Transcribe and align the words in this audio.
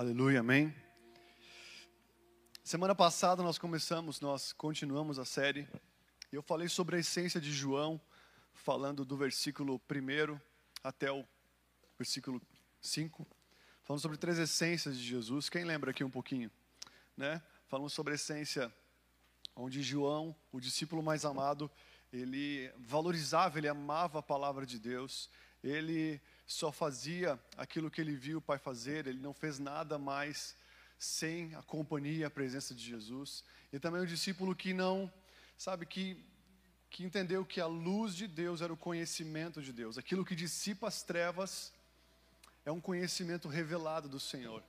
Aleluia, 0.00 0.40
amém. 0.40 0.74
Semana 2.64 2.94
passada 2.94 3.42
nós 3.42 3.58
começamos, 3.58 4.18
nós 4.18 4.50
continuamos 4.50 5.18
a 5.18 5.26
série. 5.26 5.68
Eu 6.32 6.40
falei 6.40 6.70
sobre 6.70 6.96
a 6.96 6.98
essência 7.00 7.38
de 7.38 7.52
João, 7.52 8.00
falando 8.54 9.04
do 9.04 9.14
versículo 9.14 9.78
1 9.90 10.40
até 10.82 11.12
o 11.12 11.22
versículo 11.98 12.40
5, 12.80 13.26
falando 13.82 14.00
sobre 14.00 14.16
três 14.16 14.38
essências 14.38 14.96
de 14.96 15.04
Jesus. 15.04 15.50
Quem 15.50 15.64
lembra 15.64 15.90
aqui 15.90 16.02
um 16.02 16.08
pouquinho? 16.08 16.50
Né? 17.14 17.42
Falamos 17.66 17.92
sobre 17.92 18.12
a 18.12 18.16
essência 18.16 18.72
onde 19.54 19.82
João, 19.82 20.34
o 20.50 20.60
discípulo 20.60 21.02
mais 21.02 21.26
amado, 21.26 21.70
ele 22.10 22.72
valorizava, 22.78 23.58
ele 23.58 23.68
amava 23.68 24.20
a 24.20 24.22
palavra 24.22 24.64
de 24.64 24.78
Deus, 24.78 25.28
ele 25.62 26.22
só 26.52 26.72
fazia 26.72 27.38
aquilo 27.56 27.88
que 27.88 28.00
ele 28.00 28.16
viu 28.16 28.38
o 28.38 28.42
Pai 28.42 28.58
fazer, 28.58 29.06
ele 29.06 29.20
não 29.20 29.32
fez 29.32 29.60
nada 29.60 29.96
mais 29.98 30.56
sem 30.98 31.54
a 31.54 31.62
companhia, 31.62 32.26
a 32.26 32.30
presença 32.30 32.74
de 32.74 32.84
Jesus. 32.84 33.44
E 33.72 33.78
também 33.78 34.02
o 34.02 34.06
discípulo 34.06 34.54
que 34.54 34.74
não, 34.74 35.10
sabe, 35.56 35.86
que, 35.86 36.20
que 36.90 37.04
entendeu 37.04 37.44
que 37.44 37.60
a 37.60 37.68
luz 37.68 38.16
de 38.16 38.26
Deus 38.26 38.62
era 38.62 38.72
o 38.72 38.76
conhecimento 38.76 39.62
de 39.62 39.72
Deus. 39.72 39.96
Aquilo 39.96 40.24
que 40.24 40.34
dissipa 40.34 40.88
as 40.88 41.04
trevas 41.04 41.72
é 42.64 42.72
um 42.72 42.80
conhecimento 42.80 43.46
revelado 43.46 44.08
do 44.08 44.18
Senhor. 44.18 44.60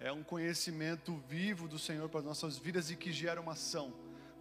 É 0.00 0.10
um 0.10 0.24
conhecimento 0.24 1.16
vivo 1.28 1.68
do 1.68 1.78
Senhor 1.78 2.08
para 2.08 2.20
as 2.20 2.26
nossas 2.26 2.58
vidas 2.58 2.90
e 2.90 2.96
que 2.96 3.12
gera 3.12 3.40
uma 3.40 3.52
ação. 3.52 3.94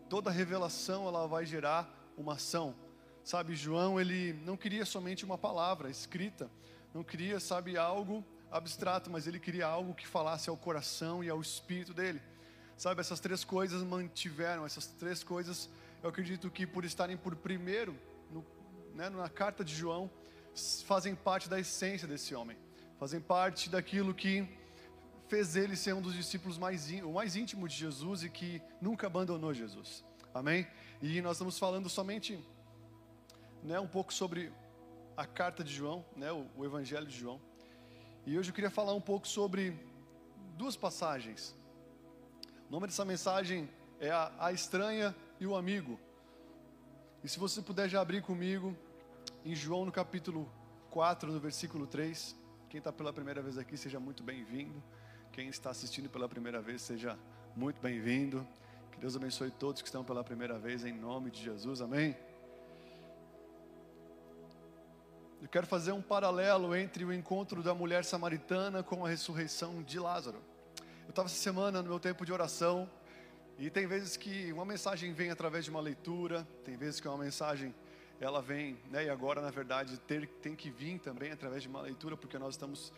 Toda 0.10 0.32
revelação 0.32 1.08
ela 1.08 1.28
vai 1.28 1.46
gerar 1.46 1.88
uma 2.18 2.34
ação. 2.34 2.76
Sabe, 3.24 3.56
João, 3.56 4.02
ele 4.02 4.34
não 4.44 4.58
queria 4.58 4.86
somente 4.86 5.24
uma 5.24 5.38
palavra 5.38 5.88
escrita, 5.88 6.50
não 6.94 7.04
queria, 7.04 7.40
sabe, 7.40 7.78
algo 7.78 8.24
abstrato, 8.52 9.10
mas 9.10 9.28
ele 9.28 9.40
queria 9.40 9.68
algo 9.68 9.94
que 9.94 10.08
falasse 10.08 10.50
ao 10.50 10.58
coração 10.58 11.24
e 11.24 11.30
ao 11.30 11.40
espírito 11.40 11.94
dele. 11.94 12.22
Sabe, 12.78 13.02
essas 13.02 13.20
três 13.20 13.44
coisas 13.44 13.84
mantiveram, 13.84 14.66
essas 14.66 14.88
três 14.88 15.24
coisas, 15.24 15.70
eu 16.02 16.10
acredito 16.10 16.50
que 16.50 16.66
por 16.66 16.86
estarem 16.86 17.18
por 17.18 17.36
primeiro, 17.36 17.96
no, 18.32 18.46
né, 18.96 19.10
na 19.10 19.30
carta 19.30 19.64
de 19.64 19.76
João, 19.76 20.10
fazem 20.86 21.14
parte 21.14 21.50
da 21.50 21.60
essência 21.60 22.08
desse 22.08 22.34
homem, 22.34 22.58
fazem 22.98 23.20
parte 23.20 23.70
daquilo 23.70 24.14
que 24.14 24.48
fez 25.28 25.56
ele 25.56 25.76
ser 25.76 25.94
um 25.94 26.02
dos 26.02 26.14
discípulos 26.14 26.58
mais, 26.58 26.90
o 27.04 27.12
mais 27.12 27.36
íntimo 27.36 27.68
de 27.68 27.76
Jesus 27.76 28.24
e 28.24 28.30
que 28.30 28.62
nunca 28.82 29.08
abandonou 29.08 29.54
Jesus. 29.54 30.04
Amém? 30.34 30.68
E 31.02 31.22
nós 31.22 31.34
estamos 31.34 31.60
falando 31.60 31.88
somente 31.88 32.44
né, 33.64 33.80
um 33.80 33.88
pouco 33.88 34.14
sobre 34.14 34.52
a 35.20 35.26
carta 35.26 35.66
de 35.66 35.74
João, 35.74 36.06
né, 36.16 36.32
o, 36.32 36.48
o 36.56 36.64
Evangelho 36.64 37.06
de 37.06 37.20
João. 37.20 37.42
E 38.26 38.40
hoje 38.40 38.52
eu 38.52 38.56
queria 38.56 38.70
falar 38.70 38.94
um 38.94 39.02
pouco 39.02 39.28
sobre 39.28 39.78
duas 40.58 40.78
passagens. 40.78 41.54
O 42.70 42.72
nome 42.72 42.88
dessa 42.88 43.04
mensagem 43.04 43.70
é 44.00 44.10
a, 44.12 44.32
a 44.40 44.54
Estranha 44.54 45.14
e 45.38 45.46
o 45.46 45.58
Amigo. 45.58 46.00
E 47.22 47.28
se 47.28 47.38
você 47.38 47.62
puder 47.62 47.90
já 47.90 48.00
abrir 48.00 48.22
comigo 48.22 48.74
em 49.44 49.54
João 49.54 49.84
no 49.84 49.92
capítulo 49.92 50.50
4, 50.90 51.30
no 51.34 51.40
versículo 51.40 51.86
3. 51.86 52.34
Quem 52.70 52.78
está 52.78 52.94
pela 52.94 53.12
primeira 53.12 53.42
vez 53.42 53.58
aqui, 53.58 53.76
seja 53.76 54.00
muito 54.00 54.24
bem-vindo. 54.24 54.82
Quem 55.34 55.50
está 55.50 55.70
assistindo 55.70 56.10
pela 56.10 56.30
primeira 56.30 56.62
vez, 56.62 56.82
seja 56.82 57.20
muito 57.58 57.82
bem-vindo. 57.82 58.48
Que 58.90 59.00
Deus 59.02 59.18
abençoe 59.18 59.52
todos 59.52 59.82
que 59.82 59.90
estão 59.90 60.02
pela 60.02 60.24
primeira 60.24 60.58
vez, 60.58 60.86
em 60.86 60.94
nome 60.94 61.30
de 61.30 61.44
Jesus, 61.44 61.82
amém. 61.82 62.16
Eu 65.42 65.48
quero 65.48 65.66
fazer 65.66 65.94
um 65.94 66.02
paralelo 66.02 66.76
entre 66.76 67.06
o 67.06 67.14
encontro 67.14 67.64
da 67.64 67.74
mulher 67.74 68.04
samaritana 68.04 68.84
com 68.84 69.06
a 69.06 69.10
ressurreição 69.10 69.82
de 69.82 69.98
Lázaro. 69.98 70.38
Eu 71.06 71.12
estava 71.12 71.30
essa 71.30 71.38
semana 71.38 71.82
no 71.82 71.88
meu 71.88 72.00
tempo 72.00 72.26
de 72.26 72.34
oração 72.34 72.90
e 73.58 73.70
tem 73.70 73.88
vezes 73.88 74.18
que 74.18 74.52
uma 74.52 74.66
mensagem 74.66 75.14
vem 75.14 75.32
através 75.32 75.64
de 75.64 75.72
uma 75.72 75.80
leitura, 75.80 76.46
tem 76.66 76.76
vezes 76.76 77.00
que 77.00 77.08
uma 77.08 77.18
mensagem 77.18 77.74
ela 78.20 78.42
vem, 78.42 78.78
né, 78.92 79.06
e 79.06 79.10
agora 79.10 79.42
na 79.42 79.50
verdade 79.50 79.98
ter, 80.00 80.28
tem 80.42 80.58
que 80.58 80.70
vir 80.70 81.00
também 81.00 81.32
através 81.32 81.64
de 81.64 81.70
uma 81.70 81.82
leitura, 81.82 82.18
porque 82.18 82.38
nós 82.38 82.56
estamos 82.56 82.92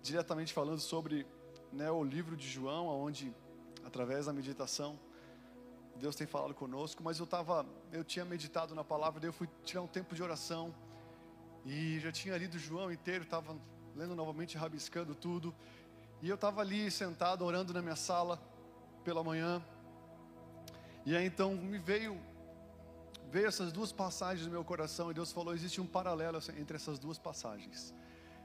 diretamente 0.00 0.52
falando 0.52 0.78
sobre 0.78 1.26
né, 1.72 1.90
o 1.90 2.04
livro 2.04 2.36
de 2.36 2.48
João, 2.48 2.86
onde 2.86 3.34
através 3.84 4.26
da 4.26 4.32
meditação 4.32 4.96
Deus 5.96 6.14
tem 6.14 6.26
falado 6.26 6.54
conosco, 6.54 7.02
mas 7.02 7.18
eu 7.18 7.26
tava, 7.26 7.66
eu 7.90 8.04
tinha 8.04 8.24
meditado 8.24 8.76
na 8.76 8.84
palavra, 8.84 9.18
daí 9.18 9.28
eu 9.28 9.32
fui 9.32 9.48
tirar 9.64 9.82
um 9.82 9.88
tempo 9.88 10.14
de 10.14 10.22
oração 10.22 10.72
e 11.64 11.98
já 12.00 12.10
tinha 12.10 12.36
lido 12.36 12.58
João 12.58 12.90
inteiro, 12.90 13.24
estava 13.24 13.56
lendo 13.94 14.14
novamente, 14.14 14.56
rabiscando 14.56 15.14
tudo. 15.14 15.54
E 16.22 16.28
eu 16.28 16.34
estava 16.34 16.60
ali 16.60 16.90
sentado 16.90 17.44
orando 17.44 17.72
na 17.72 17.82
minha 17.82 17.96
sala 17.96 18.40
pela 19.04 19.22
manhã. 19.22 19.62
E 21.04 21.16
aí 21.16 21.26
então 21.26 21.54
me 21.54 21.78
veio 21.78 22.20
veio 23.30 23.46
essas 23.46 23.72
duas 23.72 23.92
passagens 23.92 24.44
no 24.44 24.52
meu 24.52 24.64
coração 24.64 25.10
e 25.10 25.14
Deus 25.14 25.32
falou: 25.32 25.54
existe 25.54 25.80
um 25.80 25.86
paralelo 25.86 26.38
entre 26.58 26.76
essas 26.76 26.98
duas 26.98 27.18
passagens. 27.18 27.94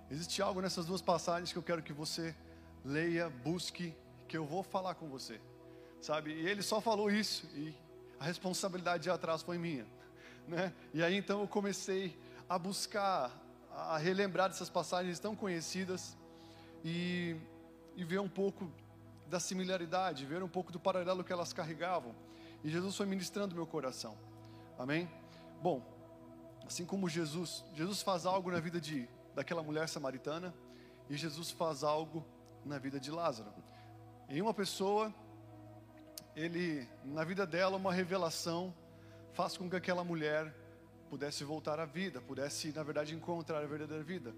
Existe 0.09 0.41
algo 0.41 0.61
nessas 0.61 0.85
duas 0.85 1.01
passagens 1.01 1.51
que 1.51 1.57
eu 1.57 1.63
quero 1.63 1.81
que 1.81 1.91
você 1.91 2.35
leia, 2.83 3.29
busque, 3.29 3.95
que 4.27 4.37
eu 4.37 4.45
vou 4.45 4.61
falar 4.61 4.95
com 4.95 5.09
você. 5.09 5.41
Sabe? 5.99 6.31
E 6.31 6.47
ele 6.47 6.61
só 6.61 6.79
falou 6.79 7.09
isso 7.09 7.47
e 7.55 7.73
a 8.19 8.25
responsabilidade 8.25 9.03
de 9.03 9.09
atrás 9.09 9.41
foi 9.41 9.57
minha, 9.57 9.87
né? 10.47 10.71
E 10.93 11.03
aí 11.03 11.15
então 11.15 11.41
eu 11.41 11.47
comecei 11.47 12.17
a 12.47 12.57
buscar, 12.59 13.31
a 13.71 13.97
relembrar 13.97 14.49
dessas 14.49 14.69
passagens 14.69 15.19
tão 15.19 15.35
conhecidas 15.35 16.17
e, 16.83 17.35
e 17.95 18.03
ver 18.03 18.19
um 18.19 18.29
pouco 18.29 18.71
da 19.27 19.39
similaridade, 19.39 20.25
ver 20.25 20.43
um 20.43 20.47
pouco 20.47 20.71
do 20.71 20.79
paralelo 20.79 21.23
que 21.23 21.33
elas 21.33 21.51
carregavam. 21.51 22.13
E 22.63 22.69
Jesus 22.69 22.95
foi 22.95 23.05
ministrando 23.05 23.55
meu 23.55 23.65
coração. 23.65 24.17
Amém? 24.77 25.09
Bom, 25.61 25.81
assim 26.65 26.85
como 26.85 27.09
Jesus, 27.09 27.63
Jesus 27.73 28.01
faz 28.01 28.25
algo 28.25 28.51
na 28.51 28.59
vida 28.59 28.79
de 28.79 29.07
daquela 29.33 29.61
mulher 29.61 29.89
samaritana 29.89 30.53
e 31.09 31.17
Jesus 31.17 31.51
faz 31.51 31.83
algo 31.83 32.25
na 32.63 32.77
vida 32.77 32.99
de 32.99 33.11
Lázaro. 33.11 33.53
Em 34.29 34.41
uma 34.41 34.53
pessoa, 34.53 35.13
ele 36.35 36.87
na 37.03 37.23
vida 37.23 37.45
dela 37.45 37.77
uma 37.77 37.93
revelação 37.93 38.73
faz 39.33 39.57
com 39.57 39.69
que 39.69 39.75
aquela 39.75 40.03
mulher 40.03 40.55
pudesse 41.15 41.45
voltar 41.45 41.79
à 41.79 41.85
vida, 41.85 42.19
pudesse, 42.19 42.73
na 42.73 42.83
verdade, 42.83 43.15
encontrar 43.15 43.63
a 43.63 43.65
verdadeira 43.65 44.03
vida. 44.03 44.35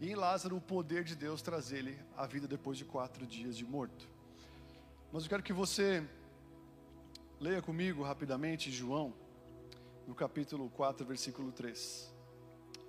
E 0.00 0.08
em 0.10 0.14
Lázaro, 0.14 0.56
o 0.56 0.60
poder 0.62 1.04
de 1.04 1.14
Deus 1.14 1.42
trazer 1.42 1.80
ele 1.80 1.98
à 2.16 2.26
vida 2.26 2.48
depois 2.48 2.78
de 2.78 2.86
quatro 2.86 3.26
dias 3.26 3.54
de 3.54 3.66
morto. 3.66 4.08
Mas 5.12 5.24
eu 5.24 5.28
quero 5.28 5.42
que 5.42 5.52
você 5.52 6.02
leia 7.38 7.60
comigo 7.60 8.02
rapidamente 8.02 8.72
João, 8.72 9.12
no 10.06 10.14
capítulo 10.14 10.70
4, 10.70 11.04
versículo 11.04 11.52
3. 11.52 12.10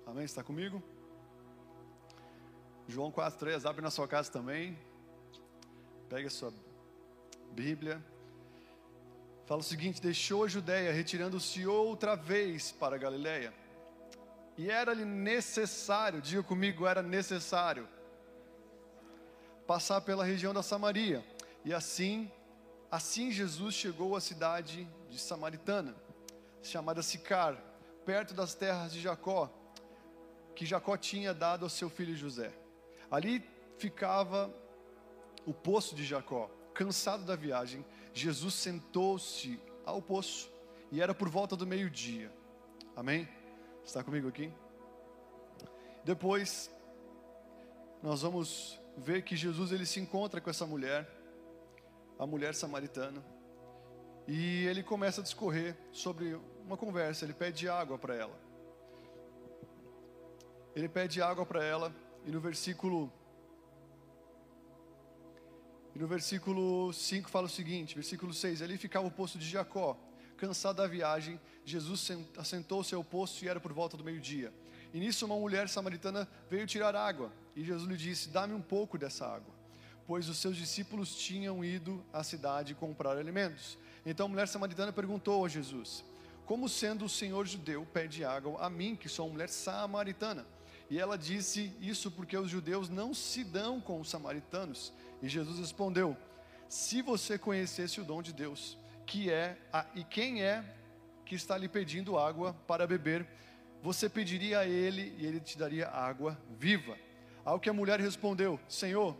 Amém? 0.06 0.24
Está 0.24 0.42
comigo? 0.42 0.82
João 2.86 3.10
4, 3.10 3.38
3, 3.38 3.66
abre 3.66 3.82
na 3.82 3.90
sua 3.90 4.08
casa 4.08 4.32
também. 4.32 4.78
Pegue 6.08 6.28
a 6.28 6.30
sua 6.30 6.50
Bíblia. 7.52 8.02
Fala 9.48 9.62
o 9.62 9.64
seguinte: 9.64 10.02
deixou 10.02 10.44
a 10.44 10.46
Judéia, 10.46 10.92
retirando-se 10.92 11.66
outra 11.66 12.14
vez 12.14 12.70
para 12.70 12.96
a 12.96 12.98
Galiléia. 12.98 13.54
E 14.58 14.70
era-lhe 14.70 15.06
necessário, 15.06 16.20
diga 16.20 16.42
comigo, 16.42 16.86
era 16.86 17.02
necessário 17.02 17.88
passar 19.66 20.02
pela 20.02 20.22
região 20.22 20.52
da 20.52 20.62
Samaria. 20.62 21.24
E 21.64 21.72
assim, 21.72 22.30
assim 22.90 23.30
Jesus 23.30 23.74
chegou 23.74 24.14
à 24.14 24.20
cidade 24.20 24.86
de 25.08 25.18
Samaritana, 25.18 25.96
chamada 26.62 27.02
Sicar, 27.02 27.56
perto 28.04 28.34
das 28.34 28.54
terras 28.54 28.92
de 28.92 29.00
Jacó, 29.00 29.50
que 30.54 30.66
Jacó 30.66 30.94
tinha 30.94 31.32
dado 31.32 31.64
ao 31.64 31.70
seu 31.70 31.88
filho 31.88 32.14
José. 32.14 32.52
Ali 33.10 33.42
ficava 33.78 34.52
o 35.46 35.54
poço 35.54 35.94
de 35.94 36.04
Jacó. 36.04 36.50
Cansado 36.78 37.24
da 37.24 37.34
viagem, 37.34 37.84
Jesus 38.14 38.54
sentou-se 38.54 39.60
ao 39.84 40.00
poço 40.00 40.48
e 40.92 41.02
era 41.02 41.12
por 41.12 41.28
volta 41.28 41.56
do 41.56 41.66
meio-dia. 41.66 42.30
Amém? 42.94 43.28
Está 43.84 44.04
comigo 44.04 44.28
aqui? 44.28 44.52
Depois, 46.04 46.70
nós 48.00 48.22
vamos 48.22 48.80
ver 48.96 49.22
que 49.22 49.34
Jesus 49.34 49.72
ele 49.72 49.84
se 49.84 49.98
encontra 49.98 50.40
com 50.40 50.48
essa 50.50 50.64
mulher, 50.64 51.10
a 52.16 52.24
mulher 52.24 52.54
samaritana, 52.54 53.24
e 54.28 54.64
ele 54.66 54.84
começa 54.84 55.20
a 55.20 55.24
discorrer 55.24 55.76
sobre 55.90 56.40
uma 56.64 56.76
conversa. 56.76 57.24
Ele 57.24 57.34
pede 57.34 57.68
água 57.68 57.98
para 57.98 58.14
ela. 58.14 58.38
Ele 60.76 60.88
pede 60.88 61.20
água 61.20 61.44
para 61.44 61.64
ela, 61.64 61.92
e 62.24 62.30
no 62.30 62.38
versículo 62.38 63.12
no 65.98 66.06
versículo 66.06 66.92
5 66.92 67.28
fala 67.28 67.46
o 67.46 67.50
seguinte, 67.50 67.96
versículo 67.96 68.32
6, 68.32 68.62
ali 68.62 68.78
ficava 68.78 69.04
o 69.04 69.10
poço 69.10 69.36
de 69.36 69.48
Jacó. 69.48 69.98
Cansado 70.36 70.76
da 70.76 70.86
viagem, 70.86 71.40
Jesus 71.64 72.08
assentou-se 72.36 72.94
ao 72.94 73.02
poço 73.02 73.44
e 73.44 73.48
era 73.48 73.58
por 73.58 73.72
volta 73.72 73.96
do 73.96 74.04
meio-dia. 74.04 74.52
E 74.94 75.00
nisso 75.00 75.26
uma 75.26 75.34
mulher 75.34 75.68
samaritana 75.68 76.28
veio 76.48 76.68
tirar 76.68 76.94
água. 76.94 77.32
E 77.56 77.64
Jesus 77.64 77.88
lhe 77.88 77.96
disse: 77.96 78.28
Dá-me 78.28 78.54
um 78.54 78.62
pouco 78.62 78.96
dessa 78.96 79.26
água. 79.26 79.52
pois 80.06 80.28
os 80.28 80.38
seus 80.38 80.56
discípulos 80.56 81.16
tinham 81.16 81.64
ido 81.64 82.02
à 82.12 82.22
cidade 82.22 82.76
comprar 82.76 83.18
alimentos. 83.18 83.76
Então 84.06 84.26
a 84.26 84.28
mulher 84.28 84.46
samaritana 84.46 84.92
perguntou 84.92 85.44
a 85.44 85.48
Jesus: 85.48 86.04
Como 86.46 86.68
sendo 86.68 87.06
o 87.06 87.08
Senhor 87.08 87.44
judeu 87.44 87.84
pede 87.92 88.24
água 88.24 88.64
a 88.64 88.70
mim, 88.70 88.94
que 88.94 89.08
sou 89.08 89.26
uma 89.26 89.32
mulher 89.32 89.48
samaritana? 89.48 90.46
E 90.90 90.98
ela 90.98 91.18
disse 91.18 91.70
isso 91.80 92.10
porque 92.10 92.36
os 92.36 92.48
judeus 92.48 92.88
não 92.88 93.12
se 93.12 93.44
dão 93.44 93.80
com 93.80 94.00
os 94.00 94.08
samaritanos. 94.08 94.92
E 95.22 95.28
Jesus 95.28 95.58
respondeu: 95.58 96.16
Se 96.68 97.02
você 97.02 97.38
conhecesse 97.38 98.00
o 98.00 98.04
dom 98.04 98.22
de 98.22 98.32
Deus, 98.32 98.78
que 99.06 99.30
é 99.30 99.58
a, 99.72 99.86
e 99.94 100.04
quem 100.04 100.42
é 100.42 100.64
que 101.24 101.34
está 101.34 101.56
lhe 101.56 101.68
pedindo 101.68 102.18
água 102.18 102.54
para 102.66 102.86
beber, 102.86 103.26
você 103.82 104.08
pediria 104.08 104.60
a 104.60 104.66
ele 104.66 105.14
e 105.18 105.26
ele 105.26 105.40
te 105.40 105.56
daria 105.58 105.88
água 105.88 106.38
viva. 106.58 106.96
Ao 107.44 107.60
que 107.60 107.70
a 107.70 107.72
mulher 107.72 108.00
respondeu: 108.00 108.58
Senhor, 108.68 109.16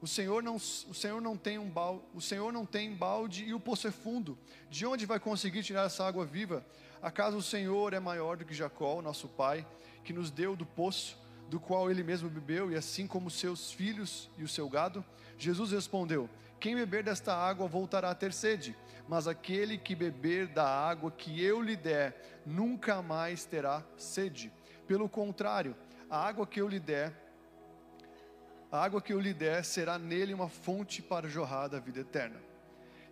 o 0.00 0.06
Senhor 0.06 0.42
não, 0.42 0.56
o 0.56 0.94
Senhor 0.94 1.20
não 1.20 1.36
tem 1.36 1.58
um 1.58 1.68
balde, 1.68 2.02
o 2.14 2.20
Senhor 2.20 2.52
não 2.52 2.64
tem 2.64 2.94
balde 2.94 3.44
e 3.44 3.52
o 3.52 3.60
poço 3.60 3.86
é 3.86 3.90
fundo. 3.90 4.38
De 4.70 4.86
onde 4.86 5.04
vai 5.04 5.20
conseguir 5.20 5.62
tirar 5.62 5.86
essa 5.86 6.06
água 6.06 6.24
viva? 6.24 6.64
Acaso 7.02 7.36
o 7.36 7.42
Senhor 7.42 7.92
é 7.92 8.00
maior 8.00 8.36
do 8.36 8.44
que 8.44 8.54
Jacó, 8.54 9.02
nosso 9.02 9.28
pai, 9.28 9.66
que 10.02 10.12
nos 10.12 10.30
deu 10.30 10.56
do 10.56 10.64
poço, 10.64 11.18
do 11.50 11.60
qual 11.60 11.90
ele 11.90 12.02
mesmo 12.02 12.30
bebeu, 12.30 12.70
e 12.70 12.76
assim 12.76 13.06
como 13.06 13.30
seus 13.30 13.72
filhos 13.72 14.30
e 14.38 14.44
o 14.44 14.48
seu 14.48 14.68
gado? 14.68 15.04
Jesus 15.44 15.72
respondeu: 15.72 16.28
Quem 16.58 16.74
beber 16.74 17.02
desta 17.02 17.34
água 17.34 17.66
voltará 17.66 18.10
a 18.10 18.14
ter 18.14 18.32
sede, 18.32 18.76
mas 19.08 19.26
aquele 19.26 19.76
que 19.76 19.94
beber 19.94 20.46
da 20.46 20.64
água 20.64 21.10
que 21.10 21.42
eu 21.42 21.60
lhe 21.60 21.76
der, 21.76 22.42
nunca 22.46 23.02
mais 23.02 23.44
terá 23.44 23.82
sede. 23.96 24.52
Pelo 24.86 25.08
contrário, 25.08 25.76
a 26.08 26.18
água 26.18 26.46
que 26.46 26.60
eu 26.60 26.68
lhe 26.68 26.78
der 26.78 27.12
a 28.72 28.84
água 28.84 29.02
que 29.02 29.12
eu 29.12 29.18
lhe 29.18 29.34
der 29.34 29.64
será 29.64 29.98
nele 29.98 30.32
uma 30.32 30.48
fonte 30.48 31.02
para 31.02 31.28
jorrar 31.28 31.68
da 31.68 31.80
vida 31.80 32.00
eterna. 32.00 32.40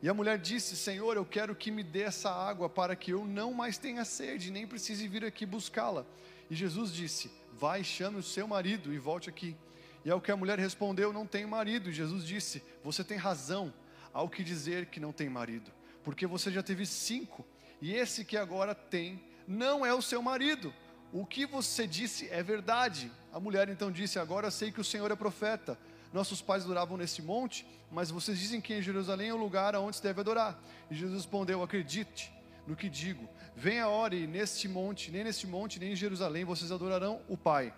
E 0.00 0.08
a 0.08 0.14
mulher 0.14 0.38
disse: 0.38 0.76
Senhor, 0.76 1.16
eu 1.16 1.24
quero 1.24 1.54
que 1.54 1.72
me 1.72 1.82
dê 1.82 2.02
essa 2.02 2.30
água 2.30 2.68
para 2.68 2.94
que 2.94 3.10
eu 3.10 3.24
não 3.24 3.52
mais 3.52 3.76
tenha 3.76 4.04
sede, 4.04 4.52
nem 4.52 4.68
precise 4.68 5.08
vir 5.08 5.24
aqui 5.24 5.44
buscá-la. 5.44 6.06
E 6.48 6.54
Jesus 6.54 6.92
disse: 6.92 7.28
Vai, 7.52 7.82
chame 7.82 8.18
o 8.18 8.22
seu 8.22 8.46
marido 8.46 8.94
e 8.94 8.98
volte 8.98 9.28
aqui. 9.28 9.56
E 10.04 10.10
ao 10.10 10.20
que 10.20 10.30
a 10.30 10.36
mulher 10.36 10.58
respondeu: 10.58 11.12
Não 11.12 11.26
tenho 11.26 11.48
marido. 11.48 11.92
Jesus 11.92 12.24
disse: 12.24 12.62
Você 12.82 13.02
tem 13.02 13.16
razão 13.16 13.72
ao 14.12 14.28
que 14.28 14.42
dizer 14.42 14.86
que 14.86 15.00
não 15.00 15.12
tem 15.12 15.28
marido, 15.28 15.70
porque 16.02 16.26
você 16.26 16.50
já 16.50 16.62
teve 16.62 16.86
cinco, 16.86 17.46
e 17.80 17.94
esse 17.94 18.24
que 18.24 18.36
agora 18.36 18.74
tem 18.74 19.22
não 19.46 19.84
é 19.84 19.94
o 19.94 20.02
seu 20.02 20.20
marido. 20.22 20.72
O 21.12 21.24
que 21.24 21.46
você 21.46 21.86
disse 21.86 22.28
é 22.28 22.42
verdade. 22.42 23.10
A 23.32 23.40
mulher 23.40 23.68
então 23.68 23.90
disse: 23.90 24.18
Agora 24.18 24.50
sei 24.50 24.70
que 24.70 24.80
o 24.80 24.84
Senhor 24.84 25.10
é 25.10 25.16
profeta. 25.16 25.78
Nossos 26.12 26.40
pais 26.40 26.64
adoravam 26.64 26.96
nesse 26.96 27.20
monte, 27.20 27.66
mas 27.90 28.10
vocês 28.10 28.38
dizem 28.38 28.60
que 28.60 28.74
em 28.74 28.82
Jerusalém 28.82 29.28
é 29.28 29.34
o 29.34 29.36
lugar 29.36 29.74
aonde 29.74 29.96
se 29.96 30.02
deve 30.02 30.20
adorar. 30.20 30.58
E 30.90 30.94
Jesus 30.94 31.16
respondeu: 31.16 31.62
Acredite 31.62 32.32
no 32.66 32.76
que 32.76 32.88
digo. 32.88 33.28
Venha 33.56 33.84
a 33.84 33.88
hora 33.88 34.14
e 34.14 34.26
neste 34.26 34.68
monte, 34.68 35.10
nem 35.10 35.24
neste 35.24 35.46
monte, 35.46 35.80
nem 35.80 35.92
em 35.92 35.96
Jerusalém, 35.96 36.44
vocês 36.44 36.70
adorarão 36.70 37.20
o 37.28 37.36
Pai. 37.36 37.74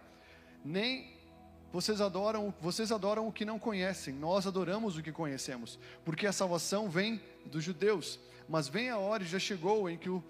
Nem 0.65 1.20
vocês 1.73 2.01
adoram, 2.01 2.53
vocês 2.61 2.91
adoram 2.91 3.29
o 3.29 3.33
que 3.33 3.45
não 3.45 3.59
conhecem. 3.59 4.15
Nós 4.15 4.47
adoramos 4.47 4.97
o 4.97 5.03
que 5.03 5.13
conhecemos, 5.13 5.79
porque 6.05 6.27
a 6.27 6.33
salvação 6.33 6.89
vem 6.89 7.21
dos 7.47 7.63
judeus. 7.63 8.19
Mas 8.49 8.69
vem 8.69 8.91
a 8.91 8.99
hora 8.99 9.25
já 9.25 9.39
chegou 9.39 9.89
em 9.89 9.97
que 9.97 10.09
o 10.09 10.23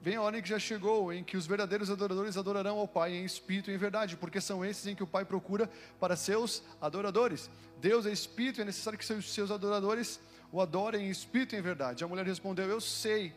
Vem 0.00 0.14
a 0.14 0.22
hora 0.22 0.38
em 0.38 0.42
que 0.42 0.48
já 0.48 0.58
chegou, 0.58 1.12
em 1.12 1.24
que 1.24 1.36
os 1.36 1.46
verdadeiros 1.46 1.90
adoradores 1.90 2.36
adorarão 2.36 2.78
ao 2.78 2.86
Pai 2.86 3.14
em 3.14 3.24
espírito 3.24 3.70
e 3.70 3.74
em 3.74 3.76
verdade, 3.76 4.16
porque 4.16 4.40
são 4.40 4.64
esses 4.64 4.86
em 4.86 4.94
que 4.94 5.02
o 5.02 5.06
Pai 5.06 5.24
procura 5.24 5.68
para 5.98 6.14
seus 6.14 6.62
adoradores. 6.80 7.50
Deus 7.80 8.06
é 8.06 8.12
espírito 8.12 8.60
e 8.60 8.62
é 8.62 8.64
necessário 8.64 8.98
que 8.98 9.04
seus, 9.04 9.32
seus 9.32 9.50
adoradores 9.50 10.20
o 10.52 10.60
adorem 10.60 11.06
em 11.06 11.10
espírito 11.10 11.54
e 11.54 11.58
em 11.58 11.62
verdade. 11.62 12.04
A 12.04 12.08
mulher 12.08 12.24
respondeu: 12.24 12.68
Eu 12.68 12.80
sei 12.80 13.34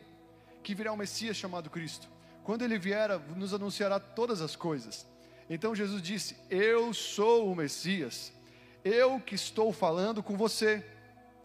que 0.62 0.74
virá 0.74 0.92
o 0.92 0.94
um 0.94 0.98
Messias 0.98 1.36
chamado 1.36 1.68
Cristo. 1.68 2.08
Quando 2.44 2.62
ele 2.62 2.78
vier, 2.78 3.18
nos 3.36 3.52
anunciará 3.52 3.98
todas 3.98 4.40
as 4.40 4.54
coisas. 4.54 5.06
Então 5.48 5.74
Jesus 5.74 6.02
disse: 6.02 6.36
Eu 6.50 6.92
sou 6.92 7.50
o 7.50 7.56
Messias, 7.56 8.32
eu 8.84 9.20
que 9.20 9.34
estou 9.34 9.72
falando 9.72 10.22
com 10.22 10.36
você. 10.36 10.84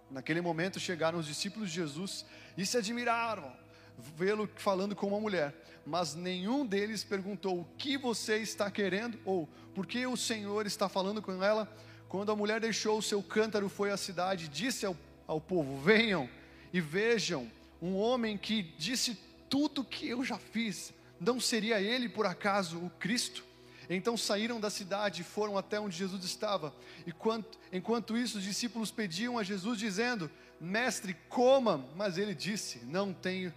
Naquele 0.09 0.39
momento 0.39 0.79
chegaram 0.79 1.19
os 1.19 1.25
discípulos 1.25 1.69
de 1.69 1.75
Jesus 1.75 2.25
e 2.57 2.65
se 2.65 2.77
admiraram 2.77 3.51
vê-lo 3.97 4.49
falando 4.55 4.95
com 4.95 5.07
uma 5.07 5.19
mulher, 5.19 5.53
mas 5.85 6.13
nenhum 6.13 6.65
deles 6.65 7.03
perguntou 7.03 7.61
o 7.61 7.67
que 7.77 7.97
você 7.97 8.37
está 8.37 8.69
querendo 8.69 9.17
ou 9.25 9.49
por 9.73 9.87
que 9.87 10.05
o 10.05 10.15
Senhor 10.15 10.65
está 10.65 10.87
falando 10.87 11.21
com 11.21 11.43
ela. 11.43 11.71
Quando 12.07 12.31
a 12.31 12.35
mulher 12.35 12.61
deixou 12.61 12.97
o 12.97 13.01
seu 13.01 13.21
cântaro, 13.23 13.67
foi 13.67 13.91
à 13.91 13.97
cidade, 13.97 14.47
disse 14.47 14.85
ao, 14.85 14.95
ao 15.25 15.41
povo: 15.41 15.81
Venham 15.81 16.29
e 16.71 16.79
vejam 16.79 17.51
um 17.81 17.95
homem 17.95 18.37
que 18.37 18.61
disse 18.61 19.17
tudo 19.49 19.83
que 19.83 20.07
eu 20.07 20.23
já 20.23 20.37
fiz. 20.37 20.93
Não 21.19 21.39
seria 21.39 21.81
ele 21.81 22.07
por 22.07 22.25
acaso 22.25 22.77
o 22.77 22.89
Cristo? 22.91 23.43
Então 23.89 24.17
saíram 24.17 24.59
da 24.59 24.69
cidade 24.69 25.21
e 25.21 25.25
foram 25.25 25.57
até 25.57 25.79
onde 25.79 25.97
Jesus 25.97 26.23
estava. 26.23 26.73
E 27.05 27.11
quanto, 27.11 27.57
enquanto 27.71 28.17
isso, 28.17 28.37
os 28.37 28.43
discípulos 28.43 28.91
pediam 28.91 29.37
a 29.37 29.43
Jesus, 29.43 29.79
dizendo: 29.79 30.29
Mestre, 30.59 31.15
coma. 31.29 31.85
Mas 31.95 32.17
ele 32.17 32.35
disse: 32.35 32.79
Não 32.85 33.13
tenho 33.13 33.53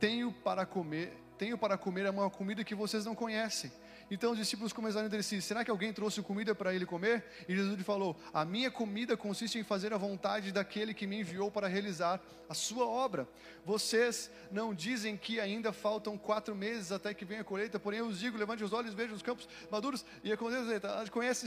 tenho 0.00 0.32
para 0.32 0.64
comer, 0.64 1.12
tenho 1.36 1.58
para 1.58 1.76
comer 1.76 2.08
uma 2.08 2.30
comida 2.30 2.64
que 2.64 2.74
vocês 2.74 3.04
não 3.04 3.14
conhecem. 3.14 3.70
Então 4.10 4.32
os 4.32 4.38
discípulos 4.38 4.72
começaram 4.72 5.06
a 5.06 5.08
dizer 5.08 5.40
será 5.40 5.64
que 5.64 5.70
alguém 5.70 5.92
trouxe 5.92 6.20
comida 6.20 6.54
para 6.54 6.74
ele 6.74 6.84
comer? 6.84 7.24
E 7.48 7.54
Jesus 7.54 7.76
lhe 7.76 7.84
falou, 7.84 8.16
a 8.32 8.44
minha 8.44 8.70
comida 8.70 9.16
consiste 9.16 9.58
em 9.58 9.62
fazer 9.62 9.92
a 9.92 9.96
vontade 9.96 10.50
daquele 10.50 10.92
que 10.92 11.06
me 11.06 11.20
enviou 11.20 11.50
para 11.50 11.68
realizar 11.68 12.20
a 12.48 12.54
sua 12.54 12.84
obra. 12.84 13.28
Vocês 13.64 14.28
não 14.50 14.74
dizem 14.74 15.16
que 15.16 15.38
ainda 15.38 15.72
faltam 15.72 16.18
quatro 16.18 16.54
meses 16.54 16.90
até 16.90 17.14
que 17.14 17.24
venha 17.24 17.42
a 17.42 17.44
colheita, 17.44 17.78
porém 17.78 18.00
eu 18.00 18.06
os 18.06 18.18
digo, 18.18 18.36
levante 18.36 18.64
os 18.64 18.72
olhos, 18.72 18.92
veja 18.92 19.14
os 19.14 19.22
campos 19.22 19.48
maduros 19.70 20.04
e 20.24 20.32
aconteça, 20.32 21.08
conhece, 21.10 21.46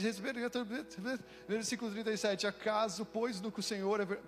versículo 1.47 1.91
37, 1.91 2.47
acaso, 2.47 3.05
pois 3.05 3.41
no 3.41 3.51
que 3.51 3.59
o 3.59 3.63
Senhor, 3.63 3.99
é, 3.99 4.19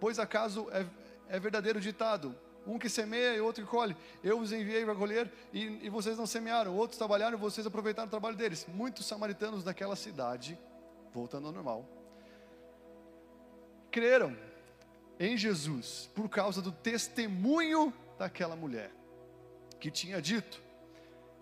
pois 0.00 0.18
acaso 0.18 0.68
é, 0.70 0.86
é 1.28 1.38
verdadeiro 1.38 1.80
ditado, 1.80 2.34
um 2.66 2.78
que 2.78 2.88
semeia 2.88 3.36
e 3.36 3.40
outro 3.40 3.64
que 3.64 3.70
colhe. 3.70 3.96
Eu 4.22 4.38
os 4.38 4.52
enviei 4.52 4.84
para 4.84 4.94
colher 4.94 5.30
e, 5.52 5.86
e 5.86 5.88
vocês 5.88 6.16
não 6.16 6.26
semearam. 6.26 6.76
Outros 6.76 6.98
trabalharam 6.98 7.36
e 7.36 7.40
vocês 7.40 7.66
aproveitaram 7.66 8.06
o 8.06 8.10
trabalho 8.10 8.36
deles. 8.36 8.66
Muitos 8.72 9.06
samaritanos 9.06 9.64
daquela 9.64 9.96
cidade, 9.96 10.58
voltando 11.12 11.46
ao 11.46 11.52
normal, 11.52 11.86
creram 13.90 14.36
em 15.18 15.36
Jesus 15.36 16.10
por 16.14 16.28
causa 16.28 16.62
do 16.62 16.72
testemunho 16.72 17.92
daquela 18.18 18.56
mulher 18.56 18.90
que 19.78 19.90
tinha 19.90 20.22
dito: 20.22 20.62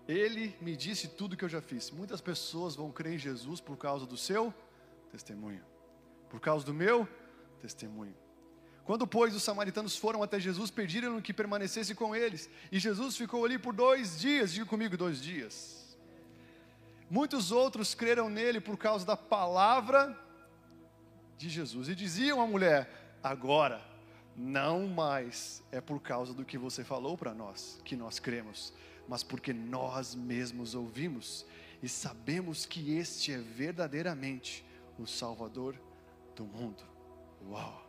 Ele 0.07 0.55
me 0.59 0.75
disse 0.75 1.07
tudo 1.07 1.37
que 1.37 1.45
eu 1.45 1.49
já 1.49 1.61
fiz. 1.61 1.91
Muitas 1.91 2.19
pessoas 2.19 2.75
vão 2.75 2.91
crer 2.91 3.13
em 3.13 3.19
Jesus 3.19 3.61
por 3.61 3.77
causa 3.77 4.05
do 4.05 4.17
seu 4.17 4.53
testemunho, 5.11 5.63
por 6.29 6.39
causa 6.39 6.65
do 6.65 6.73
meu 6.73 7.07
testemunho. 7.59 8.15
Quando, 8.85 9.05
pois, 9.05 9.35
os 9.35 9.43
samaritanos 9.43 9.95
foram 9.95 10.23
até 10.23 10.39
Jesus, 10.39 10.71
pediram 10.71 11.21
que 11.21 11.33
permanecesse 11.33 11.93
com 11.93 12.15
eles. 12.15 12.49
E 12.71 12.79
Jesus 12.79 13.15
ficou 13.15 13.45
ali 13.45 13.57
por 13.57 13.73
dois 13.73 14.19
dias. 14.19 14.51
Diga 14.51 14.65
comigo, 14.65 14.97
dois 14.97 15.21
dias. 15.21 15.97
Muitos 17.09 17.51
outros 17.51 17.93
creram 17.93 18.29
nele 18.29 18.59
por 18.59 18.77
causa 18.77 19.05
da 19.05 19.17
palavra 19.17 20.17
de 21.37 21.49
Jesus. 21.49 21.89
E 21.89 21.95
diziam 21.95 22.41
à 22.41 22.47
mulher: 22.47 23.17
Agora, 23.23 23.81
não 24.35 24.87
mais 24.87 25.61
é 25.71 25.79
por 25.79 25.99
causa 26.01 26.33
do 26.33 26.45
que 26.45 26.57
você 26.57 26.83
falou 26.83 27.17
para 27.17 27.33
nós 27.33 27.79
que 27.83 27.95
nós 27.95 28.17
cremos, 28.17 28.73
mas 29.07 29.23
porque 29.23 29.53
nós 29.53 30.15
mesmos 30.15 30.73
ouvimos 30.73 31.45
e 31.83 31.89
sabemos 31.89 32.65
que 32.65 32.95
este 32.95 33.31
é 33.31 33.37
verdadeiramente 33.37 34.65
o 34.97 35.05
Salvador 35.05 35.75
do 36.35 36.45
mundo. 36.45 36.83
Uau! 37.49 37.80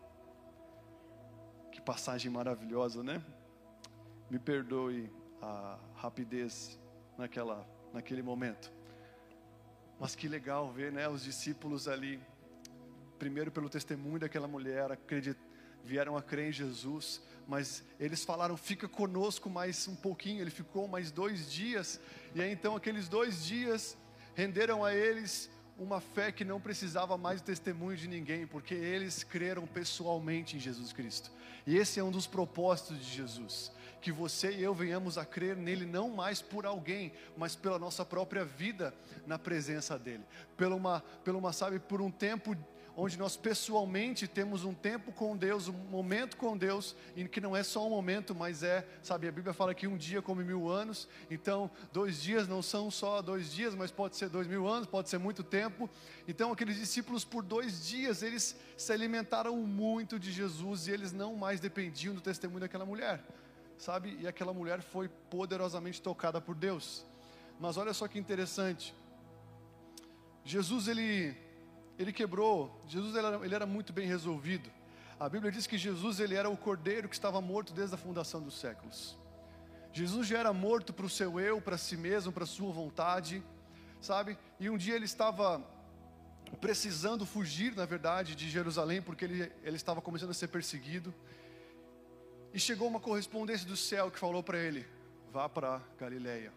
Passagem 1.85 2.31
maravilhosa, 2.31 3.03
né? 3.03 3.23
Me 4.31 4.39
perdoe 4.39 5.11
a 5.41 5.79
rapidez 5.97 6.79
naquela, 7.19 7.67
naquele 7.93 8.23
momento. 8.23 8.73
Mas 9.99 10.15
que 10.15 10.29
legal 10.29 10.71
ver, 10.73 10.91
né, 10.91 11.09
os 11.09 11.23
discípulos 11.23 11.87
ali, 11.87 12.21
primeiro 13.19 13.51
pelo 13.51 13.69
testemunho 13.69 14.19
daquela 14.19 14.49
mulher, 14.49 14.91
acredit, 14.91 15.39
vieram 15.85 16.17
a 16.17 16.23
crer 16.23 16.49
em 16.49 16.53
Jesus, 16.53 17.23
mas 17.47 17.85
eles 17.99 18.25
falaram: 18.25 18.57
fica 18.57 18.89
conosco 18.89 19.51
mais 19.51 19.87
um 19.89 19.95
pouquinho. 19.95 20.41
Ele 20.41 20.51
ficou 20.51 20.89
mais 20.89 21.11
dois 21.11 21.51
dias, 21.51 22.01
e 22.35 22.41
aí 22.41 22.53
então 22.53 22.77
aqueles 22.77 23.09
dois 23.09 23.45
dias 23.45 23.97
renderam 24.35 24.85
a 24.85 24.95
eles 24.95 25.51
uma 25.79 26.01
fé 26.01 26.31
que 26.31 26.45
não 26.45 26.61
precisava 26.61 27.17
mais 27.17 27.41
do 27.41 27.45
testemunho 27.45 27.97
de 27.97 28.09
ninguém, 28.09 28.47
porque 28.47 28.75
eles 28.75 29.25
creram 29.25 29.67
pessoalmente 29.67 30.57
em 30.57 30.61
Jesus 30.61 30.93
Cristo. 30.93 31.31
E 31.67 31.77
esse 31.77 31.99
é 31.99 32.05
um 32.05 32.11
dos 32.11 32.27
propósitos 32.27 32.99
de 32.99 33.11
Jesus, 33.11 33.73
que 34.01 34.13
você 34.13 34.53
e 34.53 34.63
eu 34.63 34.75
venhamos 34.75 35.17
a 35.17 35.25
crer 35.25 35.57
nele 35.57 35.87
não 35.87 36.11
mais 36.11 36.43
por 36.43 36.67
alguém, 36.67 37.13
mas 37.37 37.55
pela 37.55 37.79
nossa 37.79 38.05
própria 38.05 38.45
vida 38.45 38.95
na 39.27 39.39
presença 39.39 39.99
dele. 39.99 40.25
Pela 40.57 40.75
uma, 40.75 41.01
pela 41.25 41.39
uma 41.39 41.53
sabe, 41.53 41.79
por 41.79 42.01
um 42.01 42.11
tempo 42.11 42.57
onde 42.97 43.19
nós 43.19 43.37
pessoalmente 43.37 44.29
temos 44.29 44.65
um 44.65 44.75
tempo 44.75 45.13
com 45.13 45.37
Deus, 45.37 45.69
um 45.69 45.73
momento 45.73 46.37
com 46.37 46.57
Deus, 46.57 46.95
e 47.17 47.27
que 47.27 47.41
não 47.41 47.57
é 47.57 47.63
só 47.63 47.87
um 47.87 47.91
momento, 47.91 48.35
mas 48.35 48.63
é, 48.63 48.87
sabe, 49.03 49.27
a 49.27 49.33
Bíblia 49.33 49.55
fala 49.55 49.75
que 49.75 49.87
um 49.87 49.97
dia 49.97 50.21
come 50.21 50.45
mil 50.45 50.69
anos, 50.69 51.09
então 51.31 51.71
dois 51.93 52.21
dias 52.21 52.47
não 52.47 52.61
são 52.61 52.91
só 52.91 53.23
dois 53.23 53.53
dias, 53.53 53.75
mas 53.75 53.91
pode 53.91 54.17
ser 54.17 54.29
dois 54.29 54.47
mil 54.47 54.69
anos, 54.69 54.87
pode 54.87 55.09
ser 55.09 55.19
muito 55.19 55.43
tempo. 55.43 55.89
Então 56.29 56.53
aqueles 56.53 56.77
discípulos 56.77 57.25
por 57.25 57.43
dois 57.43 57.87
dias 57.87 58.23
eles 58.23 58.57
se 58.77 58.93
alimentaram 58.93 59.57
muito 59.57 60.19
de 60.19 60.31
Jesus 60.31 60.87
e 60.87 60.91
eles 60.91 61.13
não 61.13 61.35
mais 61.35 61.61
dependiam 61.61 62.15
do 62.15 62.21
testemunho 62.21 62.61
daquela 62.61 62.85
mulher, 62.85 63.25
sabe? 63.79 64.19
E 64.21 64.29
aquela 64.29 64.53
mulher 64.53 64.83
foi 64.83 65.09
poderosamente 65.09 66.01
tocada 66.03 66.41
por 66.41 66.55
Deus. 66.55 67.07
Mas 67.59 67.77
olha 67.77 67.95
só 67.95 68.07
que 68.07 68.19
interessante. 68.19 68.95
Jesus 70.45 70.89
ele 70.89 71.37
ele 71.99 72.13
quebrou. 72.13 72.83
Jesus 72.87 73.15
ele 73.15 73.27
era, 73.27 73.45
ele 73.45 73.55
era 73.55 73.67
muito 73.67 73.93
bem 73.93 74.07
resolvido. 74.07 74.71
A 75.19 75.29
Bíblia 75.29 75.53
diz 75.53 75.67
que 75.67 75.79
Jesus 75.79 76.21
ele 76.21 76.35
era 76.35 76.51
o 76.51 76.57
cordeiro 76.57 77.09
que 77.09 77.15
estava 77.15 77.41
morto 77.41 77.73
desde 77.73 77.95
a 77.95 77.99
fundação 77.99 78.43
dos 78.43 78.59
séculos. 78.59 79.17
Jesus 79.93 80.27
já 80.27 80.39
era 80.39 80.53
morto 80.53 80.93
para 80.93 81.07
o 81.07 81.11
seu 81.11 81.39
eu, 81.39 81.61
para 81.61 81.77
si 81.77 81.97
mesmo, 81.97 82.33
para 82.33 82.45
a 82.45 82.47
sua 82.47 82.73
vontade, 82.73 83.43
sabe? 84.01 84.39
E 84.59 84.71
um 84.71 84.77
dia 84.77 84.97
ele 84.97 85.05
estava 85.05 85.63
precisando 86.61 87.27
fugir, 87.27 87.75
na 87.77 87.85
verdade, 87.85 88.35
de 88.35 88.49
Jerusalém, 88.49 89.03
porque 89.03 89.25
ele, 89.25 89.53
ele 89.63 89.77
estava 89.77 90.01
começando 90.01 90.31
a 90.31 90.35
ser 90.35 90.49
perseguido. 90.49 91.15
E 92.53 92.59
chegou 92.59 92.89
uma 92.89 93.01
correspondência 93.01 93.67
do 93.67 93.77
céu 93.77 94.11
que 94.11 94.19
falou 94.19 94.43
para 94.43 94.59
ele: 94.59 94.87
vá 95.31 95.49
para 95.49 95.81
Galileia, 95.99 96.53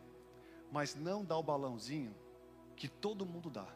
mas 0.72 0.96
não 0.96 1.24
dá 1.24 1.38
o 1.38 1.44
balãozinho 1.44 2.16
que 2.76 2.88
todo 2.88 3.26
mundo 3.26 3.50
dá. 3.50 3.68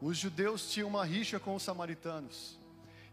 Os 0.00 0.16
judeus 0.18 0.70
tinham 0.70 0.88
uma 0.88 1.04
rixa 1.04 1.40
com 1.40 1.54
os 1.54 1.62
samaritanos. 1.62 2.58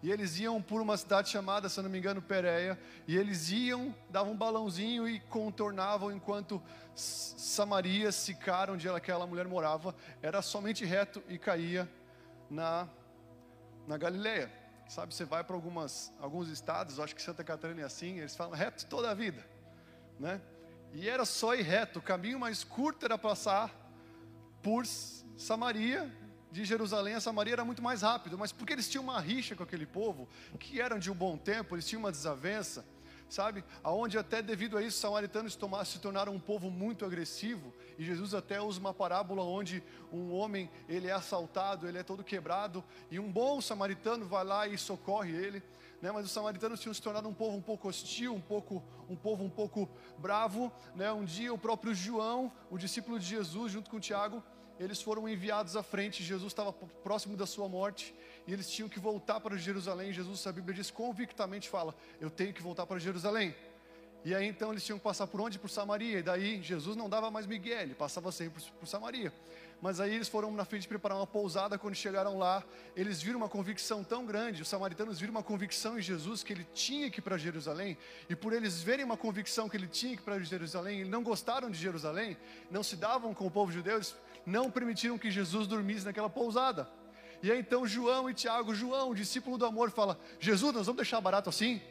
E 0.03 0.11
eles 0.11 0.37
iam 0.37 0.61
por 0.61 0.81
uma 0.81 0.97
cidade 0.97 1.29
chamada, 1.29 1.69
se 1.69 1.81
não 1.81 1.89
me 1.89 1.97
engano, 1.97 2.21
Pérea, 2.21 2.77
e 3.07 3.15
eles 3.15 3.49
iam, 3.49 3.95
davam 4.09 4.33
um 4.33 4.37
balãozinho 4.37 5.07
e 5.07 5.17
contornavam 5.21 6.11
enquanto 6.11 6.61
Samaria, 6.93 8.11
Sicar, 8.11 8.69
onde 8.69 8.89
aquela 8.89 9.25
mulher 9.25 9.47
morava, 9.47 9.95
era 10.21 10.41
somente 10.41 10.83
reto 10.83 11.23
e 11.29 11.37
caía 11.37 11.89
na, 12.49 12.85
na 13.87 13.97
Galileia. 13.97 14.51
Sabe, 14.89 15.13
você 15.13 15.23
vai 15.23 15.41
para 15.41 15.55
algumas 15.55 16.11
alguns 16.19 16.49
estados, 16.49 16.99
acho 16.99 17.15
que 17.15 17.21
Santa 17.21 17.41
Catarina 17.41 17.81
é 17.81 17.85
assim, 17.85 18.19
eles 18.19 18.35
falam 18.35 18.53
reto 18.53 18.85
toda 18.87 19.09
a 19.09 19.13
vida, 19.13 19.47
né? 20.19 20.41
E 20.91 21.07
era 21.07 21.23
só 21.23 21.55
ir 21.55 21.61
reto, 21.61 21.99
o 21.99 22.01
caminho 22.01 22.37
mais 22.37 22.61
curto 22.65 23.05
era 23.05 23.17
passar 23.17 23.73
por 24.61 24.85
Samaria 24.85 26.11
de 26.53 26.63
Jerusalém 26.63 27.15
a 27.15 27.19
Samaria 27.19 27.53
era 27.53 27.65
muito 27.65 27.81
mais 27.81 28.03
rápido, 28.03 28.37
mas 28.37 28.51
porque 28.51 28.73
eles 28.73 28.87
tinham 28.87 29.03
uma 29.03 29.19
rixa 29.19 29.55
com 29.55 29.63
aquele 29.63 29.87
povo, 29.87 30.29
que 30.59 30.79
eram 30.79 30.99
de 30.99 31.09
um 31.09 31.15
bom 31.15 31.35
tempo, 31.35 31.73
eles 31.73 31.87
tinham 31.87 31.99
uma 31.99 32.11
desavença, 32.11 32.85
sabe? 33.27 33.65
Aonde 33.83 34.19
até 34.19 34.39
devido 34.39 34.77
a 34.77 34.81
isso, 34.81 34.95
os 34.95 35.01
samaritanos 35.01 35.57
se 35.85 35.99
tornaram 35.99 36.31
um 36.31 36.39
povo 36.39 36.69
muito 36.69 37.03
agressivo, 37.05 37.73
e 37.97 38.05
Jesus 38.05 38.35
até 38.35 38.61
usa 38.61 38.79
uma 38.79 38.93
parábola 38.93 39.41
onde 39.43 39.83
um 40.11 40.31
homem, 40.31 40.69
ele 40.87 41.07
é 41.07 41.11
assaltado, 41.11 41.87
ele 41.87 41.97
é 41.97 42.03
todo 42.03 42.23
quebrado, 42.23 42.83
e 43.09 43.19
um 43.19 43.31
bom 43.31 43.59
samaritano 43.59 44.27
vai 44.27 44.43
lá 44.45 44.67
e 44.67 44.77
socorre 44.77 45.31
ele, 45.31 45.63
né? 46.03 46.11
Mas 46.11 46.25
os 46.25 46.31
samaritanos 46.31 46.79
tinham 46.79 46.93
se 46.93 47.01
tornado 47.01 47.27
um 47.27 47.33
povo 47.33 47.57
um 47.57 47.61
pouco 47.61 47.87
hostil, 47.87 48.35
um 48.35 48.41
pouco 48.41 48.83
um 49.09 49.15
povo 49.15 49.43
um 49.43 49.49
pouco 49.49 49.89
bravo, 50.19 50.71
né? 50.93 51.11
Um 51.11 51.25
dia 51.25 51.51
o 51.51 51.57
próprio 51.57 51.95
João, 51.95 52.51
o 52.69 52.77
discípulo 52.77 53.17
de 53.17 53.25
Jesus, 53.25 53.71
junto 53.71 53.89
com 53.89 53.99
Tiago, 53.99 54.43
eles 54.79 55.01
foram 55.01 55.27
enviados 55.27 55.75
à 55.75 55.83
frente, 55.83 56.23
Jesus 56.23 56.51
estava 56.51 56.73
próximo 56.73 57.37
da 57.37 57.45
sua 57.45 57.69
morte, 57.69 58.13
e 58.47 58.53
eles 58.53 58.69
tinham 58.69 58.89
que 58.89 58.99
voltar 58.99 59.39
para 59.39 59.55
Jerusalém. 59.55 60.11
Jesus, 60.11 60.45
a 60.45 60.51
Bíblia 60.51 60.75
diz 60.75 60.91
convictamente 60.91 61.69
fala: 61.69 61.95
"Eu 62.19 62.29
tenho 62.29 62.53
que 62.53 62.61
voltar 62.61 62.85
para 62.85 62.99
Jerusalém". 62.99 63.55
E 64.25 64.33
aí 64.33 64.47
então 64.47 64.71
eles 64.71 64.85
tinham 64.85 64.97
que 64.97 65.03
passar 65.03 65.27
por 65.27 65.41
onde? 65.41 65.59
Por 65.59 65.69
Samaria. 65.69 66.19
E 66.19 66.23
daí 66.23 66.61
Jesus 66.61 66.95
não 66.95 67.09
dava 67.09 67.29
mais 67.29 67.45
Miguel, 67.45 67.81
ele 67.81 67.93
passava 67.93 68.31
sempre 68.31 68.63
por, 68.79 68.87
Samaria. 68.87 69.33
Mas 69.81 69.99
aí 69.99 70.15
eles 70.15 70.29
foram 70.29 70.49
na 70.53 70.63
frente 70.63 70.87
preparar 70.87 71.17
uma 71.17 71.27
pousada. 71.27 71.77
Quando 71.77 71.93
chegaram 71.93 72.37
lá, 72.37 72.63
eles 72.95 73.21
viram 73.21 73.37
uma 73.37 73.49
convicção 73.49 74.01
tão 74.01 74.25
grande. 74.25 74.61
Os 74.61 74.69
samaritanos 74.69 75.19
viram 75.19 75.31
uma 75.31 75.43
convicção 75.43 75.99
em 75.99 76.01
Jesus 76.01 76.41
que 76.41 76.53
ele 76.53 76.65
tinha 76.73 77.11
que 77.11 77.19
ir 77.19 77.21
para 77.21 77.37
Jerusalém. 77.37 77.97
E 78.29 78.35
por 78.35 78.53
eles 78.53 78.81
verem 78.81 79.03
uma 79.03 79.17
convicção 79.17 79.67
que 79.67 79.75
ele 79.75 79.87
tinha 79.87 80.15
que 80.15 80.21
ir 80.21 80.23
para 80.23 80.39
Jerusalém, 80.39 81.01
eles 81.01 81.11
não 81.11 81.21
gostaram 81.21 81.69
de 81.69 81.77
Jerusalém, 81.77 82.37
não 82.71 82.81
se 82.81 82.95
davam 82.95 83.33
com 83.33 83.45
o 83.45 83.51
povo 83.51 83.73
judeu, 83.73 83.95
eles 83.95 84.15
não 84.45 84.69
permitiram 84.69 85.17
que 85.17 85.31
Jesus 85.31 85.67
dormisse 85.67 86.05
naquela 86.05 86.29
pousada. 86.29 86.89
E 87.41 87.51
aí 87.51 87.59
então 87.59 87.85
João 87.85 88.29
e 88.29 88.33
Tiago, 88.33 88.73
João, 88.73 89.13
discípulo 89.13 89.57
do 89.57 89.65
amor, 89.65 89.91
fala: 89.91 90.17
Jesus, 90.39 90.73
nós 90.73 90.85
vamos 90.85 90.97
deixar 90.97 91.19
barato 91.19 91.49
assim? 91.49 91.81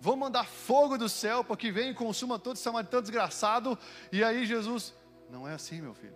Vamos 0.00 0.20
mandar 0.20 0.44
fogo 0.44 0.96
do 0.96 1.08
céu 1.08 1.42
para 1.42 1.56
que 1.56 1.72
venha 1.72 1.90
e 1.90 1.94
consuma 1.94 2.38
todo 2.38 2.54
esse 2.54 2.62
samaritano 2.62 3.02
desgraçado. 3.02 3.76
E 4.12 4.22
aí 4.22 4.46
Jesus, 4.46 4.94
não 5.30 5.48
é 5.48 5.54
assim, 5.54 5.80
meu 5.80 5.94
filho. 5.94 6.12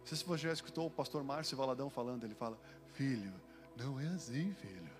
Não 0.00 0.06
sei 0.06 0.18
se 0.18 0.24
você 0.24 0.48
já 0.48 0.52
escutou 0.52 0.86
o 0.86 0.90
pastor 0.90 1.22
Márcio 1.22 1.56
Valadão 1.56 1.88
falando, 1.88 2.24
ele 2.24 2.34
fala: 2.34 2.58
Filho, 2.94 3.32
não 3.76 4.00
é 4.00 4.06
assim, 4.08 4.54
filho. 4.60 4.90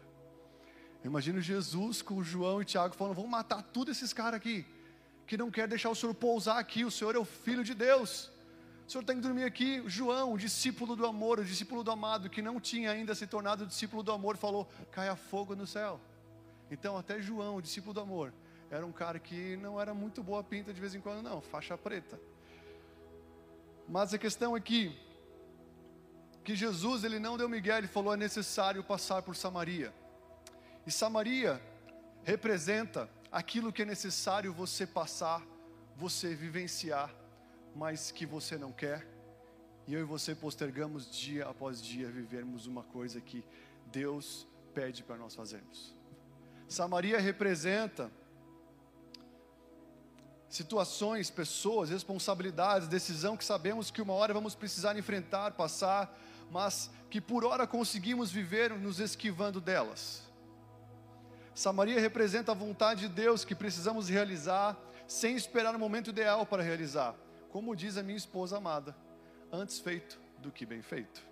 Imagina 1.05 1.41
Jesus 1.41 2.03
com 2.03 2.23
João 2.23 2.63
e 2.63 2.65
Tiago 2.65 2.95
falando: 2.95 3.15
Vamos 3.15 3.31
matar 3.31 3.63
todos 3.63 3.97
esses 3.97 4.13
caras 4.13 4.35
aqui, 4.35 4.65
que 5.27 5.37
não 5.37 5.51
quer 5.51 5.67
deixar 5.67 5.91
o 5.91 5.95
Senhor 5.95 6.15
pousar 6.15 6.59
aqui. 6.59 6.85
O 6.85 6.91
Senhor 6.91 7.15
é 7.15 7.19
o 7.19 7.25
Filho 7.25 7.65
de 7.65 7.75
Deus. 7.75 8.31
O 8.89 8.91
Senhor 8.91 9.05
tem 9.05 9.17
que 9.17 9.23
dormir 9.23 9.45
aqui. 9.45 9.83
João, 9.87 10.33
o 10.33 10.39
discípulo 10.39 10.97
do 10.97 11.05
amor, 11.05 11.39
o 11.39 11.45
discípulo 11.45 11.85
do 11.85 11.91
amado, 11.91 12.31
que 12.31 12.41
não 12.41 12.59
tinha 12.59 12.91
ainda 12.91 13.15
se 13.15 13.27
tornado 13.27 13.67
discípulo 13.67 14.03
do 14.03 14.11
amor, 14.11 14.39
falou: 14.39 14.67
Caia 14.91 15.15
fogo 15.15 15.55
no 15.55 15.67
céu. 15.67 16.01
Então, 16.71 16.97
até 16.97 17.21
João, 17.21 17.57
o 17.57 17.61
discípulo 17.61 17.93
do 17.93 18.01
amor, 18.01 18.33
era 18.71 18.87
um 18.87 18.91
cara 18.91 19.19
que 19.19 19.59
não 19.59 19.79
era 19.79 19.93
muito 19.93 20.23
boa 20.23 20.43
pinta 20.43 20.73
de 20.73 20.81
vez 20.81 20.95
em 20.95 21.03
quando, 21.03 21.23
não, 21.23 21.43
faixa 21.43 21.77
preta. 21.77 22.19
Mas 23.87 24.15
a 24.15 24.19
questão 24.19 24.57
é 24.57 24.61
que, 24.61 24.99
que 26.43 26.57
Jesus, 26.57 27.05
ele 27.05 27.19
não 27.19 27.37
deu 27.37 27.47
Miguel, 27.47 27.77
ele 27.77 27.89
falou: 27.89 28.15
é 28.15 28.17
necessário 28.17 28.83
passar 28.83 29.21
por 29.21 29.37
Samaria. 29.37 29.93
E 30.87 30.91
Samaria 30.91 31.61
representa 32.25 33.07
aquilo 33.31 33.71
que 33.71 33.83
é 33.83 33.85
necessário 33.85 34.51
você 34.51 34.87
passar, 34.87 35.43
você 35.95 36.35
vivenciar, 36.35 37.15
mas 37.79 38.11
que 38.11 38.27
você 38.27 38.59
não 38.59 38.73
quer. 38.73 39.07
E 39.87 39.95
eu 39.95 40.01
e 40.01 40.05
você 40.05 40.35
postergamos 40.35 41.09
dia 41.09 41.47
após 41.47 41.81
dia 41.81 42.11
vivermos 42.11 42.67
uma 42.67 42.83
coisa 42.83 43.21
que 43.21 43.45
Deus 43.87 44.49
pede 44.75 45.05
para 45.05 45.17
nós 45.17 45.35
fazermos. 45.37 45.95
Samaria 46.69 47.21
representa 47.21 48.11
situações, 50.49 51.31
pessoas, 51.31 51.89
responsabilidades, 51.89 52.89
decisão 52.89 53.37
que 53.37 53.45
sabemos 53.45 53.93
que 53.93 54.03
uma 54.03 54.13
hora 54.13 54.35
vamos 54.35 54.57
precisar 54.57 54.99
enfrentar, 54.99 55.53
passar, 55.53 56.19
mas 56.51 56.91
que 57.09 57.21
por 57.21 57.45
hora 57.45 57.65
conseguimos 57.65 58.33
viver 58.33 58.73
nos 58.73 58.99
esquivando 58.99 59.61
delas. 59.61 60.25
Samaria 61.55 62.01
representa 62.01 62.51
a 62.51 62.57
vontade 62.57 63.03
de 63.03 63.09
Deus 63.09 63.45
que 63.45 63.55
precisamos 63.55 64.09
realizar 64.09 64.77
sem 65.07 65.37
esperar 65.37 65.77
o 65.77 65.79
momento 65.79 66.11
ideal 66.11 66.45
para 66.45 66.63
realizar. 66.63 67.15
Como 67.49 67.75
diz 67.75 67.97
a 67.97 68.03
minha 68.03 68.17
esposa 68.17 68.57
amada, 68.57 68.95
antes 69.53 69.79
feito 69.79 70.19
do 70.39 70.51
que 70.51 70.67
bem 70.67 70.83
feito. 70.83 71.27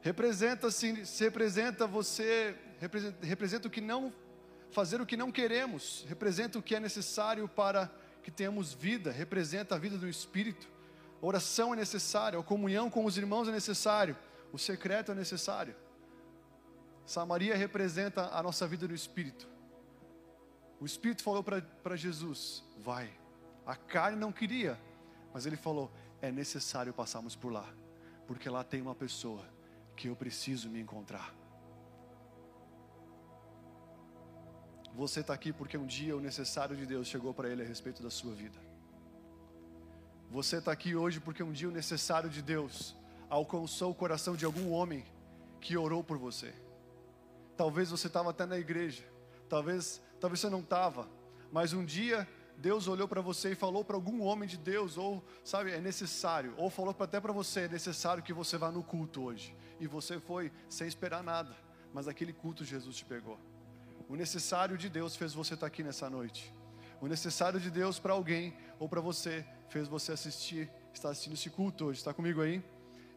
Representa 0.00 0.70
se 0.70 0.92
representa 1.24 1.86
você 1.86 2.56
representa, 2.78 3.26
representa 3.26 3.68
o 3.68 3.70
que 3.70 3.80
não 3.80 4.12
fazer 4.70 5.00
o 5.00 5.06
que 5.06 5.16
não 5.16 5.32
queremos, 5.32 6.04
representa 6.08 6.58
o 6.58 6.62
que 6.62 6.74
é 6.74 6.80
necessário 6.80 7.48
para 7.48 7.90
que 8.22 8.30
tenhamos 8.30 8.72
vida, 8.72 9.10
representa 9.10 9.74
a 9.74 9.78
vida 9.78 9.96
do 9.96 10.08
espírito. 10.08 10.68
A 11.22 11.26
oração 11.26 11.72
é 11.72 11.76
necessária, 11.76 12.38
a 12.38 12.42
comunhão 12.42 12.90
com 12.90 13.04
os 13.04 13.16
irmãos 13.16 13.48
é 13.48 13.52
necessário, 13.52 14.16
o 14.52 14.58
secreto 14.58 15.12
é 15.12 15.14
necessário. 15.14 15.74
Samaria 17.04 17.56
representa 17.56 18.28
a 18.32 18.42
nossa 18.42 18.66
vida 18.66 18.86
no 18.86 18.94
espírito. 18.94 19.48
O 20.80 20.84
espírito 20.84 21.22
falou 21.22 21.42
para 21.42 21.96
Jesus: 21.96 22.64
Vai. 22.78 23.10
A 23.66 23.74
carne 23.74 24.16
não 24.16 24.30
queria, 24.30 24.80
mas 25.34 25.44
ele 25.44 25.56
falou: 25.56 25.90
É 26.22 26.30
necessário 26.30 26.94
passarmos 26.94 27.34
por 27.34 27.52
lá, 27.52 27.68
porque 28.26 28.48
lá 28.48 28.62
tem 28.62 28.80
uma 28.80 28.94
pessoa 28.94 29.44
que 29.96 30.08
eu 30.08 30.14
preciso 30.14 30.70
me 30.70 30.80
encontrar. 30.80 31.34
Você 34.94 35.20
está 35.20 35.34
aqui 35.34 35.52
porque 35.52 35.76
um 35.76 35.84
dia 35.84 36.16
o 36.16 36.20
necessário 36.20 36.74
de 36.74 36.86
Deus 36.86 37.06
chegou 37.06 37.34
para 37.34 37.50
ele 37.50 37.62
a 37.62 37.66
respeito 37.66 38.02
da 38.02 38.08
sua 38.08 38.32
vida. 38.34 38.58
Você 40.30 40.56
está 40.56 40.72
aqui 40.72 40.94
hoje 40.94 41.20
porque 41.20 41.42
um 41.42 41.52
dia 41.52 41.68
o 41.68 41.72
necessário 41.72 42.30
de 42.30 42.40
Deus 42.40 42.96
alcançou 43.28 43.90
o 43.90 43.94
coração 43.94 44.34
de 44.34 44.44
algum 44.44 44.70
homem 44.70 45.04
que 45.60 45.76
orou 45.76 46.02
por 46.02 46.16
você. 46.16 46.54
Talvez 47.56 47.90
você 47.90 48.06
estava 48.06 48.30
até 48.30 48.46
na 48.46 48.58
igreja, 48.58 49.04
talvez, 49.48 50.00
talvez 50.20 50.40
você 50.40 50.48
não 50.48 50.60
estava, 50.60 51.08
mas 51.52 51.72
um 51.72 51.84
dia 51.84 52.26
Deus 52.58 52.88
olhou 52.88 53.06
para 53.06 53.20
você 53.20 53.52
e 53.52 53.54
falou 53.54 53.84
para 53.84 53.96
algum 53.96 54.22
homem 54.22 54.48
de 54.48 54.56
Deus, 54.56 54.96
ou 54.96 55.22
sabe, 55.44 55.72
é 55.72 55.80
necessário, 55.80 56.54
ou 56.56 56.70
falou 56.70 56.94
até 56.98 57.20
para 57.20 57.32
você, 57.32 57.60
é 57.60 57.68
necessário 57.68 58.22
que 58.22 58.32
você 58.32 58.56
vá 58.56 58.70
no 58.70 58.82
culto 58.82 59.22
hoje. 59.22 59.54
E 59.78 59.86
você 59.86 60.18
foi 60.18 60.50
sem 60.68 60.88
esperar 60.88 61.22
nada, 61.22 61.54
mas 61.92 62.08
aquele 62.08 62.32
culto 62.32 62.64
Jesus 62.64 62.96
te 62.96 63.04
pegou. 63.04 63.38
O 64.08 64.16
necessário 64.16 64.78
de 64.78 64.88
Deus 64.88 65.16
fez 65.16 65.34
você 65.34 65.54
estar 65.54 65.66
aqui 65.66 65.82
nessa 65.82 66.08
noite. 66.08 66.52
O 67.00 67.06
necessário 67.06 67.60
de 67.60 67.70
Deus 67.70 67.98
para 67.98 68.14
alguém 68.14 68.56
ou 68.78 68.88
para 68.88 69.00
você 69.00 69.44
fez 69.68 69.86
você 69.86 70.12
assistir, 70.12 70.70
estar 70.94 71.10
assistindo 71.10 71.34
esse 71.34 71.50
culto 71.50 71.86
hoje. 71.86 71.98
Está 71.98 72.14
comigo 72.14 72.40
aí? 72.40 72.62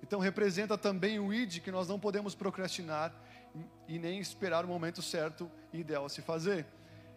Então 0.03 0.19
representa 0.19 0.77
também 0.77 1.19
o 1.19 1.33
ID 1.33 1.59
que 1.59 1.71
nós 1.71 1.87
não 1.87 1.99
podemos 1.99 2.35
procrastinar 2.35 3.13
e 3.87 3.97
nem 3.97 4.19
esperar 4.19 4.65
o 4.65 4.67
momento 4.67 5.01
certo 5.01 5.49
e 5.71 5.79
ideal 5.79 6.05
a 6.05 6.09
se 6.09 6.21
fazer. 6.21 6.65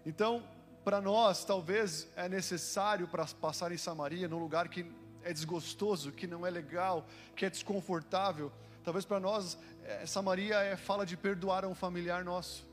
Então, 0.05 0.43
para 0.85 1.01
nós, 1.01 1.45
talvez 1.45 2.09
é 2.17 2.29
necessário 2.29 3.07
para 3.07 3.27
passar 3.27 3.73
em 3.73 3.77
Samaria, 3.77 4.29
num 4.29 4.39
lugar 4.39 4.69
que 4.69 4.87
é 5.25 5.33
desgostoso, 5.33 6.13
que 6.13 6.27
não 6.27 6.47
é 6.47 6.51
legal, 6.51 7.07
que 7.37 7.47
é 7.47 7.51
desconfortável. 7.51 8.53
Talvez 8.85 9.05
para 9.05 9.21
nós, 9.21 9.57
é, 9.85 10.05
Samaria 10.07 10.57
é 10.57 10.77
fala 10.77 11.07
de 11.07 11.17
perdoar 11.17 11.65
a 11.65 11.69
um 11.69 11.75
familiar 11.75 12.25
nosso. 12.25 12.67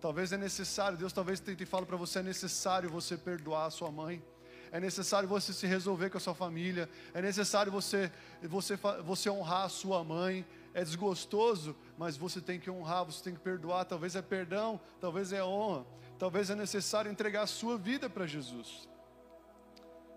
Talvez 0.00 0.32
é 0.32 0.36
necessário, 0.36 0.98
Deus 0.98 1.12
talvez 1.12 1.40
tente 1.40 1.64
falar 1.64 1.86
para 1.86 1.96
você, 1.96 2.18
é 2.18 2.22
necessário 2.22 2.90
você 2.90 3.16
perdoar 3.16 3.66
a 3.66 3.70
sua 3.70 3.90
mãe. 3.90 4.22
É 4.70 4.80
necessário 4.80 5.28
você 5.28 5.52
se 5.52 5.68
resolver 5.68 6.10
com 6.10 6.18
a 6.18 6.20
sua 6.20 6.34
família. 6.34 6.90
É 7.14 7.22
necessário 7.22 7.70
você, 7.70 8.10
você, 8.42 8.76
você 9.04 9.30
honrar 9.30 9.66
a 9.66 9.68
sua 9.68 10.02
mãe. 10.02 10.44
É 10.74 10.82
desgostoso, 10.82 11.76
mas 11.96 12.16
você 12.16 12.40
tem 12.40 12.58
que 12.58 12.68
honrar, 12.68 13.04
você 13.04 13.22
tem 13.22 13.34
que 13.34 13.40
perdoar. 13.40 13.84
Talvez 13.84 14.16
é 14.16 14.20
perdão, 14.20 14.80
talvez 15.00 15.32
é 15.32 15.44
honra. 15.44 15.86
Talvez 16.18 16.50
é 16.50 16.54
necessário 16.54 17.10
entregar 17.10 17.42
a 17.42 17.46
sua 17.46 17.76
vida 17.76 18.08
para 18.08 18.26
Jesus. 18.26 18.88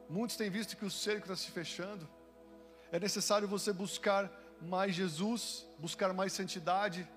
Muitos 0.09 0.37
têm 0.37 0.49
visto 0.49 0.77
que 0.77 0.85
o 0.85 0.91
cerco 0.91 1.23
está 1.23 1.35
se 1.35 1.51
fechando. 1.51 2.07
É 2.91 2.99
necessário 2.99 3.47
você 3.47 3.73
buscar 3.73 4.31
mais 4.61 4.95
Jesus, 4.95 5.65
buscar 5.79 6.13
mais 6.13 6.31
santidade. 6.33 7.07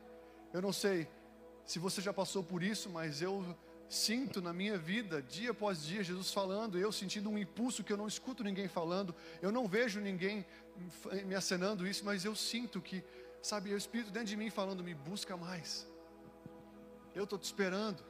Eu 0.52 0.60
não 0.60 0.72
sei 0.72 1.08
se 1.64 1.78
você 1.78 2.00
já 2.00 2.12
passou 2.12 2.42
por 2.42 2.62
isso, 2.62 2.90
mas 2.90 3.22
eu 3.22 3.56
sinto 3.88 4.40
na 4.40 4.52
minha 4.52 4.78
vida, 4.78 5.20
dia 5.20 5.50
após 5.50 5.82
dia, 5.82 6.02
Jesus 6.02 6.32
falando, 6.32 6.78
eu 6.78 6.92
sentindo 6.92 7.28
um 7.28 7.36
impulso 7.36 7.82
que 7.82 7.92
eu 7.92 7.96
não 7.96 8.06
escuto 8.06 8.44
ninguém 8.44 8.68
falando, 8.68 9.14
eu 9.42 9.50
não 9.50 9.66
vejo 9.66 10.00
ninguém 10.00 10.46
me 11.26 11.34
acenando 11.34 11.86
isso, 11.86 12.04
mas 12.04 12.24
eu 12.24 12.34
sinto 12.34 12.80
que, 12.80 13.04
sabe, 13.42 13.72
o 13.72 13.76
Espírito 13.76 14.10
dentro 14.10 14.28
de 14.28 14.36
mim 14.36 14.48
falando, 14.48 14.82
me 14.82 14.94
busca 14.94 15.36
mais. 15.36 15.88
Eu 17.14 17.24
estou 17.24 17.38
te 17.38 17.44
esperando. 17.44 18.09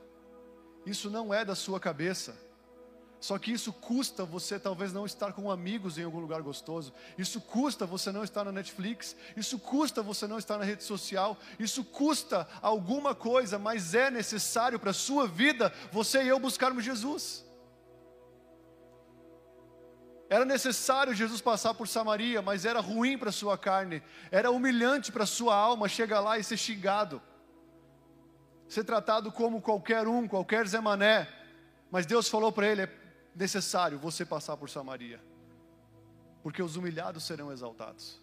Isso 0.86 1.10
não 1.10 1.32
é 1.32 1.44
da 1.44 1.54
sua 1.54 1.78
cabeça. 1.78 2.36
Só 3.20 3.38
que 3.38 3.52
isso 3.52 3.70
custa 3.70 4.24
você 4.24 4.58
talvez 4.58 4.94
não 4.94 5.04
estar 5.04 5.34
com 5.34 5.50
amigos 5.50 5.98
em 5.98 6.04
algum 6.04 6.20
lugar 6.20 6.40
gostoso. 6.40 6.90
Isso 7.18 7.38
custa 7.38 7.84
você 7.84 8.10
não 8.10 8.24
estar 8.24 8.44
na 8.44 8.52
Netflix. 8.52 9.14
Isso 9.36 9.58
custa 9.58 10.02
você 10.02 10.26
não 10.26 10.38
estar 10.38 10.56
na 10.56 10.64
rede 10.64 10.82
social. 10.84 11.36
Isso 11.58 11.84
custa 11.84 12.48
alguma 12.62 13.14
coisa, 13.14 13.58
mas 13.58 13.94
é 13.94 14.10
necessário 14.10 14.80
para 14.80 14.90
a 14.90 14.94
sua 14.94 15.28
vida 15.28 15.70
você 15.92 16.22
e 16.22 16.28
eu 16.28 16.40
buscarmos 16.40 16.82
Jesus. 16.82 17.44
Era 20.30 20.46
necessário 20.46 21.12
Jesus 21.12 21.42
passar 21.42 21.74
por 21.74 21.88
Samaria, 21.88 22.40
mas 22.40 22.64
era 22.64 22.80
ruim 22.80 23.18
para 23.18 23.32
sua 23.32 23.58
carne, 23.58 24.02
era 24.30 24.50
humilhante 24.50 25.12
para 25.12 25.26
sua 25.26 25.54
alma 25.54 25.88
chegar 25.88 26.20
lá 26.20 26.38
e 26.38 26.44
ser 26.44 26.56
xingado 26.56 27.20
ser 28.70 28.84
tratado 28.84 29.32
como 29.32 29.60
qualquer 29.60 30.06
um, 30.06 30.28
qualquer 30.28 30.66
Zé 30.66 30.80
Mané. 30.80 31.28
Mas 31.90 32.06
Deus 32.06 32.28
falou 32.28 32.52
para 32.52 32.68
ele: 32.68 32.82
é 32.82 32.96
necessário 33.34 33.98
você 33.98 34.24
passar 34.24 34.56
por 34.56 34.70
Samaria, 34.70 35.20
porque 36.40 36.62
os 36.62 36.76
humilhados 36.76 37.24
serão 37.24 37.50
exaltados. 37.50 38.20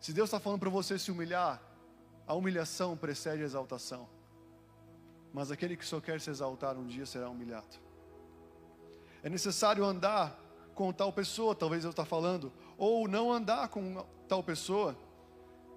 Se 0.00 0.12
Deus 0.12 0.28
está 0.28 0.38
falando 0.38 0.60
para 0.60 0.70
você 0.70 0.98
se 0.98 1.10
humilhar, 1.10 1.60
a 2.26 2.32
humilhação 2.32 2.96
precede 2.96 3.42
a 3.42 3.44
exaltação. 3.44 4.08
Mas 5.32 5.50
aquele 5.50 5.76
que 5.76 5.84
só 5.84 6.00
quer 6.00 6.20
se 6.20 6.30
exaltar 6.30 6.76
um 6.78 6.86
dia 6.86 7.04
será 7.04 7.28
humilhado. 7.28 7.76
É 9.22 9.28
necessário 9.28 9.84
andar 9.84 10.38
com 10.74 10.92
tal 10.92 11.12
pessoa, 11.12 11.54
talvez 11.54 11.84
eu 11.84 11.90
está 11.90 12.04
falando, 12.04 12.52
ou 12.78 13.06
não 13.06 13.32
andar 13.32 13.68
com 13.68 14.06
tal 14.28 14.42
pessoa. 14.42 14.96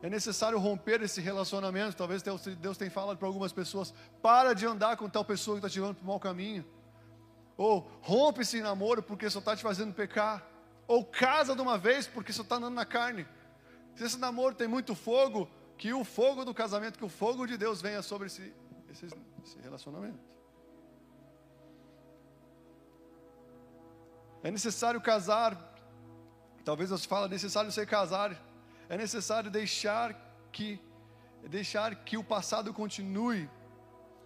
É 0.04 0.10
necessário 0.10 0.60
romper 0.60 1.02
esse 1.02 1.22
relacionamento. 1.22 1.96
Talvez 1.96 2.22
Deus, 2.22 2.78
tenha 2.78 2.92
falado 2.92 3.18
para 3.18 3.26
algumas 3.26 3.54
pessoas: 3.54 3.94
para 4.22 4.54
de 4.54 4.66
andar 4.66 4.98
com 4.98 5.10
tal 5.10 5.24
pessoa 5.24 5.56
que 5.56 5.66
está 5.66 5.70
te 5.70 5.80
levando 5.80 5.96
para 5.96 6.04
o 6.04 6.08
mau 6.08 6.20
caminho. 6.20 6.66
Ou 7.56 7.90
rompe 8.02 8.42
esse 8.42 8.60
namoro 8.62 9.02
porque 9.02 9.30
só 9.30 9.40
está 9.40 9.56
te 9.56 9.64
fazendo 9.64 9.94
pecar. 9.94 10.46
Ou 10.88 11.06
casa 11.06 11.56
de 11.56 11.62
uma 11.62 11.78
vez 11.78 12.06
porque 12.06 12.34
só 12.34 12.42
está 12.42 12.58
andando 12.58 12.74
na 12.74 12.86
carne. 12.86 13.26
Se 13.96 14.04
esse 14.04 14.18
namoro 14.18 14.54
tem 14.54 14.68
muito 14.68 14.94
fogo, 14.94 15.50
que 15.78 15.94
o 15.94 16.04
fogo 16.04 16.44
do 16.44 16.54
casamento, 16.54 17.00
que 17.00 17.06
o 17.06 17.10
fogo 17.10 17.46
de 17.46 17.56
Deus 17.56 17.82
venha 17.82 18.02
sobre 18.02 18.28
esse, 18.28 18.54
esse, 18.90 19.06
esse 19.06 19.58
relacionamento. 19.62 20.20
É 24.44 24.52
necessário 24.52 25.00
casar. 25.00 25.58
Talvez 26.66 26.90
Deus 26.90 27.06
fala, 27.06 27.28
é 27.28 27.30
necessário 27.30 27.72
você 27.72 27.86
casar 27.86 28.53
é 28.94 28.98
necessário 28.98 29.50
deixar 29.50 30.14
que 30.52 30.80
deixar 31.50 31.96
que 31.96 32.16
o 32.16 32.24
passado 32.24 32.72
continue, 32.74 33.50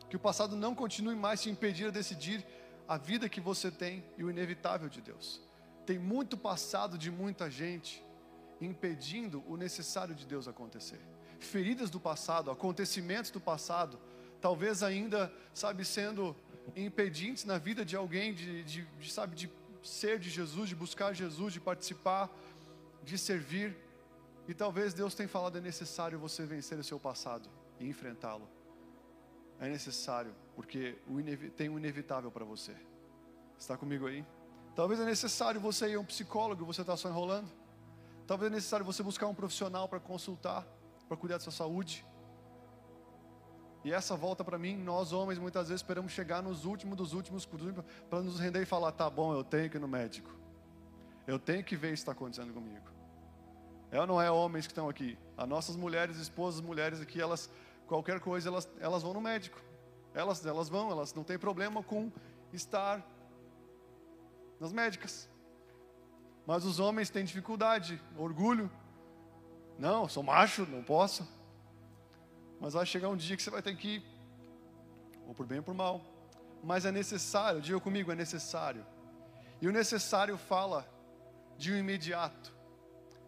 que 0.09 0.15
o 0.15 0.19
passado 0.19 0.55
não 0.55 0.75
continue 0.75 1.15
mais 1.15 1.41
te 1.41 1.49
impedir 1.49 1.87
a 1.87 1.89
decidir 1.89 2.45
a 2.87 2.97
vida 2.97 3.29
que 3.29 3.39
você 3.39 3.71
tem 3.71 4.03
e 4.17 4.23
o 4.25 4.29
inevitável 4.29 4.89
de 4.89 5.01
Deus. 5.01 5.41
Tem 5.85 5.97
muito 5.97 6.37
passado 6.37 6.97
de 6.97 7.09
muita 7.09 7.49
gente 7.49 8.03
impedindo 8.59 9.41
o 9.47 9.55
necessário 9.55 10.13
de 10.13 10.25
Deus 10.25 10.49
acontecer. 10.49 10.99
Feridas 11.39 11.89
do 11.89 11.99
passado, 11.99 12.51
acontecimentos 12.51 13.31
do 13.31 13.39
passado, 13.39 13.97
talvez 14.41 14.83
ainda, 14.83 15.31
sabe, 15.53 15.85
sendo 15.85 16.35
impedintes 16.75 17.45
na 17.45 17.57
vida 17.57 17.85
de 17.85 17.95
alguém 17.95 18.33
de, 18.33 18.63
de, 18.63 18.85
de 18.85 19.11
sabe, 19.11 19.33
de 19.33 19.49
ser 19.81 20.19
de 20.19 20.29
Jesus, 20.29 20.67
de 20.67 20.75
buscar 20.75 21.13
Jesus, 21.13 21.53
de 21.53 21.61
participar, 21.61 22.29
de 23.01 23.17
servir. 23.17 23.86
E 24.47 24.53
talvez 24.53 24.93
Deus 24.93 25.13
tenha 25.13 25.27
falado: 25.27 25.57
é 25.57 25.61
necessário 25.61 26.17
você 26.17 26.45
vencer 26.45 26.77
o 26.79 26.83
seu 26.83 26.99
passado 26.99 27.49
e 27.79 27.87
enfrentá-lo. 27.87 28.47
É 29.59 29.67
necessário, 29.67 30.33
porque 30.55 30.97
tem 31.55 31.67
um 31.67 31.77
inevitável 31.77 32.31
para 32.31 32.45
você. 32.45 32.75
Está 33.57 33.75
comigo 33.75 34.05
aí? 34.05 34.23
Talvez 34.75 34.99
é 34.99 35.05
necessário 35.05 35.59
você 35.59 35.89
ir 35.89 35.95
a 35.95 35.99
um 35.99 36.05
psicólogo, 36.05 36.63
você 36.63 36.81
está 36.81 36.95
só 36.95 37.09
enrolando. 37.09 37.49
Talvez 38.27 38.51
é 38.51 38.55
necessário 38.55 38.85
você 38.85 39.01
buscar 39.01 39.27
um 39.27 39.33
profissional 39.33 39.89
para 39.89 39.99
consultar, 39.99 40.67
para 41.07 41.17
cuidar 41.17 41.37
da 41.37 41.43
sua 41.43 41.51
saúde. 41.51 42.05
E 43.83 43.91
essa 43.91 44.15
volta 44.15 44.43
para 44.43 44.57
mim, 44.59 44.75
nós 44.75 45.13
homens 45.13 45.39
muitas 45.39 45.69
vezes 45.69 45.81
esperamos 45.81 46.11
chegar 46.11 46.43
nos 46.43 46.65
últimos 46.65 46.97
dos 46.97 47.13
últimos 47.13 47.47
para 48.09 48.21
nos 48.21 48.39
render 48.39 48.61
e 48.61 48.65
falar: 48.65 48.91
tá 48.91 49.09
bom, 49.09 49.33
eu 49.33 49.43
tenho 49.43 49.69
que 49.69 49.77
ir 49.77 49.79
no 49.79 49.87
médico. 49.87 50.29
Eu 51.25 51.39
tenho 51.39 51.63
que 51.63 51.75
ver 51.75 51.87
o 51.87 51.91
que 51.91 51.99
está 51.99 52.11
acontecendo 52.11 52.53
comigo. 52.53 52.96
É 53.91 53.99
ou 53.99 54.07
não 54.07 54.21
é 54.21 54.29
homens 54.29 54.67
que 54.67 54.71
estão 54.71 54.89
aqui? 54.89 55.17
As 55.37 55.47
nossas 55.47 55.75
mulheres, 55.75 56.17
esposas, 56.17 56.61
mulheres 56.61 56.99
aqui, 56.99 57.21
elas, 57.21 57.49
qualquer 57.85 58.19
coisa, 58.19 58.49
elas, 58.49 58.69
elas 58.79 59.01
vão 59.01 59.13
no 59.13 59.21
médico. 59.21 59.61
Elas, 60.13 60.45
elas 60.45 60.67
vão, 60.67 60.91
elas 60.91 61.13
não 61.13 61.23
têm 61.23 61.37
problema 61.37 61.81
com 61.81 62.11
estar 62.51 63.05
nas 64.59 64.73
médicas. 64.73 65.29
Mas 66.45 66.65
os 66.65 66.79
homens 66.79 67.09
têm 67.09 67.23
dificuldade, 67.23 68.01
orgulho. 68.17 68.69
Não, 69.77 70.07
sou 70.07 70.23
macho, 70.23 70.65
não 70.65 70.83
posso. 70.83 71.27
Mas 72.59 72.73
vai 72.73 72.85
chegar 72.85 73.09
um 73.09 73.15
dia 73.15 73.37
que 73.37 73.43
você 73.43 73.49
vai 73.49 73.61
ter 73.61 73.75
que 73.75 73.97
ir, 73.97 74.03
ou 75.27 75.33
por 75.33 75.45
bem 75.45 75.59
ou 75.59 75.63
por 75.63 75.75
mal. 75.75 76.01
Mas 76.63 76.85
é 76.85 76.91
necessário, 76.91 77.61
diga 77.61 77.79
comigo, 77.79 78.11
é 78.11 78.15
necessário. 78.15 78.85
E 79.61 79.67
o 79.67 79.71
necessário 79.71 80.37
fala 80.37 80.87
de 81.57 81.71
um 81.71 81.77
imediato 81.77 82.56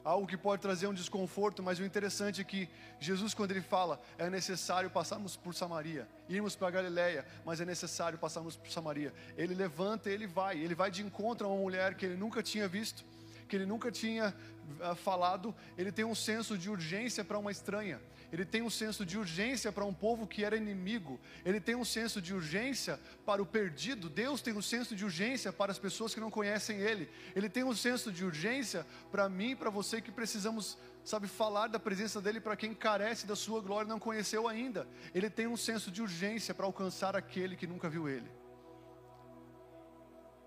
algo 0.10 0.26
que 0.26 0.36
pode 0.36 0.62
trazer 0.62 0.88
um 0.88 0.94
desconforto, 0.94 1.62
mas 1.62 1.80
o 1.80 1.86
interessante 1.86 2.42
é 2.42 2.44
que 2.44 2.68
Jesus, 3.00 3.36
quando 3.36 3.52
ele 3.52 3.62
fala, 3.62 4.02
é 4.18 4.28
necessário 4.30 4.90
passarmos 4.90 5.36
por 5.36 5.54
Samaria, 5.54 6.08
irmos 6.28 6.56
para 6.56 6.72
Galiléia, 6.72 7.26
mas 7.46 7.62
é 7.62 7.66
necessário 7.66 8.18
passarmos 8.18 8.56
por 8.56 8.72
Samaria. 8.72 9.14
Ele 9.38 9.54
levanta, 9.54 10.10
ele 10.10 10.26
vai, 10.26 10.58
ele 10.58 10.74
vai 10.74 10.90
de 10.90 11.04
encontro 11.04 11.46
a 11.46 11.50
uma 11.52 11.62
mulher 11.62 11.94
que 11.94 12.08
ele 12.08 12.18
nunca 12.18 12.42
tinha 12.42 12.68
visto, 12.68 13.06
que 13.50 13.56
ele 13.58 13.66
nunca 13.66 13.92
tinha 13.92 14.34
uh, 14.80 14.96
falado. 14.96 15.54
Ele 15.78 15.92
tem 15.92 16.06
um 16.06 16.16
senso 16.16 16.58
de 16.58 16.70
urgência 16.70 17.26
para 17.26 17.38
uma 17.38 17.52
estranha 17.52 18.00
ele 18.32 18.46
tem 18.46 18.62
um 18.62 18.70
senso 18.70 19.06
de 19.06 19.18
urgência 19.18 19.72
para 19.72 19.84
um 19.84 19.94
povo 19.94 20.28
que 20.28 20.44
era 20.44 20.56
inimigo, 20.56 21.20
ele 21.44 21.60
tem 21.60 21.76
um 21.76 21.86
senso 21.86 22.22
de 22.22 22.34
urgência 22.34 23.00
para 23.26 23.42
o 23.42 23.46
perdido. 23.46 24.10
Deus 24.10 24.42
tem 24.42 24.54
um 24.54 24.62
senso 24.62 24.96
de 24.96 25.04
urgência 25.04 25.52
para 25.52 25.72
as 25.72 25.80
pessoas 25.80 26.14
que 26.14 26.20
não 26.20 26.30
conhecem 26.30 26.80
Ele, 26.80 27.10
ele 27.36 27.50
tem 27.50 27.64
um 27.64 27.76
senso 27.76 28.12
de 28.12 28.24
urgência 28.24 28.86
para 29.12 29.28
mim 29.28 29.56
para 29.56 29.70
você 29.70 30.02
que 30.02 30.12
precisamos, 30.12 30.78
sabe, 31.04 31.28
falar 31.28 31.68
da 31.68 31.80
presença 31.80 32.22
dEle 32.22 32.40
para 32.40 32.56
quem 32.56 32.74
carece 32.74 33.26
da 33.26 33.36
Sua 33.36 33.62
glória 33.62 33.88
e 33.88 33.90
não 33.90 34.00
conheceu 34.00 34.48
ainda. 34.48 34.88
Ele 35.14 35.30
tem 35.30 35.48
um 35.48 35.58
senso 35.58 35.90
de 35.90 36.02
urgência 36.02 36.54
para 36.54 36.66
alcançar 36.66 37.16
aquele 37.16 37.56
que 37.56 37.66
nunca 37.66 37.90
viu 37.90 38.08
Ele. 38.08 38.30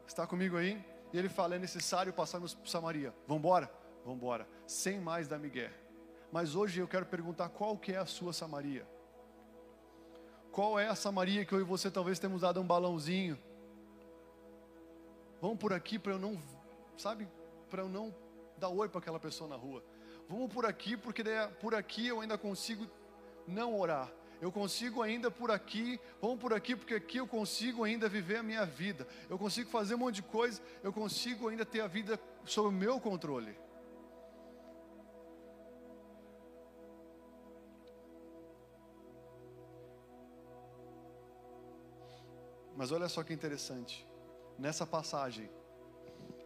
Está 0.06 0.26
comigo 0.26 0.56
aí? 0.56 0.91
E 1.12 1.18
ele 1.18 1.28
fala: 1.28 1.56
é 1.56 1.58
necessário 1.58 2.12
passarmos 2.12 2.54
por 2.54 2.68
Samaria. 2.68 3.14
Vamos 3.26 3.40
embora? 3.40 3.70
Vamos 4.04 4.16
embora. 4.16 4.48
Sem 4.66 5.00
mais 5.00 5.28
da 5.28 5.38
Miguel. 5.38 5.70
Mas 6.30 6.54
hoje 6.54 6.80
eu 6.80 6.88
quero 6.88 7.06
perguntar 7.06 7.50
qual 7.50 7.76
que 7.76 7.92
é 7.92 7.98
a 7.98 8.06
sua 8.06 8.32
Samaria. 8.32 8.86
Qual 10.50 10.78
é 10.78 10.88
a 10.88 10.94
Samaria 10.94 11.44
que 11.44 11.52
eu 11.52 11.60
e 11.60 11.64
você 11.64 11.90
talvez 11.90 12.18
temos 12.18 12.42
dado 12.42 12.60
um 12.60 12.66
balãozinho? 12.66 13.38
Vamos 15.40 15.58
por 15.58 15.72
aqui 15.72 15.98
para 15.98 16.12
eu 16.12 16.18
não, 16.18 16.40
sabe, 16.96 17.28
para 17.68 17.82
eu 17.82 17.88
não 17.88 18.14
dar 18.56 18.68
oi 18.68 18.88
para 18.88 19.00
aquela 19.00 19.18
pessoa 19.18 19.48
na 19.48 19.56
rua. 19.56 19.82
Vamos 20.28 20.52
por 20.52 20.64
aqui 20.64 20.96
porque 20.96 21.24
por 21.60 21.74
aqui 21.74 22.06
eu 22.06 22.20
ainda 22.20 22.38
consigo 22.38 22.86
não 23.46 23.78
orar 23.78 24.10
eu 24.42 24.50
consigo 24.50 25.00
ainda 25.02 25.30
por 25.30 25.52
aqui, 25.52 26.00
vamos 26.20 26.40
por 26.40 26.52
aqui, 26.52 26.74
porque 26.74 26.94
aqui 26.94 27.18
eu 27.18 27.28
consigo 27.28 27.84
ainda 27.84 28.08
viver 28.08 28.38
a 28.38 28.42
minha 28.42 28.66
vida, 28.66 29.06
eu 29.30 29.38
consigo 29.38 29.70
fazer 29.70 29.94
um 29.94 29.98
monte 29.98 30.16
de 30.16 30.22
coisa, 30.24 30.60
eu 30.82 30.92
consigo 30.92 31.48
ainda 31.48 31.64
ter 31.64 31.80
a 31.80 31.86
vida 31.86 32.18
sob 32.44 32.66
o 32.66 32.72
meu 32.72 32.98
controle. 32.98 33.56
Mas 42.76 42.90
olha 42.90 43.08
só 43.08 43.22
que 43.22 43.32
interessante, 43.32 44.04
nessa 44.58 44.84
passagem, 44.84 45.48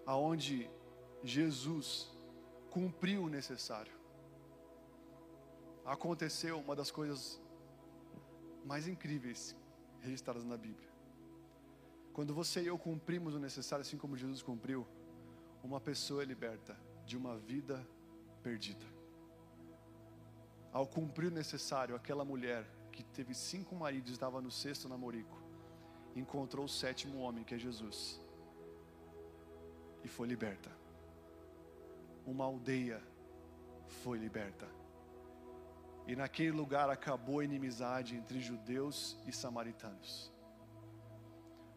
aonde 0.05 0.71
Jesus 1.25 2.15
cumpriu 2.69 3.23
o 3.23 3.31
necessário, 3.31 3.95
aconteceu 5.83 6.61
uma 6.61 6.77
das 6.77 6.91
coisas 6.91 7.41
mais 8.67 8.89
incríveis 8.89 9.57
registradas 10.01 10.45
na 10.45 10.57
Bíblia. 10.57 10.89
Quando 12.13 12.35
você 12.35 12.63
e 12.63 12.67
eu 12.67 12.79
cumprimos 12.79 13.35
o 13.35 13.39
necessário, 13.39 13.83
assim 13.83 13.97
como 13.97 14.17
Jesus 14.17 14.43
cumpriu, 14.43 14.87
uma 15.63 15.81
pessoa 15.81 16.23
é 16.23 16.27
liberta 16.27 16.77
de 17.07 17.17
uma 17.17 17.37
vida 17.39 17.87
perdida. 18.43 18.85
Ao 20.73 20.87
cumprir 20.87 21.31
o 21.31 21.35
necessário, 21.35 21.95
aquela 21.95 22.25
mulher 22.25 22.67
que 22.91 23.05
teve 23.05 23.35
cinco 23.35 23.77
maridos, 23.77 24.11
estava 24.11 24.41
no 24.41 24.51
sexto 24.51 24.89
namorico, 24.89 25.41
encontrou 26.15 26.65
o 26.65 26.69
sétimo 26.69 27.19
homem, 27.19 27.45
que 27.45 27.55
é 27.55 27.59
Jesus, 27.59 28.21
e 30.03 30.09
foi 30.09 30.27
liberta. 30.27 30.71
Uma 32.27 32.45
aldeia 32.45 33.03
foi 34.03 34.19
liberta. 34.19 34.67
E 36.07 36.15
naquele 36.15 36.53
lugar 36.53 36.89
acabou 36.89 37.41
a 37.41 37.45
inimizade 37.45 38.15
entre 38.15 38.41
judeus 38.41 39.17
e 39.27 39.33
samaritanos. 39.33 40.33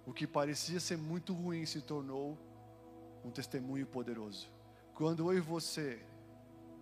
O 0.05 0.13
que 0.13 0.27
parecia 0.27 0.79
ser 0.79 0.97
muito 0.97 1.33
ruim 1.33 1.65
se 1.65 1.81
tornou 1.81 2.37
um 3.23 3.31
testemunho 3.31 3.85
poderoso. 3.87 4.47
Quando 4.93 5.31
eu 5.31 5.37
e 5.37 5.41
você 5.41 6.03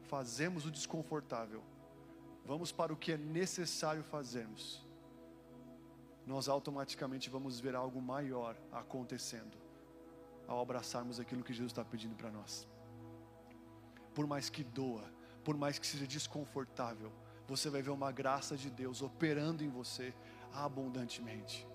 fazemos 0.04 0.66
o 0.66 0.72
desconfortável, 0.72 1.64
vamos 2.46 2.72
para 2.72 2.94
o 2.94 2.98
que 2.98 3.12
é 3.12 3.18
necessário 3.18 4.04
fazermos, 4.04 4.86
nós 6.26 6.50
automaticamente 6.50 7.30
vamos 7.30 7.60
ver 7.60 7.76
algo 7.76 8.02
maior 8.02 8.58
acontecendo 8.72 9.58
ao 10.48 10.62
abraçarmos 10.62 11.20
aquilo 11.20 11.44
que 11.44 11.54
Jesus 11.54 11.72
está 11.72 11.86
pedindo 11.86 12.16
para 12.16 12.32
nós. 12.32 12.68
Por 14.14 14.28
mais 14.28 14.50
que 14.50 14.64
doa, 14.64 15.10
por 15.44 15.56
mais 15.56 15.80
que 15.80 15.88
seja 15.88 16.06
desconfortável, 16.06 17.12
você 17.48 17.70
vai 17.70 17.82
ver 17.82 17.92
uma 17.92 18.12
graça 18.12 18.58
de 18.58 18.70
Deus 18.70 19.02
operando 19.02 19.64
em 19.64 19.70
você 19.70 20.14
abundantemente. 20.54 21.68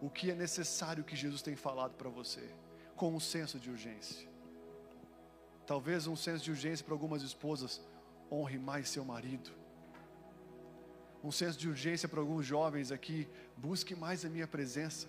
O 0.00 0.08
que 0.08 0.30
é 0.30 0.34
necessário 0.34 1.04
que 1.04 1.14
Jesus 1.14 1.42
tem 1.42 1.54
falado 1.54 1.94
para 1.94 2.08
você, 2.08 2.48
com 2.96 3.14
um 3.14 3.20
senso 3.20 3.58
de 3.60 3.70
urgência. 3.70 4.28
Talvez 5.66 6.06
um 6.06 6.16
senso 6.16 6.42
de 6.44 6.50
urgência 6.50 6.84
para 6.84 6.94
algumas 6.94 7.22
esposas, 7.22 7.80
honre 8.30 8.58
mais 8.58 8.88
seu 8.88 9.04
marido. 9.04 9.50
Um 11.22 11.30
senso 11.30 11.58
de 11.58 11.68
urgência 11.68 12.08
para 12.08 12.18
alguns 12.18 12.44
jovens 12.44 12.90
aqui, 12.90 13.28
busque 13.56 13.94
mais 13.94 14.24
a 14.24 14.28
minha 14.28 14.46
presença, 14.46 15.06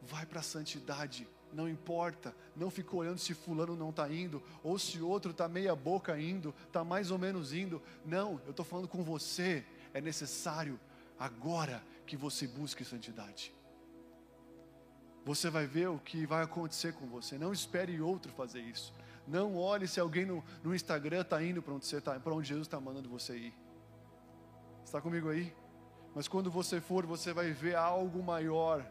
vai 0.00 0.24
para 0.24 0.40
a 0.40 0.44
santidade 0.44 1.28
não 1.52 1.68
importa, 1.68 2.34
não 2.54 2.70
fica 2.70 2.94
olhando 2.94 3.18
se 3.18 3.34
fulano 3.34 3.76
não 3.76 3.90
está 3.90 4.10
indo, 4.10 4.42
ou 4.62 4.78
se 4.78 5.00
outro 5.00 5.30
está 5.30 5.48
meia 5.48 5.74
boca 5.74 6.18
indo, 6.18 6.54
está 6.66 6.84
mais 6.84 7.10
ou 7.10 7.18
menos 7.18 7.52
indo. 7.52 7.82
Não, 8.04 8.40
eu 8.44 8.50
estou 8.50 8.64
falando 8.64 8.88
com 8.88 9.02
você, 9.02 9.64
é 9.94 10.00
necessário 10.00 10.78
agora 11.18 11.82
que 12.06 12.16
você 12.16 12.46
busque 12.46 12.84
santidade. 12.84 13.54
Você 15.24 15.50
vai 15.50 15.66
ver 15.66 15.88
o 15.88 15.98
que 15.98 16.24
vai 16.24 16.44
acontecer 16.44 16.92
com 16.94 17.06
você. 17.06 17.36
Não 17.36 17.52
espere 17.52 18.00
outro 18.00 18.30
fazer 18.32 18.60
isso. 18.60 18.94
Não 19.26 19.56
olhe 19.56 19.88
se 19.88 19.98
alguém 19.98 20.24
no, 20.24 20.44
no 20.62 20.72
Instagram 20.74 21.22
está 21.22 21.42
indo 21.42 21.60
para 21.60 21.74
onde 21.74 22.00
para 22.22 22.34
onde 22.34 22.48
Jesus 22.48 22.66
está 22.68 22.78
mandando 22.78 23.08
você 23.08 23.36
ir. 23.36 23.54
Está 24.84 25.00
comigo 25.00 25.28
aí? 25.28 25.52
Mas 26.14 26.28
quando 26.28 26.48
você 26.48 26.80
for, 26.80 27.04
você 27.04 27.32
vai 27.32 27.50
ver 27.50 27.74
algo 27.74 28.22
maior 28.22 28.86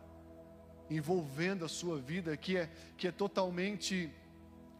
envolvendo 0.89 1.65
a 1.65 1.69
sua 1.69 1.99
vida 1.99 2.35
que 2.37 2.57
é, 2.57 2.69
que 2.97 3.07
é 3.07 3.11
totalmente 3.11 4.11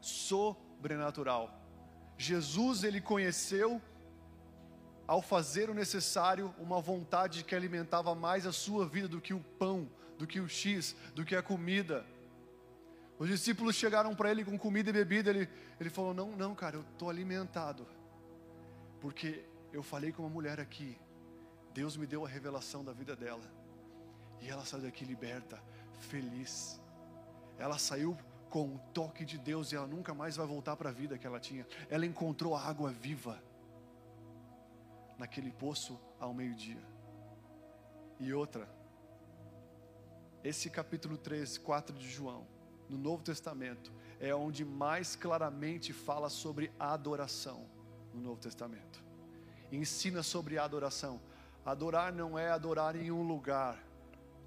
sobrenatural. 0.01 1.51
Jesus, 2.17 2.83
ele 2.83 3.01
conheceu, 3.01 3.81
ao 5.07 5.21
fazer 5.21 5.69
o 5.69 5.73
necessário, 5.73 6.53
uma 6.57 6.79
vontade 6.79 7.43
que 7.43 7.55
alimentava 7.55 8.15
mais 8.15 8.45
a 8.45 8.51
sua 8.51 8.87
vida 8.87 9.07
do 9.07 9.21
que 9.21 9.33
o 9.33 9.39
pão, 9.39 9.89
do 10.17 10.25
que 10.25 10.39
o 10.39 10.47
X, 10.47 10.95
do 11.13 11.25
que 11.25 11.35
a 11.35 11.43
comida. 11.43 12.05
Os 13.17 13.29
discípulos 13.29 13.75
chegaram 13.75 14.15
para 14.15 14.31
ele 14.31 14.43
com 14.43 14.57
comida 14.57 14.89
e 14.89 14.93
bebida, 14.93 15.29
ele, 15.29 15.49
ele 15.79 15.89
falou: 15.89 16.13
Não, 16.13 16.35
não, 16.35 16.53
cara, 16.53 16.77
eu 16.77 16.81
estou 16.81 17.09
alimentado, 17.09 17.87
porque 18.99 19.43
eu 19.71 19.83
falei 19.83 20.11
com 20.11 20.23
uma 20.23 20.29
mulher 20.29 20.59
aqui, 20.59 20.97
Deus 21.73 21.97
me 21.97 22.05
deu 22.05 22.25
a 22.25 22.29
revelação 22.29 22.83
da 22.83 22.93
vida 22.93 23.15
dela, 23.15 23.43
e 24.41 24.49
ela 24.49 24.65
saiu 24.65 24.83
daqui 24.83 25.05
liberta, 25.05 25.61
feliz. 25.99 26.81
Ela 27.57 27.77
saiu 27.77 28.17
com 28.49 28.75
o 28.75 28.79
toque 28.93 29.25
de 29.25 29.37
Deus 29.37 29.71
e 29.71 29.75
ela 29.75 29.87
nunca 29.87 30.13
mais 30.13 30.37
vai 30.37 30.47
voltar 30.47 30.75
para 30.75 30.89
a 30.89 30.93
vida 30.93 31.17
que 31.17 31.27
ela 31.27 31.39
tinha. 31.39 31.67
Ela 31.89 32.05
encontrou 32.05 32.55
a 32.55 32.61
água 32.61 32.91
viva 32.91 33.41
naquele 35.17 35.51
poço 35.51 35.99
ao 36.19 36.33
meio-dia. 36.33 36.81
E 38.19 38.33
outra, 38.33 38.69
esse 40.43 40.69
capítulo 40.69 41.17
3, 41.17 41.57
4 41.57 41.95
de 41.97 42.09
João, 42.09 42.47
no 42.87 42.97
Novo 42.97 43.23
Testamento, 43.23 43.91
é 44.19 44.33
onde 44.33 44.63
mais 44.63 45.15
claramente 45.15 45.91
fala 45.91 46.29
sobre 46.29 46.71
adoração 46.79 47.65
no 48.13 48.21
Novo 48.21 48.39
Testamento. 48.39 49.03
Ensina 49.71 50.23
sobre 50.23 50.57
adoração. 50.57 51.19
Adorar 51.65 52.13
não 52.13 52.37
é 52.37 52.51
adorar 52.51 52.95
em 52.95 53.11
um 53.11 53.23
lugar, 53.23 53.83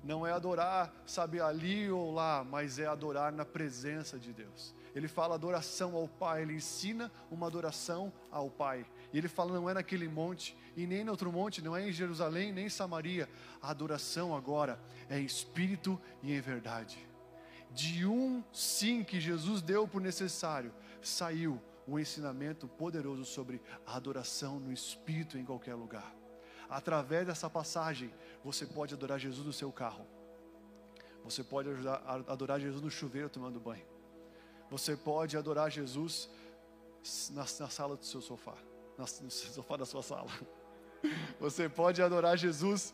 não 0.02 0.26
é 0.26 0.32
adorar, 0.32 0.92
sabe, 1.06 1.40
ali 1.40 1.90
ou 1.90 2.12
lá, 2.12 2.44
mas 2.44 2.78
é 2.78 2.86
adorar 2.86 3.32
na 3.32 3.44
presença 3.44 4.18
de 4.18 4.32
Deus. 4.32 4.74
Ele 4.94 5.08
fala 5.08 5.34
adoração 5.34 5.94
ao 5.94 6.08
Pai, 6.08 6.42
ele 6.42 6.54
ensina 6.54 7.10
uma 7.30 7.46
adoração 7.46 8.12
ao 8.30 8.50
Pai. 8.50 8.86
E 9.12 9.18
ele 9.18 9.28
fala, 9.28 9.52
não 9.52 9.68
é 9.68 9.74
naquele 9.74 10.08
monte, 10.08 10.56
e 10.76 10.86
nem 10.86 11.04
no 11.04 11.10
outro 11.12 11.30
monte, 11.30 11.62
não 11.62 11.76
é 11.76 11.88
em 11.88 11.92
Jerusalém, 11.92 12.52
nem 12.52 12.66
em 12.66 12.70
Samaria. 12.70 13.28
A 13.60 13.70
adoração 13.70 14.34
agora 14.34 14.80
é 15.08 15.18
em 15.18 15.24
espírito 15.24 16.00
e 16.22 16.32
em 16.32 16.40
verdade. 16.40 16.98
De 17.70 18.06
um 18.06 18.42
sim 18.52 19.04
que 19.04 19.20
Jesus 19.20 19.60
deu 19.60 19.86
por 19.86 20.00
necessário, 20.00 20.72
saiu 21.02 21.60
um 21.86 21.98
ensinamento 21.98 22.66
poderoso 22.66 23.24
sobre 23.24 23.62
a 23.86 23.96
adoração 23.96 24.58
no 24.58 24.72
espírito 24.72 25.38
em 25.38 25.44
qualquer 25.44 25.74
lugar. 25.74 26.17
Através 26.68 27.26
dessa 27.26 27.48
passagem, 27.48 28.12
você 28.44 28.66
pode 28.66 28.94
adorar 28.94 29.18
Jesus 29.18 29.46
no 29.46 29.52
seu 29.52 29.72
carro. 29.72 30.06
Você 31.24 31.42
pode 31.42 31.68
adorar 32.26 32.60
Jesus 32.60 32.82
no 32.82 32.90
chuveiro 32.90 33.28
tomando 33.28 33.58
banho. 33.60 33.84
Você 34.70 34.96
pode 34.96 35.36
adorar 35.36 35.70
Jesus 35.70 36.28
na, 37.30 37.42
na 37.42 37.68
sala 37.68 37.96
do 37.96 38.04
seu 38.04 38.20
sofá, 38.20 38.54
no 38.98 39.30
sofá 39.30 39.76
da 39.76 39.86
sua 39.86 40.02
sala. 40.02 40.30
Você 41.38 41.68
pode 41.68 42.02
adorar 42.02 42.36
Jesus 42.36 42.92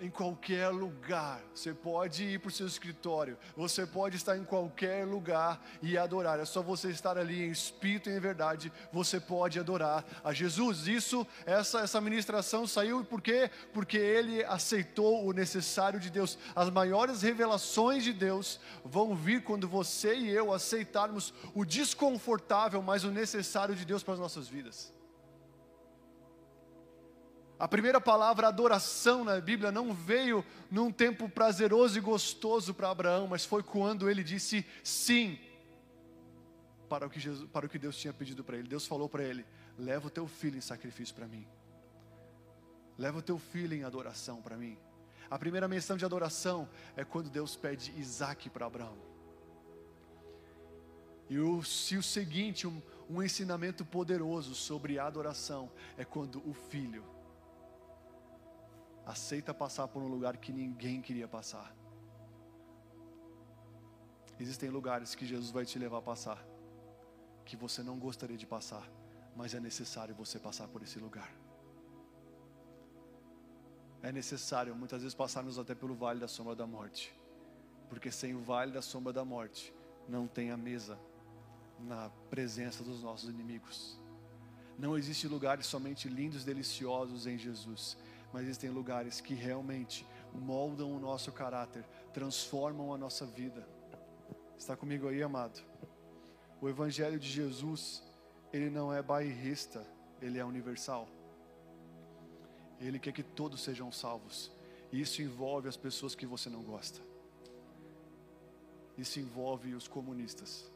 em 0.00 0.10
qualquer 0.10 0.68
lugar. 0.68 1.40
Você 1.54 1.72
pode 1.72 2.24
ir 2.24 2.40
para 2.40 2.48
o 2.48 2.52
seu 2.52 2.66
escritório, 2.66 3.38
você 3.56 3.86
pode 3.86 4.16
estar 4.16 4.36
em 4.36 4.44
qualquer 4.44 5.06
lugar 5.06 5.64
e 5.82 5.96
adorar. 5.96 6.40
É 6.40 6.44
só 6.44 6.62
você 6.62 6.90
estar 6.90 7.18
ali 7.18 7.44
em 7.44 7.50
espírito 7.50 8.10
e 8.10 8.12
em 8.12 8.20
verdade. 8.20 8.72
Você 8.92 9.20
pode 9.20 9.58
adorar 9.58 10.04
a 10.22 10.32
Jesus. 10.32 10.86
Isso, 10.86 11.26
essa 11.44 11.80
essa 11.80 12.00
ministração 12.00 12.66
saiu 12.66 13.04
por 13.04 13.20
quê? 13.20 13.50
Porque 13.72 13.98
ele 13.98 14.42
aceitou 14.44 15.26
o 15.26 15.32
necessário 15.32 16.00
de 16.00 16.10
Deus. 16.10 16.38
As 16.54 16.70
maiores 16.70 17.22
revelações 17.22 18.04
de 18.04 18.12
Deus 18.12 18.60
vão 18.84 19.14
vir 19.14 19.42
quando 19.42 19.68
você 19.68 20.14
e 20.14 20.30
eu 20.30 20.52
aceitarmos 20.52 21.34
o 21.54 21.64
desconfortável, 21.64 22.80
mas 22.80 23.04
o 23.04 23.10
necessário 23.10 23.74
de 23.74 23.84
Deus 23.84 24.02
para 24.02 24.14
as 24.14 24.20
nossas 24.20 24.48
vidas. 24.48 24.93
A 27.58 27.68
primeira 27.68 28.00
palavra 28.00 28.48
adoração 28.48 29.24
na 29.24 29.40
Bíblia 29.40 29.70
não 29.70 29.94
veio 29.94 30.44
num 30.70 30.90
tempo 30.90 31.28
prazeroso 31.28 31.96
e 31.96 32.00
gostoso 32.00 32.74
para 32.74 32.90
Abraão, 32.90 33.28
mas 33.28 33.44
foi 33.44 33.62
quando 33.62 34.10
ele 34.10 34.24
disse 34.24 34.66
sim 34.82 35.38
para 36.88 37.06
o 37.06 37.10
que, 37.10 37.20
Jesus, 37.20 37.48
para 37.50 37.66
o 37.66 37.68
que 37.68 37.78
Deus 37.78 37.96
tinha 37.96 38.12
pedido 38.12 38.42
para 38.42 38.56
ele. 38.56 38.68
Deus 38.68 38.86
falou 38.86 39.08
para 39.08 39.22
ele: 39.22 39.46
leva 39.78 40.08
o 40.08 40.10
teu 40.10 40.26
filho 40.26 40.58
em 40.58 40.60
sacrifício 40.60 41.14
para 41.14 41.28
mim. 41.28 41.46
Leva 42.98 43.18
o 43.18 43.22
teu 43.22 43.38
filho 43.38 43.74
em 43.74 43.84
adoração 43.84 44.42
para 44.42 44.56
mim. 44.56 44.76
A 45.30 45.38
primeira 45.38 45.68
menção 45.68 45.96
de 45.96 46.04
adoração 46.04 46.68
é 46.96 47.04
quando 47.04 47.30
Deus 47.30 47.56
pede 47.56 47.92
Isaac 47.98 48.50
para 48.50 48.66
Abraão. 48.66 48.96
E 51.30 51.38
o, 51.38 51.62
se 51.62 51.96
o 51.96 52.02
seguinte, 52.02 52.66
um, 52.66 52.82
um 53.08 53.22
ensinamento 53.22 53.84
poderoso 53.84 54.54
sobre 54.54 54.98
adoração 54.98 55.70
é 55.96 56.04
quando 56.04 56.42
o 56.48 56.52
filho 56.52 57.13
aceita 59.06 59.52
passar 59.52 59.88
por 59.88 60.02
um 60.02 60.08
lugar 60.08 60.36
que 60.36 60.52
ninguém 60.52 61.00
queria 61.00 61.28
passar. 61.28 61.74
Existem 64.38 64.68
lugares 64.70 65.14
que 65.14 65.26
Jesus 65.26 65.50
vai 65.50 65.64
te 65.64 65.78
levar 65.78 65.98
a 65.98 66.02
passar, 66.02 66.44
que 67.44 67.56
você 67.56 67.82
não 67.82 67.98
gostaria 67.98 68.36
de 68.36 68.46
passar, 68.46 68.88
mas 69.36 69.54
é 69.54 69.60
necessário 69.60 70.14
você 70.14 70.38
passar 70.38 70.66
por 70.68 70.82
esse 70.82 70.98
lugar. 70.98 71.30
É 74.02 74.10
necessário 74.10 74.74
muitas 74.74 75.02
vezes 75.02 75.14
passarmos 75.14 75.58
até 75.58 75.74
pelo 75.74 75.94
vale 75.94 76.20
da 76.20 76.28
sombra 76.28 76.54
da 76.54 76.66
morte, 76.66 77.14
porque 77.88 78.10
sem 78.10 78.34
o 78.34 78.40
vale 78.40 78.72
da 78.72 78.82
sombra 78.82 79.12
da 79.12 79.24
morte 79.24 79.72
não 80.08 80.26
tem 80.26 80.50
a 80.50 80.56
mesa 80.56 80.98
na 81.78 82.10
presença 82.28 82.82
dos 82.82 83.02
nossos 83.02 83.28
inimigos. 83.28 83.98
Não 84.78 84.98
existe 84.98 85.28
lugares 85.28 85.66
somente 85.66 86.08
lindos, 86.08 86.44
deliciosos 86.44 87.26
em 87.26 87.38
Jesus, 87.38 87.96
mas 88.34 88.42
existem 88.42 88.68
lugares 88.68 89.20
que 89.20 89.32
realmente 89.32 90.04
moldam 90.34 90.90
o 90.90 90.98
nosso 90.98 91.30
caráter, 91.30 91.84
transformam 92.12 92.92
a 92.92 92.98
nossa 92.98 93.24
vida. 93.24 93.64
Está 94.58 94.76
comigo 94.76 95.06
aí, 95.06 95.22
amado? 95.22 95.62
O 96.60 96.68
Evangelho 96.68 97.16
de 97.16 97.28
Jesus, 97.28 98.02
ele 98.52 98.70
não 98.70 98.92
é 98.92 99.00
bairrista, 99.00 99.86
ele 100.20 100.36
é 100.36 100.44
universal. 100.44 101.08
Ele 102.80 102.98
quer 102.98 103.12
que 103.12 103.22
todos 103.22 103.62
sejam 103.62 103.92
salvos. 103.92 104.50
E 104.90 105.00
isso 105.00 105.22
envolve 105.22 105.68
as 105.68 105.76
pessoas 105.76 106.16
que 106.16 106.26
você 106.26 106.50
não 106.50 106.64
gosta. 106.64 107.00
Isso 108.98 109.20
envolve 109.20 109.76
os 109.76 109.86
comunistas. 109.86 110.68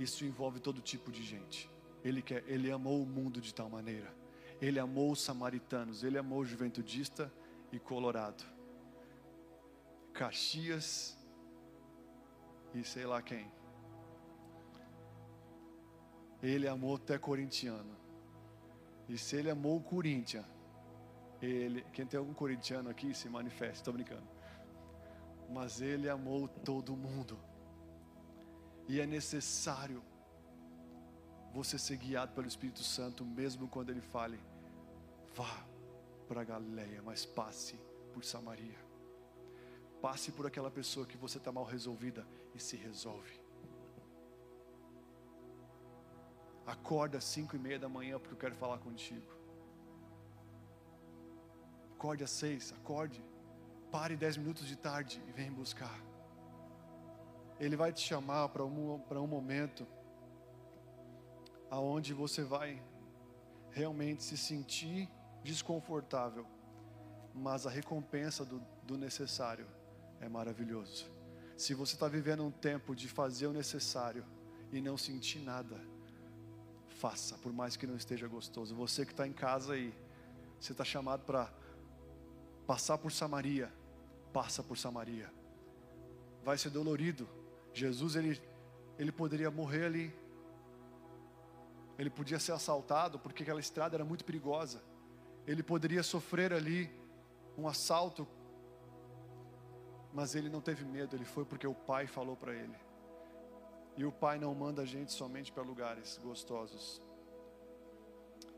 Isso 0.00 0.24
envolve 0.24 0.60
todo 0.60 0.80
tipo 0.80 1.12
de 1.12 1.22
gente. 1.22 1.68
Ele 2.02 2.22
quer, 2.22 2.42
ele 2.46 2.70
amou 2.70 3.02
o 3.02 3.06
mundo 3.06 3.38
de 3.38 3.52
tal 3.52 3.68
maneira 3.68 4.25
ele 4.60 4.78
amou 4.80 5.12
os 5.12 5.20
samaritanos, 5.20 6.02
ele 6.02 6.18
amou 6.18 6.40
o 6.40 6.44
juventudista 6.44 7.32
e 7.70 7.78
colorado. 7.78 8.44
Caxias 10.12 11.16
e 12.74 12.82
sei 12.82 13.04
lá 13.04 13.20
quem. 13.20 13.50
Ele 16.42 16.66
amou 16.68 16.96
até 16.96 17.18
corintiano. 17.18 17.96
E 19.08 19.16
se 19.16 19.36
ele 19.36 19.50
amou 19.50 19.76
o 19.76 19.82
Corinthians, 19.82 20.44
ele, 21.40 21.82
quem 21.92 22.06
tem 22.06 22.18
algum 22.18 22.34
corintiano 22.34 22.88
aqui 22.88 23.14
se 23.14 23.28
manifesta, 23.28 23.74
estou 23.74 23.92
brincando. 23.92 24.26
Mas 25.50 25.80
ele 25.80 26.08
amou 26.08 26.48
todo 26.48 26.96
mundo. 26.96 27.38
E 28.88 29.00
é 29.00 29.06
necessário 29.06 30.02
você 31.56 31.78
ser 31.78 31.96
guiado 31.96 32.32
pelo 32.34 32.46
Espírito 32.46 32.82
Santo, 32.82 33.24
mesmo 33.24 33.66
quando 33.66 33.88
ele 33.88 34.02
fale, 34.02 34.38
vá 35.34 35.66
para 36.28 36.44
Galileia, 36.44 37.00
mas 37.02 37.24
passe 37.24 37.80
por 38.12 38.22
Samaria. 38.22 38.78
Passe 40.02 40.30
por 40.30 40.46
aquela 40.46 40.70
pessoa 40.70 41.06
que 41.06 41.16
você 41.16 41.38
está 41.38 41.50
mal 41.50 41.64
resolvida 41.64 42.26
e 42.54 42.60
se 42.60 42.76
resolve. 42.76 43.40
Acorda 46.66 47.16
às 47.16 47.24
cinco 47.24 47.56
e 47.56 47.58
meia 47.58 47.78
da 47.78 47.88
manhã 47.88 48.18
porque 48.18 48.34
eu 48.34 48.38
quero 48.38 48.54
falar 48.54 48.78
contigo. 48.78 49.32
Acorde 51.94 52.22
às 52.22 52.30
seis, 52.30 52.72
acorde. 52.72 53.24
Pare 53.90 54.14
dez 54.14 54.36
minutos 54.36 54.66
de 54.66 54.76
tarde 54.76 55.22
e 55.26 55.32
vem 55.32 55.50
buscar. 55.50 55.98
Ele 57.58 57.76
vai 57.76 57.94
te 57.94 58.02
chamar 58.02 58.50
para 58.50 58.62
um, 58.62 58.98
para 59.08 59.22
um 59.22 59.26
momento 59.26 59.86
aonde 61.70 62.12
você 62.12 62.42
vai 62.42 62.82
realmente 63.70 64.22
se 64.22 64.36
sentir 64.36 65.08
desconfortável, 65.42 66.46
mas 67.34 67.66
a 67.66 67.70
recompensa 67.70 68.44
do, 68.44 68.62
do 68.84 68.96
necessário 68.96 69.66
é 70.20 70.28
maravilhoso. 70.28 71.06
Se 71.56 71.74
você 71.74 71.94
está 71.94 72.08
vivendo 72.08 72.44
um 72.44 72.50
tempo 72.50 72.94
de 72.94 73.08
fazer 73.08 73.46
o 73.46 73.52
necessário 73.52 74.24
e 74.72 74.80
não 74.80 74.96
sentir 74.96 75.40
nada, 75.40 75.80
faça, 76.98 77.36
por 77.38 77.52
mais 77.52 77.76
que 77.76 77.86
não 77.86 77.96
esteja 77.96 78.26
gostoso. 78.26 78.74
Você 78.74 79.04
que 79.04 79.12
está 79.12 79.26
em 79.26 79.32
casa 79.32 79.74
aí, 79.74 79.94
você 80.58 80.72
está 80.72 80.84
chamado 80.84 81.24
para 81.24 81.50
passar 82.66 82.98
por 82.98 83.12
Samaria, 83.12 83.72
passa 84.32 84.62
por 84.62 84.76
Samaria. 84.76 85.30
Vai 86.42 86.58
ser 86.58 86.70
dolorido. 86.70 87.28
Jesus 87.72 88.16
ele, 88.16 88.40
ele 88.98 89.12
poderia 89.12 89.50
morrer 89.50 89.84
ali 89.84 90.25
ele 91.98 92.10
podia 92.10 92.38
ser 92.38 92.52
assaltado 92.52 93.18
porque 93.18 93.42
aquela 93.42 93.60
estrada 93.60 93.96
era 93.96 94.04
muito 94.04 94.24
perigosa. 94.24 94.82
Ele 95.46 95.62
poderia 95.62 96.02
sofrer 96.02 96.52
ali 96.52 96.90
um 97.56 97.66
assalto, 97.66 98.26
mas 100.12 100.34
ele 100.34 100.48
não 100.48 100.60
teve 100.60 100.84
medo, 100.84 101.16
ele 101.16 101.24
foi 101.24 101.44
porque 101.44 101.66
o 101.66 101.74
pai 101.74 102.06
falou 102.06 102.36
para 102.36 102.54
ele. 102.54 102.76
E 103.96 104.04
o 104.04 104.12
pai 104.12 104.38
não 104.38 104.54
manda 104.54 104.82
a 104.82 104.84
gente 104.84 105.12
somente 105.12 105.50
para 105.50 105.62
lugares 105.62 106.18
gostosos. 106.22 107.00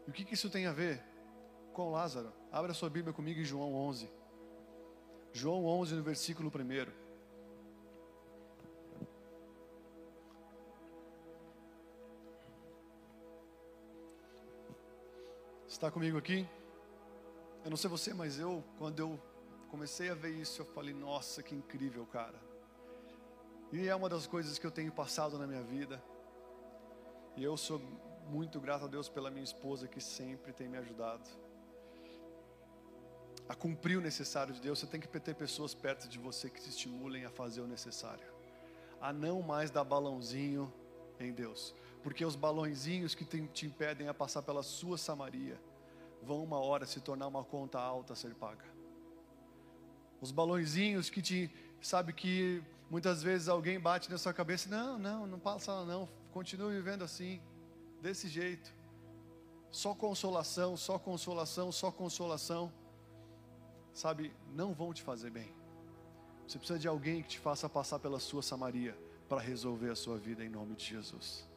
E 0.07 0.11
o 0.11 0.13
que, 0.13 0.25
que 0.25 0.35
isso 0.35 0.51
tem 0.51 0.67
a 0.67 0.73
ver 0.73 1.01
com 1.73 1.93
Lázaro? 1.93 2.33
Abra 2.51 2.75
sua 2.75 2.91
Bíblia 2.91 3.13
comigo 3.13 3.41
em 3.41 3.45
João 3.45 3.73
11. 3.75 4.11
João 5.33 5.65
11, 5.65 5.95
no 5.95 6.03
versículo 6.03 6.49
1. 6.51 7.08
Está 15.79 15.93
comigo 15.93 16.19
aqui? 16.19 16.45
Eu 17.65 17.71
não 17.71 17.77
sei 17.77 17.89
você, 17.89 18.13
mas 18.13 18.37
eu, 18.37 18.65
quando 18.79 18.99
eu 18.99 19.21
comecei 19.71 20.11
a 20.11 20.15
ver 20.15 20.31
isso, 20.31 20.61
eu 20.63 20.67
falei: 20.67 20.93
nossa, 20.93 21.41
que 21.41 21.55
incrível, 21.55 22.05
cara. 22.05 22.35
E 23.71 23.87
é 23.87 23.95
uma 23.95 24.09
das 24.09 24.27
coisas 24.27 24.59
que 24.59 24.67
eu 24.67 24.73
tenho 24.73 24.91
passado 24.91 25.39
na 25.39 25.47
minha 25.47 25.63
vida. 25.63 26.03
E 27.37 27.45
eu 27.45 27.57
sou 27.57 27.81
muito 28.27 28.61
grato 28.61 28.87
a 28.87 28.89
Deus 28.89 29.09
pela 29.09 29.31
minha 29.31 29.45
esposa 29.45 29.87
que 29.87 30.01
sempre 30.01 30.53
tem 30.53 30.67
me 30.69 30.79
ajudado 30.79 31.31
a 33.49 33.55
cumprir 33.55 33.99
o 33.99 34.01
necessário 34.01 34.53
de 34.53 34.61
Deus. 34.61 34.81
Você 34.81 34.87
tem 34.89 35.01
que 35.01 35.07
ter 35.07 35.37
pessoas 35.37 35.75
perto 35.75 36.09
de 36.09 36.19
você 36.19 36.51
que 36.51 36.61
te 36.61 36.71
estimulem 36.71 37.25
a 37.25 37.31
fazer 37.31 37.61
o 37.61 37.69
necessário, 37.69 38.27
a 39.01 39.13
não 39.13 39.43
mais 39.43 39.71
dar 39.71 39.85
balãozinho 39.85 40.75
em 41.21 41.33
Deus, 41.33 41.73
porque 42.03 42.25
os 42.25 42.35
balãozinhos 42.35 43.15
que 43.15 43.25
te, 43.25 43.65
impedem 43.65 44.09
a 44.09 44.15
passar 44.15 44.43
pela 44.43 44.65
sua 44.65 44.99
Samaria 44.99 45.68
vão 46.23 46.43
uma 46.43 46.59
hora 46.59 46.87
se 46.87 47.01
tornar 47.01 47.27
uma 47.27 47.45
conta 47.45 47.79
alta 47.79 48.13
a 48.13 48.17
ser 48.17 48.35
paga. 48.35 48.65
Os 50.21 50.31
balõezinhos 50.31 51.11
que 51.11 51.23
te, 51.23 51.51
sabe 51.81 52.13
que 52.13 52.63
muitas 52.91 53.23
vezes 53.23 53.49
alguém 53.49 53.79
bate 53.79 54.11
na 54.11 54.19
sua 54.19 54.33
cabeça, 54.33 54.69
não, 54.69 54.99
não, 54.99 55.27
não 55.27 55.39
passa 55.39 55.85
não, 55.85 56.09
continue 56.33 56.75
vivendo 56.75 57.03
assim, 57.03 57.41
desse 58.01 58.29
jeito. 58.29 58.73
Só 59.71 59.95
consolação, 59.95 60.77
só 60.77 60.99
consolação, 60.99 61.71
só 61.71 61.91
consolação. 61.91 62.73
Sabe, 63.93 64.33
não 64.55 64.73
vão 64.73 64.93
te 64.93 65.03
fazer 65.03 65.31
bem. 65.31 65.53
Você 66.47 66.59
precisa 66.59 66.79
de 66.79 66.89
alguém 66.89 67.23
que 67.23 67.29
te 67.29 67.39
faça 67.39 67.69
passar 67.69 67.99
pela 67.99 68.19
sua 68.19 68.43
Samaria 68.43 68.97
para 69.29 69.41
resolver 69.41 69.91
a 69.91 69.97
sua 69.97 70.17
vida 70.17 70.45
em 70.45 70.49
nome 70.49 70.75
de 70.75 70.85
Jesus. 70.85 71.48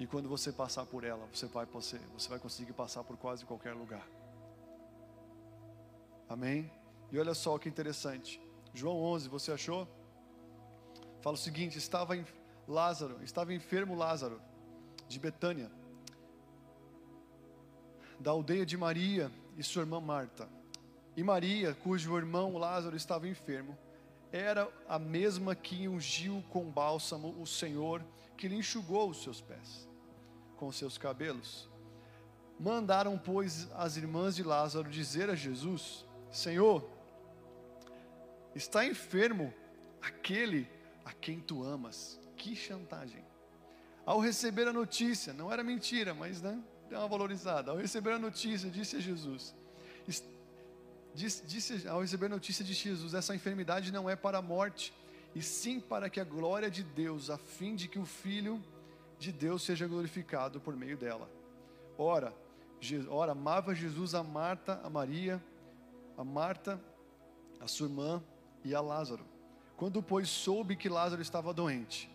E 0.00 0.06
quando 0.06 0.30
você 0.30 0.50
passar 0.50 0.86
por 0.86 1.04
ela, 1.04 1.28
você 1.30 1.44
vai, 1.44 1.66
você 1.66 1.98
vai 2.26 2.38
conseguir 2.38 2.72
passar 2.72 3.04
por 3.04 3.18
quase 3.18 3.44
qualquer 3.44 3.74
lugar. 3.74 4.08
Amém? 6.26 6.72
E 7.12 7.18
olha 7.18 7.34
só 7.34 7.58
que 7.58 7.68
interessante. 7.68 8.40
João 8.72 8.96
11, 8.96 9.28
você 9.28 9.52
achou? 9.52 9.86
Fala 11.20 11.34
o 11.34 11.38
seguinte: 11.38 11.76
estava 11.76 12.16
em 12.16 12.24
Lázaro, 12.66 13.22
estava 13.22 13.52
enfermo 13.52 13.94
Lázaro, 13.94 14.40
de 15.06 15.18
Betânia, 15.18 15.70
da 18.18 18.30
aldeia 18.30 18.64
de 18.64 18.78
Maria 18.78 19.30
e 19.58 19.62
sua 19.62 19.82
irmã 19.82 20.00
Marta. 20.00 20.48
E 21.14 21.22
Maria, 21.22 21.74
cujo 21.74 22.16
irmão 22.16 22.56
Lázaro 22.56 22.96
estava 22.96 23.28
enfermo, 23.28 23.76
era 24.32 24.66
a 24.88 24.98
mesma 24.98 25.54
que 25.54 25.86
ungiu 25.86 26.42
com 26.48 26.70
bálsamo 26.70 27.38
o 27.38 27.46
Senhor, 27.46 28.02
que 28.34 28.48
lhe 28.48 28.56
enxugou 28.56 29.10
os 29.10 29.22
seus 29.22 29.42
pés 29.42 29.89
com 30.60 30.70
seus 30.70 30.98
cabelos. 30.98 31.66
Mandaram, 32.58 33.16
pois, 33.16 33.66
as 33.72 33.96
irmãs 33.96 34.36
de 34.36 34.42
Lázaro 34.42 34.90
dizer 34.90 35.30
a 35.30 35.34
Jesus: 35.34 36.04
Senhor, 36.30 36.86
está 38.54 38.84
enfermo 38.84 39.52
aquele 40.02 40.68
a 41.02 41.12
quem 41.14 41.40
tu 41.40 41.64
amas. 41.64 42.20
Que 42.36 42.54
chantagem. 42.54 43.24
Ao 44.04 44.20
receber 44.20 44.68
a 44.68 44.72
notícia, 44.72 45.32
não 45.32 45.50
era 45.50 45.64
mentira, 45.64 46.12
mas 46.12 46.42
né, 46.42 46.62
deu 46.90 46.98
uma 46.98 47.08
valorizada. 47.08 47.70
Ao 47.70 47.78
receber 47.78 48.12
a 48.12 48.18
notícia, 48.18 48.68
disse 48.68 48.96
a 48.96 49.00
Jesus: 49.00 49.54
disse, 51.14 51.42
disse, 51.46 51.88
ao 51.88 52.02
receber 52.02 52.26
a 52.26 52.30
notícia 52.30 52.62
de 52.62 52.74
Jesus, 52.74 53.14
essa 53.14 53.34
enfermidade 53.34 53.90
não 53.90 54.10
é 54.10 54.14
para 54.14 54.36
a 54.36 54.42
morte, 54.42 54.92
e 55.34 55.40
sim 55.40 55.80
para 55.80 56.10
que 56.10 56.20
a 56.20 56.24
glória 56.24 56.70
de 56.70 56.82
Deus, 56.82 57.30
a 57.30 57.38
fim 57.38 57.74
de 57.74 57.88
que 57.88 57.98
o 57.98 58.04
Filho 58.04 58.62
de 59.20 59.30
Deus 59.30 59.62
seja 59.62 59.86
glorificado 59.86 60.58
por 60.60 60.74
meio 60.74 60.96
dela. 60.96 61.30
Ora, 61.98 62.34
ora 63.10 63.32
amava 63.32 63.74
Jesus 63.74 64.14
a 64.14 64.22
Marta, 64.22 64.80
a 64.82 64.88
Maria, 64.88 65.44
a 66.16 66.24
Marta, 66.24 66.80
a 67.60 67.68
sua 67.68 67.86
irmã 67.86 68.22
e 68.64 68.74
a 68.74 68.80
Lázaro. 68.80 69.22
Quando, 69.76 70.02
pois, 70.02 70.30
soube 70.30 70.74
que 70.74 70.88
Lázaro 70.88 71.20
estava 71.20 71.52
doente, 71.52 72.10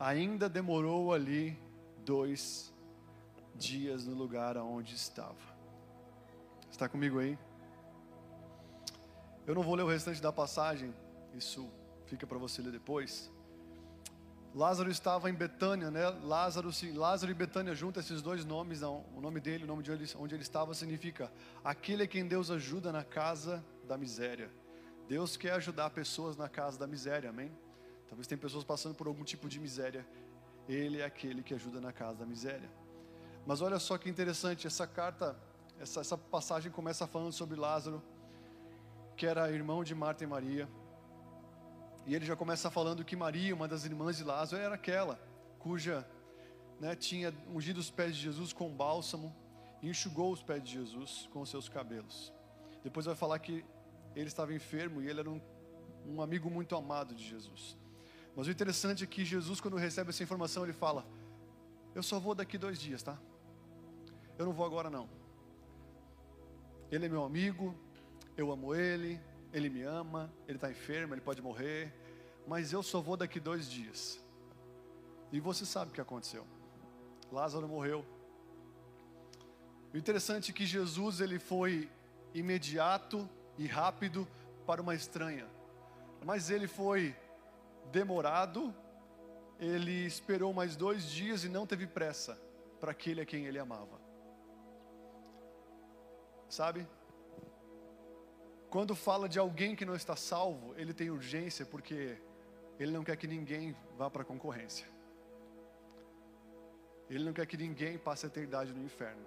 ainda 0.00 0.48
demorou 0.48 1.12
ali 1.14 1.56
dois 2.04 2.74
dias 3.54 4.04
no 4.04 4.14
lugar 4.16 4.56
onde 4.56 4.96
estava. 4.96 5.56
Está 6.68 6.88
comigo 6.88 7.20
aí? 7.20 7.38
Eu 9.46 9.54
não 9.54 9.62
vou 9.62 9.76
ler 9.76 9.84
o 9.84 9.88
restante 9.88 10.20
da 10.20 10.32
passagem, 10.32 10.92
isso 11.34 11.70
fica 12.06 12.26
para 12.26 12.36
você 12.36 12.60
ler 12.60 12.72
depois. 12.72 13.30
Lázaro 14.54 14.90
estava 14.90 15.28
em 15.28 15.34
Betânia, 15.34 15.90
né? 15.90 16.08
Lázaro, 16.22 16.70
Lázaro 16.94 17.30
e 17.30 17.34
Betânia 17.34 17.74
junto 17.74 18.00
esses 18.00 18.22
dois 18.22 18.44
nomes, 18.44 18.80
não, 18.80 19.04
o 19.14 19.20
nome 19.20 19.40
dele, 19.40 19.64
o 19.64 19.66
nome 19.66 19.82
de 19.82 19.92
onde 19.92 20.04
ele, 20.04 20.12
onde 20.18 20.34
ele 20.34 20.42
estava 20.42 20.74
significa 20.74 21.30
aquele 21.62 22.02
a 22.02 22.06
quem 22.06 22.26
Deus 22.26 22.50
ajuda 22.50 22.90
na 22.90 23.04
casa 23.04 23.64
da 23.86 23.96
miséria. 23.96 24.50
Deus 25.06 25.36
quer 25.36 25.52
ajudar 25.52 25.90
pessoas 25.90 26.36
na 26.36 26.48
casa 26.48 26.78
da 26.78 26.86
miséria, 26.86 27.30
amém? 27.30 27.50
Talvez 28.08 28.26
tem 28.26 28.36
pessoas 28.36 28.64
passando 28.64 28.94
por 28.94 29.06
algum 29.06 29.24
tipo 29.24 29.48
de 29.48 29.60
miséria. 29.60 30.06
Ele 30.68 31.00
é 31.00 31.04
aquele 31.04 31.42
que 31.42 31.54
ajuda 31.54 31.80
na 31.80 31.92
casa 31.92 32.18
da 32.18 32.26
miséria. 32.26 32.70
Mas 33.46 33.62
olha 33.62 33.78
só 33.78 33.96
que 33.96 34.08
interessante, 34.10 34.66
essa 34.66 34.86
carta, 34.86 35.36
essa, 35.80 36.00
essa 36.00 36.18
passagem 36.18 36.70
começa 36.70 37.06
falando 37.06 37.32
sobre 37.32 37.56
Lázaro, 37.56 38.02
que 39.16 39.26
era 39.26 39.50
irmão 39.50 39.82
de 39.82 39.94
Marta 39.94 40.24
e 40.24 40.26
Maria. 40.26 40.68
E 42.08 42.14
ele 42.14 42.24
já 42.24 42.34
começa 42.34 42.70
falando 42.70 43.04
que 43.04 43.14
Maria, 43.14 43.54
uma 43.54 43.68
das 43.68 43.84
irmãs 43.84 44.16
de 44.16 44.24
Lázaro, 44.24 44.62
era 44.62 44.76
aquela 44.76 45.20
cuja 45.58 46.08
né, 46.80 46.96
tinha 46.96 47.34
ungido 47.52 47.76
os 47.76 47.90
pés 47.90 48.16
de 48.16 48.22
Jesus 48.22 48.50
com 48.50 48.74
bálsamo 48.74 49.36
e 49.82 49.90
enxugou 49.90 50.32
os 50.32 50.42
pés 50.42 50.62
de 50.64 50.72
Jesus 50.72 51.28
com 51.34 51.44
seus 51.44 51.68
cabelos. 51.68 52.32
Depois 52.82 53.04
vai 53.04 53.14
falar 53.14 53.38
que 53.38 53.62
ele 54.16 54.26
estava 54.26 54.54
enfermo 54.54 55.02
e 55.02 55.06
ele 55.06 55.20
era 55.20 55.28
um, 55.28 55.38
um 56.06 56.22
amigo 56.22 56.48
muito 56.48 56.74
amado 56.74 57.14
de 57.14 57.28
Jesus. 57.28 57.76
Mas 58.34 58.46
o 58.46 58.50
interessante 58.50 59.04
é 59.04 59.06
que 59.06 59.22
Jesus, 59.22 59.60
quando 59.60 59.76
recebe 59.76 60.08
essa 60.08 60.22
informação, 60.22 60.64
ele 60.64 60.72
fala: 60.72 61.04
Eu 61.94 62.02
só 62.02 62.18
vou 62.18 62.34
daqui 62.34 62.56
dois 62.56 62.80
dias, 62.80 63.02
tá? 63.02 63.18
Eu 64.38 64.46
não 64.46 64.54
vou 64.54 64.64
agora 64.64 64.88
não. 64.88 65.10
Ele 66.90 67.04
é 67.04 67.08
meu 67.10 67.22
amigo, 67.22 67.74
eu 68.34 68.50
amo 68.50 68.74
ele, 68.74 69.20
ele 69.52 69.68
me 69.68 69.82
ama, 69.82 70.32
ele 70.46 70.56
está 70.56 70.70
enfermo, 70.70 71.14
ele 71.14 71.20
pode 71.20 71.40
morrer, 71.40 71.92
mas 72.46 72.72
eu 72.72 72.82
só 72.82 73.00
vou 73.00 73.16
daqui 73.16 73.40
dois 73.40 73.70
dias. 73.70 74.20
E 75.32 75.40
você 75.40 75.66
sabe 75.66 75.90
o 75.90 75.94
que 75.94 76.00
aconteceu. 76.00 76.46
Lázaro 77.30 77.68
morreu. 77.68 78.04
O 79.92 79.96
interessante 79.96 80.50
é 80.50 80.54
que 80.54 80.66
Jesus 80.66 81.20
ele 81.20 81.38
foi 81.38 81.90
imediato 82.34 83.28
e 83.56 83.66
rápido 83.66 84.26
para 84.66 84.82
uma 84.82 84.94
estranha, 84.94 85.48
mas 86.24 86.50
ele 86.50 86.66
foi 86.66 87.16
demorado, 87.90 88.74
ele 89.58 90.04
esperou 90.06 90.52
mais 90.52 90.76
dois 90.76 91.10
dias 91.10 91.42
e 91.42 91.48
não 91.48 91.66
teve 91.66 91.86
pressa 91.86 92.38
para 92.78 92.92
aquele 92.92 93.22
a 93.22 93.26
quem 93.26 93.46
ele 93.46 93.58
amava. 93.58 93.98
Sabe? 96.48 96.86
Quando 98.70 98.94
fala 98.94 99.28
de 99.28 99.38
alguém 99.38 99.74
que 99.74 99.84
não 99.84 99.94
está 99.94 100.14
salvo, 100.14 100.74
ele 100.76 100.92
tem 100.92 101.10
urgência 101.10 101.64
porque 101.64 102.18
ele 102.78 102.92
não 102.92 103.02
quer 103.02 103.16
que 103.16 103.26
ninguém 103.26 103.74
vá 103.96 104.10
para 104.10 104.22
a 104.22 104.24
concorrência. 104.24 104.86
Ele 107.08 107.24
não 107.24 107.32
quer 107.32 107.46
que 107.46 107.56
ninguém 107.56 107.96
passe 107.96 108.26
a 108.26 108.28
eternidade 108.28 108.72
no 108.72 108.84
inferno. 108.84 109.26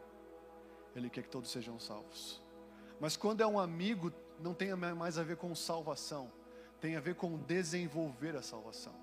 Ele 0.96 1.10
quer 1.10 1.24
que 1.24 1.30
todos 1.30 1.50
sejam 1.50 1.80
salvos. 1.80 2.42
Mas 3.00 3.18
quando 3.18 3.42
é 3.42 3.48
um 3.48 3.60
amigo, 3.60 4.14
não 4.40 4.54
tem 4.54 4.76
mais 4.76 5.18
a 5.18 5.24
ver 5.24 5.38
com 5.38 5.56
salvação, 5.56 6.32
tem 6.80 6.96
a 6.96 7.00
ver 7.00 7.16
com 7.16 7.38
desenvolver 7.38 8.36
a 8.36 8.42
salvação. 8.42 8.94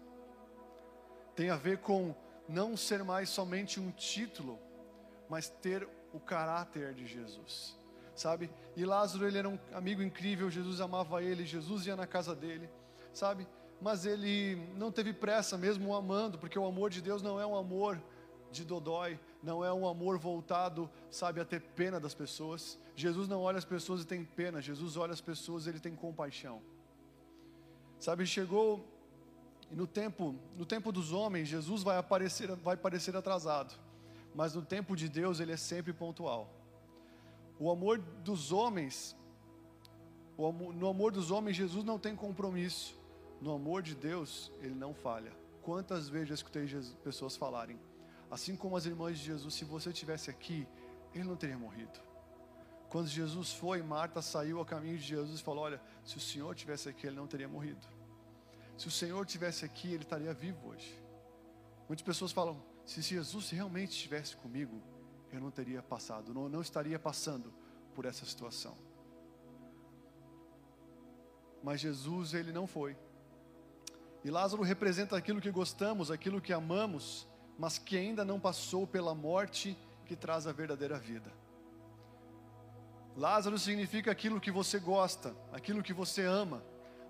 Tem 1.34 1.50
a 1.50 1.56
ver 1.56 1.78
com 1.78 2.14
não 2.48 2.76
ser 2.76 3.02
mais 3.02 3.28
somente 3.28 3.80
um 3.80 3.90
título, 3.90 4.58
mas 5.28 5.48
ter 5.48 5.88
o 6.12 6.20
caráter 6.20 6.94
de 6.94 7.06
Jesus. 7.06 7.77
Sabe? 8.18 8.50
E 8.76 8.84
Lázaro, 8.84 9.28
ele 9.28 9.38
era 9.38 9.48
um 9.48 9.56
amigo 9.72 10.02
incrível, 10.02 10.50
Jesus 10.50 10.80
amava 10.80 11.22
ele, 11.22 11.46
Jesus 11.46 11.86
ia 11.86 11.94
na 11.94 12.04
casa 12.04 12.34
dele, 12.34 12.68
sabe? 13.12 13.46
Mas 13.80 14.04
ele 14.04 14.56
não 14.74 14.90
teve 14.90 15.12
pressa 15.12 15.56
mesmo 15.56 15.90
o 15.90 15.94
amando, 15.94 16.36
porque 16.36 16.58
o 16.58 16.66
amor 16.66 16.90
de 16.90 17.00
Deus 17.00 17.22
não 17.22 17.40
é 17.40 17.46
um 17.46 17.56
amor 17.56 18.02
de 18.50 18.64
dodói, 18.64 19.20
não 19.40 19.64
é 19.64 19.72
um 19.72 19.86
amor 19.86 20.18
voltado, 20.18 20.90
sabe, 21.12 21.40
a 21.40 21.44
ter 21.44 21.60
pena 21.60 22.00
das 22.00 22.12
pessoas. 22.12 22.76
Jesus 22.96 23.28
não 23.28 23.40
olha 23.40 23.58
as 23.58 23.64
pessoas 23.64 24.02
e 24.02 24.04
tem 24.04 24.24
pena, 24.24 24.60
Jesus 24.60 24.96
olha 24.96 25.12
as 25.12 25.20
pessoas 25.20 25.66
e 25.66 25.68
ele 25.68 25.78
tem 25.78 25.94
compaixão. 25.94 26.60
Sabe, 28.00 28.26
chegou 28.26 28.84
no 29.70 29.86
tempo, 29.86 30.34
no 30.56 30.66
tempo 30.66 30.90
dos 30.90 31.12
homens, 31.12 31.46
Jesus 31.46 31.84
vai 31.84 31.98
aparecer, 31.98 32.50
vai 32.56 32.76
parecer 32.76 33.16
atrasado, 33.16 33.72
mas 34.34 34.56
no 34.56 34.62
tempo 34.62 34.96
de 34.96 35.08
Deus 35.08 35.38
ele 35.38 35.52
é 35.52 35.56
sempre 35.56 35.92
pontual. 35.92 36.57
O 37.58 37.70
amor 37.70 37.98
dos 37.98 38.52
homens, 38.52 39.16
amor, 40.38 40.74
no 40.74 40.88
amor 40.88 41.12
dos 41.12 41.30
homens 41.30 41.56
Jesus 41.56 41.84
não 41.84 41.98
tem 41.98 42.14
compromisso. 42.14 42.96
No 43.40 43.52
amor 43.52 43.82
de 43.82 43.94
Deus 43.94 44.52
ele 44.60 44.74
não 44.74 44.94
falha. 44.94 45.32
Quantas 45.62 46.08
vezes 46.08 46.30
eu 46.30 46.34
escutei 46.34 46.66
Jesus, 46.66 46.94
pessoas 47.04 47.36
falarem, 47.36 47.78
assim 48.30 48.56
como 48.56 48.76
as 48.76 48.86
irmãs 48.86 49.18
de 49.18 49.24
Jesus, 49.24 49.54
se 49.54 49.64
você 49.64 49.92
tivesse 49.92 50.30
aqui, 50.30 50.66
ele 51.14 51.24
não 51.24 51.36
teria 51.36 51.58
morrido. 51.58 51.98
Quando 52.88 53.06
Jesus 53.06 53.52
foi, 53.52 53.82
Marta 53.82 54.22
saiu 54.22 54.60
a 54.60 54.64
caminho 54.64 54.96
de 54.96 55.04
Jesus 55.04 55.40
e 55.40 55.42
falou: 55.42 55.64
Olha, 55.64 55.80
se 56.04 56.16
o 56.16 56.20
Senhor 56.20 56.54
tivesse 56.54 56.88
aqui, 56.88 57.06
ele 57.06 57.16
não 57.16 57.26
teria 57.26 57.48
morrido. 57.48 57.86
Se 58.78 58.88
o 58.88 58.90
Senhor 58.90 59.26
tivesse 59.26 59.64
aqui, 59.64 59.88
ele 59.88 60.04
estaria 60.04 60.32
vivo 60.32 60.68
hoje. 60.68 60.98
Muitas 61.86 62.04
pessoas 62.04 62.32
falam: 62.32 62.62
Se 62.86 63.02
Jesus 63.02 63.50
realmente 63.50 63.90
estivesse 63.90 64.36
comigo, 64.36 64.80
eu 65.32 65.40
não 65.40 65.50
teria 65.50 65.82
passado, 65.82 66.32
não, 66.32 66.48
não 66.48 66.60
estaria 66.60 66.98
passando 66.98 67.52
por 67.94 68.04
essa 68.04 68.24
situação. 68.24 68.76
Mas 71.62 71.80
Jesus, 71.80 72.34
ele 72.34 72.52
não 72.52 72.66
foi. 72.66 72.96
E 74.24 74.30
Lázaro 74.30 74.62
representa 74.62 75.16
aquilo 75.16 75.40
que 75.40 75.50
gostamos, 75.50 76.10
aquilo 76.10 76.40
que 76.40 76.52
amamos, 76.52 77.26
mas 77.58 77.78
que 77.78 77.96
ainda 77.96 78.24
não 78.24 78.38
passou 78.38 78.86
pela 78.86 79.14
morte 79.14 79.76
que 80.06 80.16
traz 80.16 80.46
a 80.46 80.52
verdadeira 80.52 80.98
vida. 80.98 81.30
Lázaro 83.16 83.58
significa 83.58 84.10
aquilo 84.12 84.40
que 84.40 84.50
você 84.50 84.78
gosta, 84.78 85.34
aquilo 85.52 85.82
que 85.82 85.92
você 85.92 86.24
ama, 86.24 86.62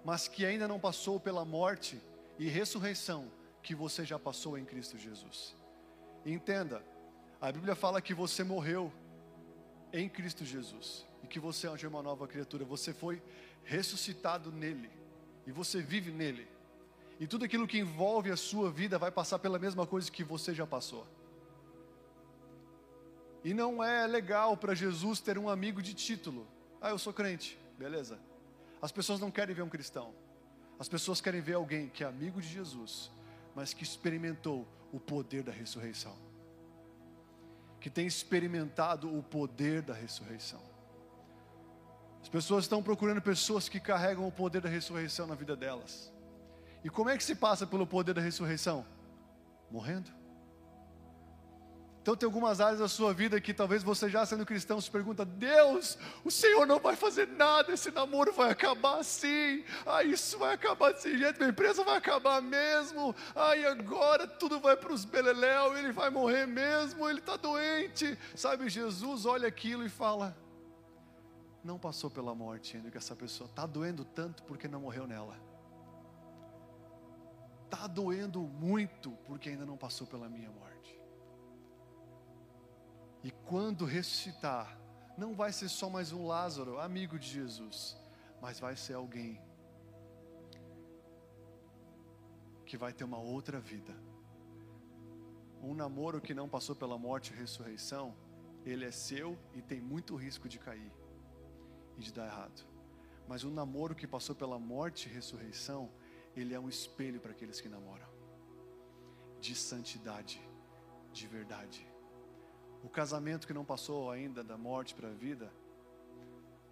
mas 0.05 0.27
que 0.27 0.47
ainda 0.47 0.67
não 0.67 0.81
passou 0.81 1.21
pela 1.21 1.45
morte 1.45 2.01
e 2.39 2.49
ressurreição 2.49 3.31
que 3.63 3.75
você 3.75 4.05
já 4.05 4.19
passou 4.19 4.57
em 4.57 4.65
Cristo 4.65 4.97
Jesus. 4.97 5.55
entenda, 6.25 6.83
a 7.41 7.53
Bíblia 7.53 7.75
fala 7.75 8.03
que 8.03 8.13
você 8.13 8.43
morreu 8.43 8.93
em 9.93 10.09
Cristo 10.09 10.45
Jesus 10.45 11.07
e 11.23 11.27
que 11.27 11.39
você 11.39 11.67
é 11.67 11.89
uma 11.89 12.03
nova 12.03 12.27
criatura. 12.27 12.65
Você 12.65 12.93
foi 12.93 13.23
ressuscitado 13.65 14.51
nele 14.51 14.91
e 15.47 15.53
você 15.53 15.81
vive 15.81 16.11
nele. 16.11 16.49
E 17.21 17.27
tudo 17.27 17.45
aquilo 17.45 17.67
que 17.67 17.79
envolve 17.79 18.31
a 18.31 18.37
sua 18.37 18.71
vida 18.71 18.99
vai 18.99 19.11
passar 19.11 19.39
pela 19.39 19.59
mesma 19.59 19.87
coisa 19.87 20.11
que 20.11 20.25
você 20.25 20.55
já 20.55 20.67
passou. 20.67 21.07
E 23.45 23.55
não 23.55 23.83
é 23.83 24.07
legal 24.07 24.57
para 24.57 24.75
Jesus 24.75 25.21
ter 25.21 25.39
um 25.39 25.49
amigo 25.49 25.81
de 25.81 25.95
título. 25.95 26.47
Ah, 26.81 26.91
eu 26.91 26.99
sou 26.99 27.13
crente, 27.13 27.59
beleza. 27.79 28.19
As 28.83 28.93
pessoas 28.93 29.21
não 29.21 29.31
querem 29.31 29.55
ver 29.55 29.63
um 29.63 29.69
cristão. 29.69 30.13
As 30.79 30.89
pessoas 30.89 31.21
querem 31.21 31.41
ver 31.41 31.55
alguém 31.55 31.89
que 31.89 32.05
é 32.05 32.07
amigo 32.07 32.41
de 32.41 32.49
Jesus, 32.49 33.11
mas 33.55 33.73
que 33.73 33.83
experimentou 33.83 34.67
o 34.93 35.01
poder 35.01 35.43
da 35.43 35.51
ressurreição. 35.51 36.28
Que 37.81 37.89
tem 37.89 38.07
experimentado 38.07 39.17
o 39.17 39.23
poder 39.23 39.83
da 39.83 39.95
ressurreição. 39.95 40.61
As 42.21 42.29
pessoas 42.29 42.65
estão 42.65 42.83
procurando 42.83 43.23
pessoas 43.23 43.69
que 43.69 43.79
carregam 43.79 44.27
o 44.27 44.33
poder 44.33 44.61
da 44.61 44.69
ressurreição 44.69 45.27
na 45.27 45.35
vida 45.35 45.57
delas. 45.57 46.13
E 46.85 46.91
como 46.91 47.11
é 47.11 47.17
que 47.17 47.25
se 47.25 47.35
passa 47.35 47.67
pelo 47.67 47.87
poder 47.87 48.15
da 48.15 48.21
ressurreição? 48.21 48.85
Morrendo. 49.71 50.18
Então 52.03 52.17
tem 52.17 52.27
algumas 52.27 52.61
áreas 52.61 52.79
da 52.79 52.89
sua 52.89 53.13
vida 53.13 53.41
que 53.41 53.53
talvez 53.53 53.83
você 53.83 54.09
já 54.09 54.25
sendo 54.25 54.47
cristão 54.47 54.81
se 54.81 54.91
pergunta: 54.91 55.25
Deus, 55.25 55.99
o 56.25 56.31
Senhor 56.31 56.67
não 56.67 56.79
vai 56.79 56.97
fazer 56.97 57.29
nada, 57.29 57.73
esse 57.73 57.91
namoro 57.91 58.33
vai 58.33 58.51
acabar 58.51 59.01
assim, 59.01 59.65
ah, 59.85 60.03
isso 60.03 60.39
vai 60.39 60.55
acabar 60.55 60.93
desse 60.93 61.19
jeito, 61.19 61.39
minha 61.39 61.51
empresa 61.51 61.85
vai 61.85 61.97
acabar 61.97 62.41
mesmo, 62.41 63.15
ah, 63.35 63.53
agora 63.71 64.27
tudo 64.27 64.59
vai 64.61 64.77
para 64.77 64.93
os 64.93 65.05
beleléu, 65.05 65.77
ele 65.77 65.93
vai 65.93 66.09
morrer 66.09 66.47
mesmo, 66.47 67.09
ele 67.09 67.19
está 67.19 67.37
doente. 67.37 68.19
Sabe, 68.35 68.69
Jesus 68.69 69.27
olha 69.27 69.49
aquilo 69.49 69.85
e 69.85 69.89
fala: 69.89 70.37
Não 71.63 71.79
passou 71.79 72.11
pela 72.11 72.35
morte 72.35 72.77
ainda 72.77 72.91
que 72.91 72.97
essa 72.97 73.15
pessoa 73.15 73.49
está 73.51 73.67
doendo 73.67 74.05
tanto 74.05 74.43
porque 74.45 74.67
não 74.67 74.81
morreu 74.81 75.07
nela. 75.07 75.37
Está 77.65 77.87
doendo 77.87 78.41
muito 78.41 79.11
porque 79.27 79.51
ainda 79.51 79.67
não 79.67 79.77
passou 79.77 80.07
pela 80.07 80.27
minha 80.27 80.51
morte. 80.51 80.68
E 83.23 83.31
quando 83.31 83.85
ressuscitar, 83.85 84.79
não 85.17 85.35
vai 85.35 85.53
ser 85.53 85.69
só 85.69 85.91
mais 85.91 86.13
um 86.13 86.27
Lázaro, 86.27 86.79
amigo 86.79 87.19
de 87.19 87.29
Jesus, 87.29 87.97
mas 88.41 88.61
vai 88.61 88.77
ser 88.77 88.95
alguém 88.95 89.41
que 92.65 92.77
vai 92.77 92.93
ter 92.93 93.03
uma 93.03 93.19
outra 93.19 93.59
vida. 93.59 93.95
Um 95.61 95.75
namoro 95.75 96.21
que 96.21 96.35
não 96.35 96.49
passou 96.49 96.77
pela 96.77 96.97
morte 96.97 97.33
e 97.33 97.37
ressurreição, 97.37 98.15
ele 98.65 98.85
é 98.85 98.93
seu 98.93 99.37
e 99.55 99.63
tem 99.63 99.81
muito 99.81 100.15
risco 100.15 100.49
de 100.49 100.59
cair 100.59 100.93
e 101.97 102.03
de 102.03 102.13
dar 102.13 102.27
errado. 102.27 102.65
Mas 103.27 103.43
um 103.43 103.51
namoro 103.51 103.95
que 103.95 104.07
passou 104.07 104.37
pela 104.37 104.59
morte 104.59 105.09
e 105.09 105.13
ressurreição, 105.13 105.91
ele 106.37 106.55
é 106.55 106.61
um 106.61 106.69
espelho 106.69 107.21
para 107.21 107.33
aqueles 107.33 107.61
que 107.61 107.69
namoram, 107.69 108.07
de 109.41 109.55
santidade, 109.55 110.41
de 111.13 111.27
verdade. 111.27 111.88
O 112.83 112.89
casamento 112.89 113.47
que 113.47 113.53
não 113.53 113.65
passou 113.65 114.11
ainda 114.11 114.43
da 114.45 114.57
morte 114.57 114.95
para 114.95 115.09
a 115.09 115.13
vida, 115.13 115.53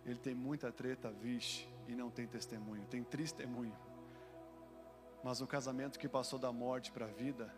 ele 0.05 0.19
tem 0.19 0.35
muita 0.35 0.71
treta, 0.71 1.11
vixe, 1.11 1.67
e 1.89 1.95
não 1.95 2.11
tem 2.11 2.27
testemunho, 2.27 2.87
tem 2.87 3.03
testemunho. 3.03 3.77
Mas 5.23 5.41
o 5.41 5.47
casamento 5.47 5.99
que 5.99 6.09
passou 6.09 6.39
da 6.39 6.53
morte 6.53 6.93
para 6.93 7.07
a 7.07 7.09
vida, 7.09 7.53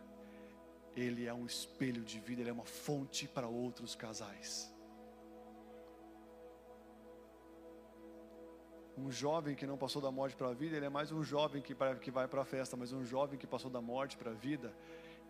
ele 0.95 1.25
é 1.25 1.33
um 1.33 1.45
espelho 1.45 2.03
de 2.03 2.19
vida, 2.19 2.41
ele 2.41 2.49
é 2.49 2.53
uma 2.53 2.65
fonte 2.65 3.27
para 3.27 3.47
outros 3.47 3.95
casais. 3.95 4.73
Um 8.97 9.11
jovem 9.11 9.55
que 9.55 9.65
não 9.65 9.77
passou 9.77 10.01
da 10.01 10.11
morte 10.11 10.35
para 10.35 10.49
a 10.49 10.53
vida, 10.53 10.75
ele 10.75 10.85
é 10.85 10.89
mais 10.89 11.11
um 11.11 11.23
jovem 11.23 11.61
que, 11.61 11.75
que 12.01 12.11
vai 12.11 12.27
para 12.27 12.41
a 12.41 12.45
festa, 12.45 12.75
mas 12.75 12.91
um 12.91 13.05
jovem 13.05 13.39
que 13.39 13.47
passou 13.47 13.69
da 13.71 13.79
morte 13.79 14.17
para 14.17 14.31
a 14.31 14.33
vida, 14.33 14.73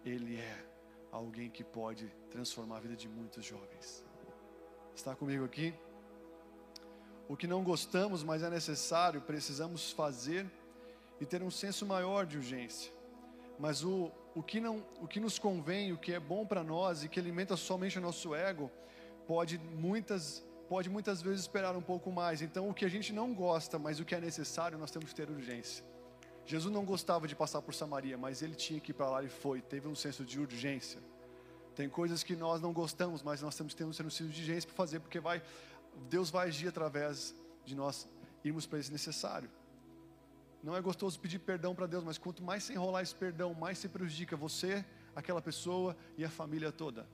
ele 0.04 0.38
é 0.38 0.66
alguém 1.12 1.50
que 1.50 1.64
pode 1.64 2.08
transformar 2.30 2.78
a 2.78 2.80
vida 2.80 2.96
de 2.96 3.08
muitos 3.08 3.44
jovens. 3.46 4.06
Está 4.96 5.16
comigo 5.16 5.46
aqui? 5.46 5.74
O 7.28 7.38
que 7.38 7.48
não 7.48 7.64
gostamos, 7.64 8.24
mas 8.24 8.44
é 8.44 8.50
necessário, 8.50 9.22
precisamos 9.22 9.92
fazer 9.92 10.50
e 11.22 11.26
ter 11.26 11.44
um 11.44 11.52
senso 11.52 11.86
maior 11.86 12.26
de 12.26 12.38
urgência. 12.38 12.92
Mas 13.60 13.84
o, 13.84 14.12
o, 14.34 14.42
que, 14.42 14.60
não, 14.60 14.86
o 15.02 15.08
que 15.08 15.20
nos 15.20 15.38
convém, 15.38 15.92
o 15.92 15.98
que 15.98 16.14
é 16.14 16.20
bom 16.20 16.46
para 16.46 16.64
nós 16.64 17.04
e 17.04 17.10
que 17.10 17.20
alimenta 17.20 17.56
somente 17.58 17.98
o 17.98 18.02
nosso 18.02 18.34
ego, 18.34 18.72
pode 19.28 19.58
muitas, 19.58 20.44
pode 20.68 20.90
muitas 20.90 21.22
vezes 21.22 21.42
esperar 21.42 21.76
um 21.76 21.82
pouco 21.82 22.12
mais. 22.12 22.42
Então, 22.42 22.70
o 22.70 22.74
que 22.74 22.86
a 22.86 22.90
gente 22.90 23.12
não 23.14 23.34
gosta, 23.34 23.78
mas 23.78 24.00
o 24.00 24.06
que 24.06 24.16
é 24.16 24.20
necessário, 24.20 24.78
nós 24.78 24.92
temos 24.92 25.10
que 25.10 25.16
ter 25.16 25.30
urgência. 25.30 25.84
Jesus 26.50 26.74
não 26.74 26.84
gostava 26.84 27.28
de 27.28 27.36
passar 27.36 27.62
por 27.62 27.76
Samaria, 27.76 28.18
mas 28.18 28.42
ele 28.42 28.56
tinha 28.56 28.80
que 28.80 28.90
ir 28.90 28.96
para 28.96 29.08
lá 29.08 29.24
e 29.24 29.30
foi. 29.30 29.62
Teve 29.62 29.88
um 29.88 29.94
senso 29.94 30.26
de 30.26 30.40
urgência. 30.40 31.00
Tem 31.76 31.88
coisas 31.88 32.24
que 32.24 32.36
nós 32.36 32.60
não 32.60 32.74
gostamos, 32.74 33.22
mas 33.22 33.40
nós 33.40 33.56
temos 33.56 33.74
que 33.74 33.78
ter 33.78 33.84
um 33.84 33.94
senso 33.94 34.34
de 34.34 34.42
urgência 34.42 34.68
para 34.68 34.76
fazer, 34.76 35.00
porque 35.00 35.20
vai, 35.20 35.44
Deus 36.10 36.32
vai 36.32 36.48
agir 36.48 36.68
através 36.68 37.36
de 37.64 37.76
nós 37.76 38.10
irmos 38.44 38.66
para 38.66 38.80
esse 38.80 38.92
necessário. 38.92 39.48
Não 40.64 40.76
é 40.76 40.82
gostoso 40.82 41.20
pedir 41.20 41.38
perdão 41.38 41.76
para 41.76 41.86
Deus, 41.86 42.04
mas 42.04 42.18
quanto 42.18 42.42
mais 42.42 42.64
se 42.64 42.74
enrolar 42.74 43.04
esse 43.04 43.14
perdão, 43.14 43.54
mais 43.54 43.78
se 43.78 43.88
prejudica 43.88 44.36
você, 44.36 44.84
aquela 45.16 45.44
pessoa 45.44 45.96
e 46.18 46.26
a 46.26 46.32
família 46.32 46.72
toda. 46.72 47.08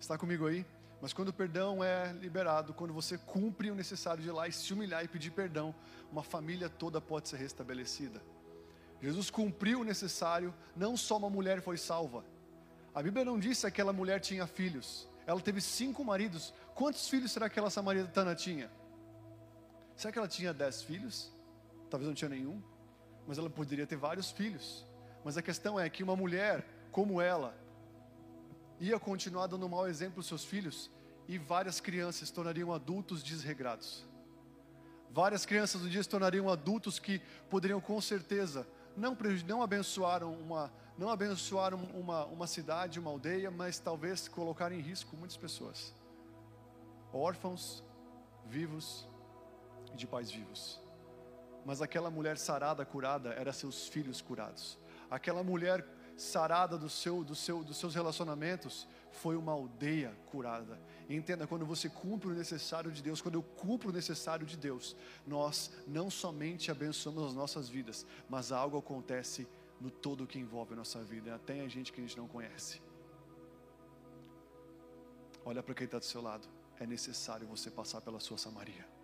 Está 0.00 0.18
comigo 0.18 0.48
aí? 0.48 0.66
Mas 1.00 1.12
quando 1.12 1.28
o 1.28 1.32
perdão 1.32 1.82
é 1.82 2.12
liberado, 2.12 2.74
quando 2.74 2.92
você 2.92 3.16
cumpre 3.16 3.70
o 3.70 3.74
necessário 3.74 4.22
de 4.22 4.28
ir 4.28 4.32
lá 4.32 4.46
e 4.46 4.52
se 4.52 4.72
humilhar 4.72 5.02
e 5.02 5.08
pedir 5.08 5.30
perdão, 5.30 5.74
uma 6.12 6.22
família 6.22 6.68
toda 6.68 7.00
pode 7.00 7.28
ser 7.28 7.38
restabelecida. 7.38 8.20
Jesus 9.00 9.30
cumpriu 9.30 9.80
o 9.80 9.84
necessário, 9.84 10.54
não 10.76 10.96
só 10.96 11.16
uma 11.16 11.30
mulher 11.30 11.62
foi 11.62 11.78
salva. 11.78 12.22
A 12.94 13.02
Bíblia 13.02 13.24
não 13.24 13.38
disse 13.38 13.62
que 13.62 13.66
aquela 13.68 13.92
mulher 13.92 14.20
tinha 14.20 14.46
filhos. 14.46 15.08
Ela 15.26 15.40
teve 15.40 15.60
cinco 15.60 16.04
maridos. 16.04 16.52
Quantos 16.74 17.08
filhos 17.08 17.32
será 17.32 17.48
que 17.48 17.52
aquela 17.52 17.70
samaritana 17.70 18.34
tinha? 18.34 18.70
Será 19.96 20.12
que 20.12 20.18
ela 20.18 20.28
tinha 20.28 20.52
dez 20.52 20.82
filhos? 20.82 21.32
Talvez 21.88 22.08
não 22.08 22.14
tinha 22.14 22.28
nenhum. 22.28 22.62
Mas 23.26 23.38
ela 23.38 23.48
poderia 23.48 23.86
ter 23.86 23.96
vários 23.96 24.30
filhos. 24.30 24.84
Mas 25.24 25.38
a 25.38 25.42
questão 25.42 25.78
é 25.78 25.88
que 25.88 26.02
uma 26.02 26.16
mulher 26.16 26.66
como 26.90 27.20
ela, 27.20 27.54
ia 28.80 28.98
continuar 28.98 29.46
dando 29.46 29.68
mau 29.68 29.86
exemplo 29.86 30.20
aos 30.20 30.26
seus 30.26 30.44
filhos 30.44 30.90
e 31.28 31.38
várias 31.38 31.80
crianças 31.80 32.28
se 32.28 32.34
tornariam 32.34 32.72
adultos 32.72 33.22
desregrados. 33.22 34.04
Várias 35.10 35.44
crianças 35.44 35.82
um 35.82 35.88
dia 35.88 36.02
se 36.02 36.08
tornariam 36.08 36.48
adultos 36.48 36.98
que 36.98 37.20
poderiam 37.48 37.80
com 37.80 38.00
certeza 38.00 38.66
não, 38.96 39.16
não 39.46 39.62
abençoaram, 39.62 40.32
uma, 40.32 40.72
não 40.96 41.08
abençoaram 41.10 41.78
uma, 41.94 42.24
uma 42.26 42.46
cidade, 42.46 42.98
uma 42.98 43.10
aldeia, 43.10 43.50
mas 43.50 43.78
talvez 43.78 44.28
colocaram 44.28 44.74
em 44.74 44.80
risco 44.80 45.16
muitas 45.16 45.36
pessoas. 45.36 45.94
Órfãos, 47.12 47.82
vivos 48.46 49.08
e 49.92 49.96
de 49.96 50.06
pais 50.06 50.30
vivos. 50.30 50.80
Mas 51.64 51.82
aquela 51.82 52.10
mulher 52.10 52.38
sarada, 52.38 52.84
curada, 52.84 53.30
era 53.34 53.52
seus 53.52 53.88
filhos 53.88 54.20
curados. 54.20 54.78
Aquela 55.10 55.42
mulher 55.42 55.84
sarada 56.20 56.76
do 56.76 56.88
seu, 56.88 57.24
do 57.24 57.34
seu, 57.34 57.64
dos 57.64 57.78
seus 57.78 57.94
relacionamentos 57.94 58.86
foi 59.10 59.36
uma 59.36 59.52
aldeia 59.52 60.14
curada. 60.26 60.78
Entenda, 61.08 61.46
quando 61.46 61.64
você 61.64 61.88
cumpre 61.88 62.28
o 62.28 62.34
necessário 62.34 62.92
de 62.92 63.02
Deus, 63.02 63.22
quando 63.22 63.36
eu 63.36 63.42
cumpro 63.42 63.88
o 63.88 63.92
necessário 63.92 64.46
de 64.46 64.56
Deus, 64.56 64.94
nós 65.26 65.72
não 65.86 66.10
somente 66.10 66.70
abençoamos 66.70 67.24
as 67.24 67.34
nossas 67.34 67.68
vidas, 67.68 68.06
mas 68.28 68.52
algo 68.52 68.76
acontece 68.76 69.48
no 69.80 69.90
todo 69.90 70.26
que 70.26 70.38
envolve 70.38 70.74
a 70.74 70.76
nossa 70.76 71.02
vida, 71.02 71.34
até 71.34 71.60
a 71.62 71.68
gente 71.68 71.90
que 71.92 72.00
a 72.00 72.04
gente 72.04 72.18
não 72.18 72.28
conhece. 72.28 72.82
Olha 75.44 75.62
para 75.62 75.74
quem 75.74 75.86
está 75.86 75.98
do 75.98 76.04
seu 76.04 76.20
lado, 76.20 76.46
é 76.78 76.86
necessário 76.86 77.46
você 77.46 77.70
passar 77.70 78.02
pela 78.02 78.20
sua 78.20 78.36
Samaria. 78.36 78.99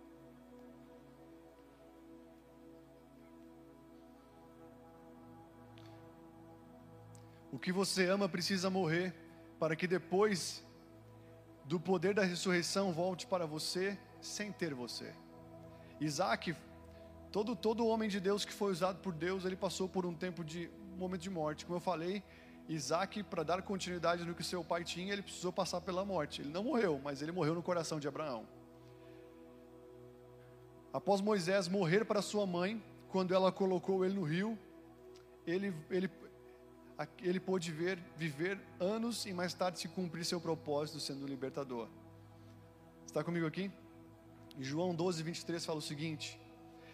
O 7.57 7.59
que 7.59 7.71
você 7.71 8.05
ama 8.05 8.29
precisa 8.29 8.69
morrer, 8.69 9.15
para 9.57 9.75
que 9.75 9.87
depois 9.87 10.63
do 11.65 11.79
poder 11.79 12.13
da 12.13 12.21
ressurreição 12.21 12.93
volte 12.93 13.25
para 13.25 13.47
você 13.47 13.97
sem 14.21 14.51
ter 14.51 14.75
você. 14.75 15.11
Isaac, 15.99 16.55
todo, 17.31 17.55
todo 17.55 17.87
homem 17.87 18.07
de 18.07 18.19
Deus 18.19 18.45
que 18.45 18.53
foi 18.53 18.71
usado 18.71 18.99
por 18.99 19.11
Deus, 19.11 19.43
ele 19.43 19.55
passou 19.55 19.89
por 19.89 20.05
um 20.05 20.13
tempo 20.13 20.43
de 20.43 20.69
um 20.93 20.97
momento 20.97 21.21
de 21.21 21.31
morte. 21.31 21.65
Como 21.65 21.77
eu 21.77 21.81
falei, 21.81 22.21
Isaac, 22.69 23.23
para 23.23 23.41
dar 23.41 23.63
continuidade 23.63 24.23
no 24.23 24.35
que 24.35 24.43
seu 24.43 24.63
pai 24.63 24.83
tinha, 24.83 25.11
ele 25.11 25.23
precisou 25.23 25.51
passar 25.51 25.81
pela 25.81 26.05
morte. 26.05 26.43
Ele 26.43 26.51
não 26.51 26.63
morreu, 26.63 27.01
mas 27.03 27.23
ele 27.23 27.31
morreu 27.31 27.55
no 27.55 27.63
coração 27.63 27.99
de 27.99 28.07
Abraão. 28.07 28.47
Após 30.93 31.21
Moisés 31.21 31.67
morrer 31.67 32.05
para 32.05 32.21
sua 32.21 32.45
mãe, 32.45 32.79
quando 33.09 33.33
ela 33.33 33.51
colocou 33.51 34.05
ele 34.05 34.13
no 34.13 34.21
rio, 34.21 34.55
ele, 35.47 35.73
ele, 35.89 36.07
ele 37.21 37.39
pôde 37.39 37.71
ver, 37.71 37.99
viver 38.15 38.59
anos 38.79 39.25
e 39.25 39.33
mais 39.33 39.53
tarde 39.53 39.79
se 39.79 39.87
cumprir 39.87 40.25
seu 40.25 40.41
propósito 40.41 40.99
sendo 40.99 41.25
um 41.25 41.27
libertador. 41.27 41.87
Está 43.05 43.23
comigo 43.23 43.45
aqui? 43.45 43.71
João 44.59 44.95
12, 44.95 45.21
23 45.21 45.63
fala 45.63 45.77
o 45.77 45.81
seguinte: 45.81 46.39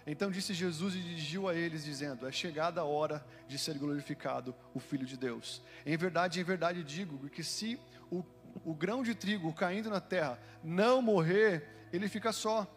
Então 0.05 0.29
disse 0.29 0.53
Jesus 0.53 0.95
e 0.95 0.99
dirigiu 0.99 1.47
a 1.47 1.55
eles, 1.55 1.85
dizendo: 1.85 2.27
É 2.27 2.31
chegada 2.31 2.81
a 2.81 2.85
hora 2.85 3.25
de 3.47 3.57
ser 3.57 3.77
glorificado 3.77 4.53
o 4.73 4.79
Filho 4.79 5.05
de 5.05 5.15
Deus. 5.15 5.61
Em 5.85 5.95
verdade, 5.95 6.39
em 6.39 6.43
verdade 6.43 6.83
digo 6.83 7.29
que 7.29 7.43
se 7.43 7.79
o, 8.11 8.23
o 8.65 8.73
grão 8.73 9.03
de 9.03 9.15
trigo 9.15 9.53
caindo 9.53 9.89
na 9.89 10.01
terra 10.01 10.37
não 10.63 11.01
morrer, 11.01 11.87
ele 11.93 12.09
fica 12.09 12.33
só. 12.33 12.67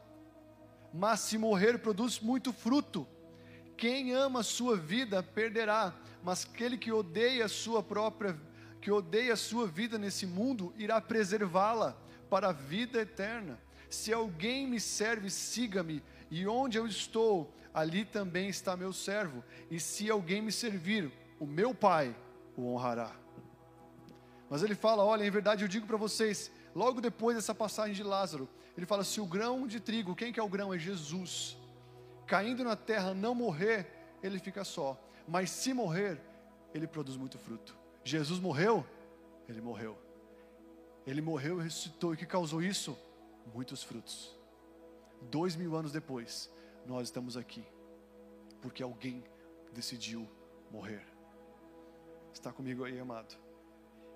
Mas 0.92 1.20
se 1.20 1.36
morrer, 1.36 1.78
produz 1.78 2.20
muito 2.20 2.52
fruto. 2.52 3.06
Quem 3.76 4.12
ama 4.12 4.40
a 4.40 4.44
sua 4.44 4.76
vida 4.76 5.22
perderá, 5.22 5.94
mas 6.22 6.44
aquele 6.44 6.78
que 6.78 6.90
odeia 6.90 7.44
a 7.44 7.48
sua 7.48 7.82
própria, 7.82 8.38
que 8.80 8.90
odeia 8.90 9.34
a 9.34 9.36
sua 9.36 9.66
vida 9.66 9.98
nesse 9.98 10.26
mundo, 10.26 10.72
irá 10.76 11.00
preservá-la 11.00 11.96
para 12.30 12.48
a 12.48 12.52
vida 12.52 13.00
eterna. 13.00 13.60
Se 13.90 14.12
alguém 14.12 14.66
me 14.66 14.80
serve, 14.80 15.30
siga-me, 15.30 16.02
e 16.30 16.46
onde 16.46 16.78
eu 16.78 16.86
estou, 16.86 17.54
ali 17.72 18.04
também 18.04 18.48
está 18.48 18.76
meu 18.76 18.92
servo. 18.92 19.44
E 19.70 19.78
se 19.78 20.10
alguém 20.10 20.40
me 20.40 20.50
servir, 20.50 21.12
o 21.38 21.46
meu 21.46 21.74
Pai 21.74 22.16
o 22.56 22.72
honrará. 22.72 23.14
Mas 24.48 24.62
ele 24.62 24.74
fala: 24.74 25.04
Olha, 25.04 25.24
em 25.24 25.30
verdade 25.30 25.64
eu 25.64 25.68
digo 25.68 25.86
para 25.86 25.96
vocês, 25.96 26.50
logo 26.74 27.00
depois 27.00 27.36
dessa 27.36 27.54
passagem 27.54 27.94
de 27.94 28.02
Lázaro, 28.02 28.48
ele 28.76 28.86
fala: 28.86 29.04
Se 29.04 29.20
o 29.20 29.26
grão 29.26 29.66
de 29.66 29.80
trigo, 29.80 30.16
quem 30.16 30.32
que 30.32 30.40
é 30.40 30.42
o 30.42 30.48
grão? 30.48 30.72
É 30.72 30.78
Jesus. 30.78 31.56
Caindo 32.26 32.64
na 32.64 32.74
terra, 32.74 33.14
não 33.14 33.34
morrer, 33.34 33.86
ele 34.22 34.38
fica 34.38 34.64
só. 34.64 35.00
Mas 35.28 35.50
se 35.50 35.72
morrer, 35.72 36.20
ele 36.74 36.86
produz 36.86 37.16
muito 37.16 37.38
fruto. 37.38 37.76
Jesus 38.04 38.38
morreu? 38.38 38.84
Ele 39.48 39.60
morreu. 39.60 39.96
Ele 41.06 41.20
morreu 41.20 41.60
e 41.60 41.64
ressuscitou. 41.64 42.12
E 42.12 42.14
o 42.14 42.18
que 42.18 42.26
causou 42.26 42.62
isso? 42.62 42.98
Muitos 43.54 43.82
frutos. 43.82 44.36
Dois 45.22 45.56
mil 45.56 45.74
anos 45.76 45.92
depois, 45.92 46.50
nós 46.84 47.08
estamos 47.08 47.36
aqui. 47.36 47.64
Porque 48.60 48.82
alguém 48.82 49.24
decidiu 49.72 50.28
morrer. 50.70 51.04
Está 52.32 52.52
comigo 52.52 52.84
aí, 52.84 52.98
amado? 52.98 53.36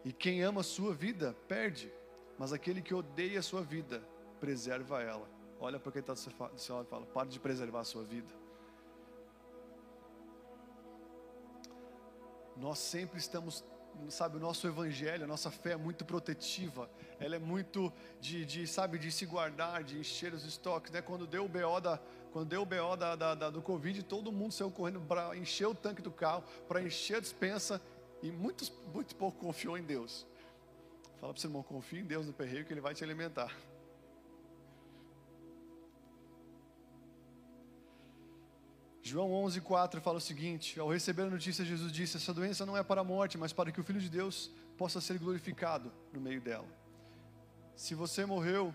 E 0.05 0.13
quem 0.13 0.43
ama 0.43 0.61
a 0.61 0.65
sua 0.65 0.95
vida, 0.95 1.35
perde. 1.47 1.93
Mas 2.39 2.53
aquele 2.53 2.83
que 2.83 2.95
odeia 2.95 3.39
a 3.39 3.43
sua 3.43 3.63
vida, 3.63 4.03
preserva 4.41 5.03
ela. 5.03 5.29
Olha 5.61 5.79
para 5.79 5.93
quem 5.93 6.01
está 6.01 6.15
do 6.15 6.59
seu 6.59 6.75
lado 6.77 6.87
e 6.87 6.91
fala: 6.91 7.07
pare 7.07 7.29
de 7.29 7.39
preservar 7.39 7.81
a 7.81 7.85
sua 7.85 8.03
vida. 8.03 8.33
Nós 12.57 12.79
sempre 12.79 13.19
estamos, 13.19 13.63
sabe, 14.09 14.37
o 14.37 14.41
nosso 14.41 14.67
evangelho, 14.67 15.25
a 15.25 15.27
nossa 15.27 15.51
fé 15.51 15.73
é 15.73 15.77
muito 15.77 16.05
protetiva, 16.05 16.91
ela 17.19 17.37
é 17.37 17.39
muito 17.39 17.93
de, 18.21 18.45
de 18.45 18.67
sabe, 18.67 18.99
de 18.99 19.13
se 19.13 19.25
guardar, 19.25 19.85
de 19.85 19.99
encher 19.99 20.33
os 20.33 20.45
estoques, 20.45 20.91
né? 20.91 21.01
Quando 21.03 21.27
deu 21.27 21.45
o 21.45 21.49
BO 21.49 21.81
da, 21.81 21.99
quando 22.33 22.49
deu 22.49 22.63
o 22.63 22.67
BO 22.67 22.97
da, 22.97 23.17
da, 23.17 23.35
da 23.35 23.51
do 23.51 23.63
Covid, 23.63 24.03
todo 24.03 24.33
mundo 24.33 24.53
saiu 24.53 24.71
correndo 24.71 25.01
para 25.01 25.37
encher 25.37 25.67
o 25.67 25.75
tanque 25.75 26.03
do 26.03 26.11
carro, 26.11 26.43
para 26.69 26.83
encher 26.83 27.17
a 27.17 27.21
dispensa, 27.21 27.81
e 28.23 28.31
muitos, 28.31 28.73
muito 28.93 29.15
pouco 29.17 29.39
confiou 29.39 29.77
em 29.77 29.83
Deus. 29.83 30.27
Fala 31.21 31.33
para 31.33 31.39
o 31.39 31.41
seu 31.41 31.49
irmão, 31.49 31.63
confia 31.63 32.01
em 32.01 32.05
Deus 32.05 32.27
no 32.27 32.33
perreio 32.33 32.65
que 32.65 32.73
Ele 32.73 32.81
vai 32.81 32.95
te 32.95 33.05
alimentar. 33.05 33.55
João 39.11 39.29
11,4 39.45 40.01
fala 40.01 40.19
o 40.19 40.21
seguinte: 40.21 40.79
Ao 40.79 40.89
receber 40.89 41.23
a 41.23 41.31
notícia, 41.31 41.65
Jesus 41.65 41.91
disse: 41.91 42.17
Essa 42.17 42.33
doença 42.33 42.65
não 42.65 42.77
é 42.77 42.83
para 42.85 43.01
a 43.01 43.05
morte, 43.05 43.37
mas 43.37 43.53
para 43.53 43.73
que 43.73 43.81
o 43.81 43.83
Filho 43.83 43.99
de 43.99 44.09
Deus 44.09 44.53
possa 44.79 45.01
ser 45.01 45.19
glorificado 45.19 45.91
no 46.13 46.21
meio 46.21 46.41
dela. 46.41 46.69
Se 47.75 47.93
você 47.93 48.25
morreu, 48.25 48.73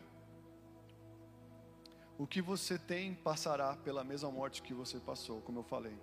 o 2.17 2.27
que 2.27 2.41
você 2.41 2.77
tem 2.77 3.13
passará 3.13 3.77
pela 3.77 4.03
mesma 4.03 4.29
morte 4.29 4.61
que 4.61 4.73
você 4.73 4.99
passou, 4.99 5.39
como 5.39 5.59
eu 5.59 5.63
falei. 5.63 5.97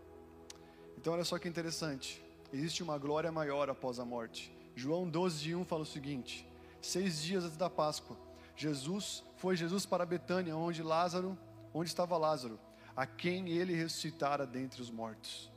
Então, 0.96 1.12
olha 1.12 1.24
só 1.24 1.38
que 1.38 1.46
interessante: 1.46 2.24
existe 2.50 2.82
uma 2.82 2.96
glória 2.96 3.30
maior 3.30 3.68
após 3.68 3.98
a 3.98 4.04
morte. 4.06 4.50
João 4.74 5.06
12, 5.06 5.54
1 5.56 5.64
fala 5.66 5.82
o 5.82 5.84
seguinte: 5.84 6.48
Seis 6.80 7.20
dias 7.20 7.44
antes 7.44 7.58
da 7.58 7.68
Páscoa, 7.68 8.16
Jesus 8.56 9.22
foi 9.36 9.56
Jesus 9.56 9.84
para 9.84 10.06
Betânia, 10.06 10.56
onde 10.56 10.82
Lázaro, 10.82 11.36
onde 11.74 11.90
estava 11.90 12.16
Lázaro 12.16 12.58
a 12.96 13.06
quem 13.06 13.48
ele 13.48 13.74
ressuscitara 13.74 14.46
dentre 14.46 14.80
os 14.82 14.90
mortos. 14.90 15.50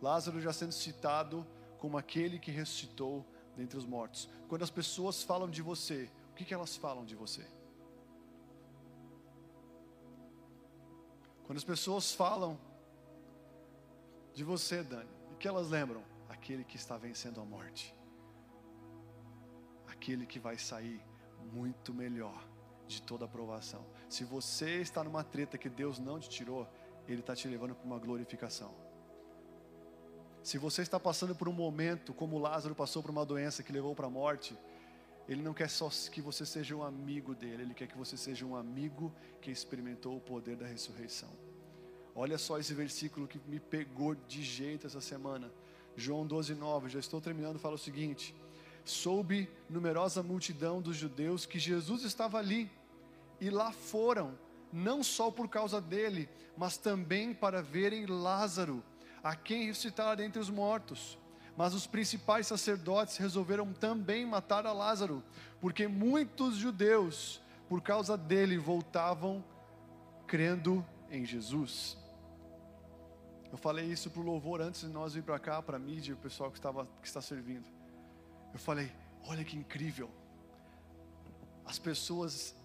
Lázaro 0.00 0.40
já 0.40 0.52
sendo 0.52 0.72
citado 0.72 1.46
como 1.78 1.98
aquele 1.98 2.38
que 2.38 2.50
ressuscitou 2.50 3.24
dentre 3.56 3.78
os 3.78 3.84
mortos. 3.84 4.28
Quando 4.48 4.62
as 4.62 4.70
pessoas 4.70 5.22
falam 5.22 5.48
de 5.48 5.62
você, 5.62 6.10
o 6.30 6.34
que, 6.34 6.44
que 6.44 6.54
elas 6.54 6.76
falam 6.76 7.04
de 7.04 7.14
você? 7.14 7.46
Quando 11.44 11.58
as 11.58 11.64
pessoas 11.64 12.12
falam 12.12 12.58
de 14.32 14.42
você, 14.42 14.82
Dani, 14.82 15.10
o 15.30 15.36
que 15.36 15.46
elas 15.46 15.68
lembram? 15.68 16.02
Aquele 16.28 16.64
que 16.64 16.76
está 16.76 16.96
vencendo 16.96 17.40
a 17.40 17.44
morte. 17.44 17.94
Aquele 19.86 20.26
que 20.26 20.38
vai 20.38 20.58
sair 20.58 21.00
muito 21.52 21.92
melhor 21.92 22.53
de 22.86 23.02
toda 23.02 23.24
aprovação. 23.24 23.84
Se 24.08 24.24
você 24.24 24.80
está 24.80 25.02
numa 25.02 25.24
treta 25.24 25.58
que 25.58 25.68
Deus 25.68 25.98
não 25.98 26.18
te 26.18 26.28
tirou, 26.28 26.68
Ele 27.08 27.20
está 27.20 27.34
te 27.34 27.48
levando 27.48 27.74
para 27.74 27.86
uma 27.86 27.98
glorificação. 27.98 28.74
Se 30.42 30.58
você 30.58 30.82
está 30.82 31.00
passando 31.00 31.34
por 31.34 31.48
um 31.48 31.52
momento, 31.52 32.12
como 32.12 32.38
Lázaro 32.38 32.74
passou 32.74 33.02
por 33.02 33.10
uma 33.10 33.24
doença 33.24 33.62
que 33.62 33.72
levou 33.72 33.94
para 33.94 34.06
a 34.06 34.10
morte, 34.10 34.56
Ele 35.26 35.42
não 35.42 35.54
quer 35.54 35.70
só 35.70 35.88
que 36.10 36.20
você 36.20 36.44
seja 36.44 36.76
um 36.76 36.82
amigo 36.82 37.34
dele, 37.34 37.62
Ele 37.62 37.74
quer 37.74 37.86
que 37.88 37.96
você 37.96 38.16
seja 38.16 38.44
um 38.44 38.54
amigo 38.54 39.12
que 39.40 39.50
experimentou 39.50 40.16
o 40.16 40.20
poder 40.20 40.56
da 40.56 40.66
ressurreição. 40.66 41.30
Olha 42.14 42.38
só 42.38 42.58
esse 42.58 42.74
versículo 42.74 43.26
que 43.26 43.40
me 43.48 43.58
pegou 43.58 44.14
de 44.14 44.42
jeito 44.42 44.86
essa 44.86 45.00
semana. 45.00 45.50
João 45.96 46.26
12, 46.26 46.54
9, 46.54 46.88
já 46.88 46.98
estou 46.98 47.20
terminando, 47.20 47.58
fala 47.58 47.74
o 47.74 47.78
seguinte: 47.78 48.34
soube 48.84 49.50
numerosa 49.68 50.22
multidão 50.22 50.80
dos 50.80 50.96
judeus 50.96 51.46
que 51.46 51.58
Jesus 51.58 52.04
estava 52.04 52.38
ali, 52.38 52.70
e 53.40 53.50
lá 53.50 53.72
foram, 53.72 54.38
não 54.72 55.02
só 55.02 55.30
por 55.30 55.48
causa 55.48 55.80
dele, 55.80 56.28
mas 56.56 56.76
também 56.76 57.34
para 57.34 57.62
verem 57.62 58.06
Lázaro, 58.06 58.82
a 59.22 59.34
quem 59.34 59.66
ressuscitara 59.66 60.16
dentre 60.16 60.40
os 60.40 60.50
mortos. 60.50 61.18
Mas 61.56 61.72
os 61.72 61.86
principais 61.86 62.46
sacerdotes 62.46 63.16
resolveram 63.16 63.72
também 63.72 64.26
matar 64.26 64.66
a 64.66 64.72
Lázaro, 64.72 65.22
porque 65.60 65.86
muitos 65.86 66.56
judeus, 66.56 67.40
por 67.68 67.80
causa 67.80 68.16
dele, 68.16 68.58
voltavam 68.58 69.44
crendo 70.26 70.84
em 71.10 71.24
Jesus. 71.24 71.96
Eu 73.52 73.58
falei 73.58 73.86
isso 73.86 74.10
para 74.10 74.20
o 74.20 74.24
louvor 74.24 74.60
antes 74.60 74.80
de 74.80 74.88
nós 74.88 75.14
vir 75.14 75.22
para 75.22 75.38
cá, 75.38 75.62
para 75.62 75.76
a 75.76 75.80
mídia, 75.80 76.14
o 76.14 76.18
pessoal 76.18 76.50
que, 76.50 76.58
estava, 76.58 76.88
que 77.00 77.06
está 77.06 77.20
servindo. 77.20 77.64
Eu 78.54 78.58
falei: 78.58 78.90
olha 79.26 79.44
que 79.44 79.56
incrível. 79.56 80.10
As 81.66 81.78
pessoas 81.78 82.56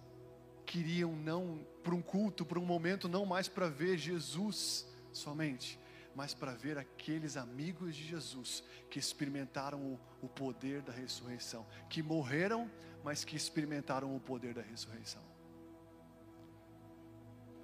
queriam 0.65 1.15
não 1.15 1.65
para 1.83 1.95
um 1.95 2.01
culto, 2.01 2.45
para 2.45 2.59
um 2.59 2.65
momento, 2.65 3.09
não 3.09 3.25
mais 3.25 3.47
para 3.47 3.67
ver 3.67 3.97
Jesus 3.97 4.87
somente, 5.11 5.79
mas 6.15 6.33
para 6.33 6.53
ver 6.53 6.77
aqueles 6.77 7.35
amigos 7.35 7.95
de 7.95 8.03
Jesus 8.03 8.63
que 8.89 8.99
experimentaram 8.99 9.79
o, 9.81 9.99
o 10.21 10.29
poder 10.29 10.83
da 10.83 10.93
ressurreição, 10.93 11.65
que 11.89 12.03
morreram, 12.03 12.69
mas 13.03 13.25
que 13.25 13.35
experimentaram 13.35 14.15
o 14.15 14.19
poder 14.19 14.53
da 14.53 14.61
ressurreição. 14.61 15.23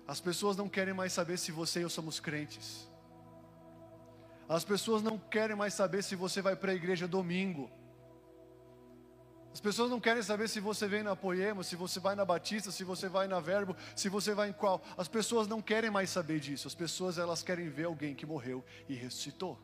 As 0.08 0.20
pessoas 0.20 0.58
não 0.58 0.68
querem 0.68 0.94
mais 0.94 1.14
saber 1.14 1.38
se 1.38 1.52
você 1.52 1.80
e 1.80 1.84
eu 1.84 1.90
somos 1.90 2.20
crentes. 2.20 2.90
As 4.48 4.64
pessoas 4.64 5.02
não 5.02 5.18
querem 5.18 5.56
mais 5.56 5.74
saber 5.74 6.04
se 6.04 6.16
você 6.16 6.42
vai 6.42 6.56
para 6.56 6.72
a 6.72 6.76
igreja 6.76 7.08
domingo. 7.08 7.70
As 9.56 9.62
pessoas 9.62 9.90
não 9.90 10.02
querem 10.02 10.22
saber 10.22 10.50
se 10.50 10.60
você 10.60 10.86
vem 10.86 11.02
na 11.02 11.16
Poema, 11.16 11.64
se 11.64 11.78
você 11.78 11.98
vai 11.98 12.14
na 12.14 12.26
Batista, 12.26 12.72
se 12.72 12.84
você 12.84 13.08
vai 13.08 13.26
na 13.26 13.40
Verbo, 13.40 13.74
se 13.96 14.10
você 14.10 14.34
vai 14.34 14.50
em 14.50 14.52
qual. 14.52 14.84
As 14.98 15.08
pessoas 15.08 15.48
não 15.48 15.62
querem 15.62 15.90
mais 15.90 16.10
saber 16.10 16.42
disso. 16.42 16.68
As 16.68 16.76
pessoas 16.76 17.18
elas 17.18 17.42
querem 17.42 17.70
ver 17.70 17.86
alguém 17.86 18.14
que 18.14 18.26
morreu 18.26 18.66
e 18.90 18.96
ressuscitou. 18.96 19.58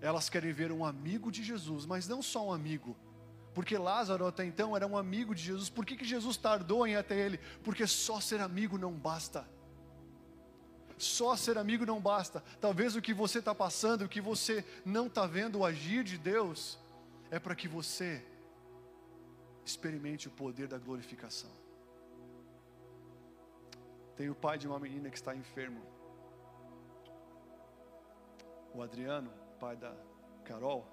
Elas 0.00 0.28
querem 0.28 0.52
ver 0.52 0.72
um 0.72 0.84
amigo 0.84 1.30
de 1.30 1.44
Jesus, 1.44 1.86
mas 1.86 2.08
não 2.08 2.20
só 2.20 2.48
um 2.48 2.52
amigo. 2.52 2.96
Porque 3.54 3.78
Lázaro 3.78 4.26
até 4.26 4.44
então 4.44 4.76
era 4.76 4.84
um 4.84 4.98
amigo 4.98 5.32
de 5.32 5.44
Jesus. 5.44 5.70
Por 5.70 5.86
que, 5.86 5.96
que 5.96 6.04
Jesus 6.04 6.36
tardou 6.36 6.84
em 6.88 6.94
ir 6.94 6.96
até 6.96 7.16
ele? 7.16 7.38
Porque 7.62 7.86
só 7.86 8.18
ser 8.20 8.40
amigo 8.40 8.76
não 8.76 8.94
basta. 8.94 9.48
Só 10.98 11.36
ser 11.36 11.56
amigo 11.56 11.86
não 11.86 12.00
basta. 12.00 12.42
Talvez 12.60 12.96
o 12.96 13.00
que 13.00 13.14
você 13.14 13.38
está 13.38 13.54
passando, 13.54 14.02
o 14.02 14.08
que 14.08 14.20
você 14.20 14.64
não 14.84 15.06
está 15.06 15.24
vendo 15.24 15.60
o 15.60 15.64
agir 15.64 16.02
de 16.02 16.18
Deus, 16.18 16.80
é 17.30 17.38
para 17.38 17.54
que 17.54 17.68
você 17.68 18.24
experimente 19.64 20.28
o 20.28 20.30
poder 20.30 20.66
da 20.66 20.78
glorificação. 20.78 21.50
Tem 24.16 24.30
o 24.30 24.34
pai 24.34 24.58
de 24.58 24.66
uma 24.66 24.80
menina 24.80 25.10
que 25.10 25.16
está 25.16 25.34
enfermo. 25.34 25.82
O 28.74 28.82
Adriano, 28.82 29.30
pai 29.60 29.76
da 29.76 29.94
Carol. 30.44 30.86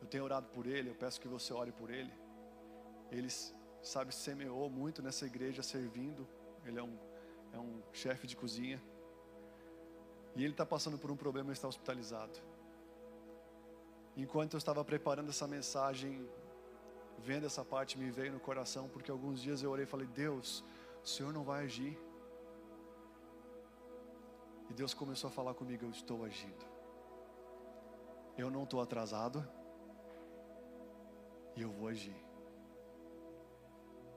Eu 0.00 0.06
tenho 0.06 0.24
orado 0.24 0.48
por 0.48 0.66
ele, 0.66 0.90
eu 0.90 0.94
peço 0.94 1.20
que 1.20 1.26
você 1.26 1.52
ore 1.52 1.72
por 1.72 1.90
ele. 1.90 2.12
Ele, 3.10 3.28
sabe, 3.82 4.14
semeou 4.14 4.68
muito 4.68 5.02
nessa 5.02 5.26
igreja 5.26 5.62
servindo. 5.62 6.28
Ele 6.64 6.78
é 6.78 6.82
um, 6.82 6.98
é 7.52 7.58
um 7.58 7.82
chefe 7.92 8.26
de 8.26 8.36
cozinha. 8.36 8.80
E 10.34 10.44
ele 10.44 10.52
está 10.52 10.66
passando 10.66 10.98
por 10.98 11.10
um 11.10 11.16
problema 11.16 11.50
e 11.50 11.54
está 11.54 11.66
hospitalizado. 11.66 12.38
Enquanto 14.16 14.54
eu 14.54 14.58
estava 14.58 14.82
preparando 14.82 15.28
essa 15.28 15.46
mensagem, 15.46 16.26
vendo 17.18 17.44
essa 17.44 17.64
parte, 17.64 17.98
me 17.98 18.10
veio 18.10 18.32
no 18.32 18.40
coração, 18.40 18.88
porque 18.88 19.10
alguns 19.10 19.42
dias 19.42 19.62
eu 19.62 19.70
orei 19.70 19.84
e 19.84 19.86
falei: 19.86 20.06
Deus, 20.06 20.64
o 21.04 21.06
Senhor 21.06 21.32
não 21.32 21.44
vai 21.44 21.64
agir. 21.64 21.98
E 24.70 24.74
Deus 24.74 24.94
começou 24.94 25.28
a 25.28 25.30
falar 25.30 25.54
comigo: 25.54 25.84
Eu 25.84 25.90
estou 25.90 26.24
agindo. 26.24 26.64
Eu 28.38 28.50
não 28.50 28.64
estou 28.64 28.80
atrasado. 28.80 29.46
E 31.54 31.62
eu 31.62 31.70
vou 31.70 31.88
agir. 31.88 32.16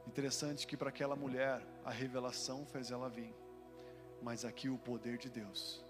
Interessante 0.08 0.66
que 0.66 0.76
para 0.76 0.90
aquela 0.90 1.16
mulher 1.16 1.66
a 1.86 1.92
revelação 1.92 2.66
fez 2.66 2.90
ela 2.90 3.10
vir, 3.10 3.34
mas 4.22 4.44
aqui 4.44 4.68
o 4.68 4.78
poder 4.78 5.18
de 5.18 5.30
Deus 5.30 5.86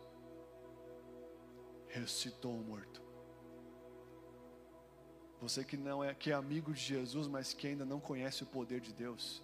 ressuscitou 1.87 2.53
o 2.53 2.63
morto. 2.63 3.08
Você 5.41 5.63
que 5.63 5.77
não 5.77 6.03
é 6.03 6.13
que 6.13 6.31
é 6.31 6.33
amigo 6.33 6.73
de 6.73 6.81
Jesus, 6.81 7.27
mas 7.27 7.53
que 7.53 7.67
ainda 7.67 7.85
não 7.85 7.99
conhece 7.99 8.43
o 8.43 8.45
poder 8.45 8.81
de 8.81 8.91
Deus. 8.93 9.41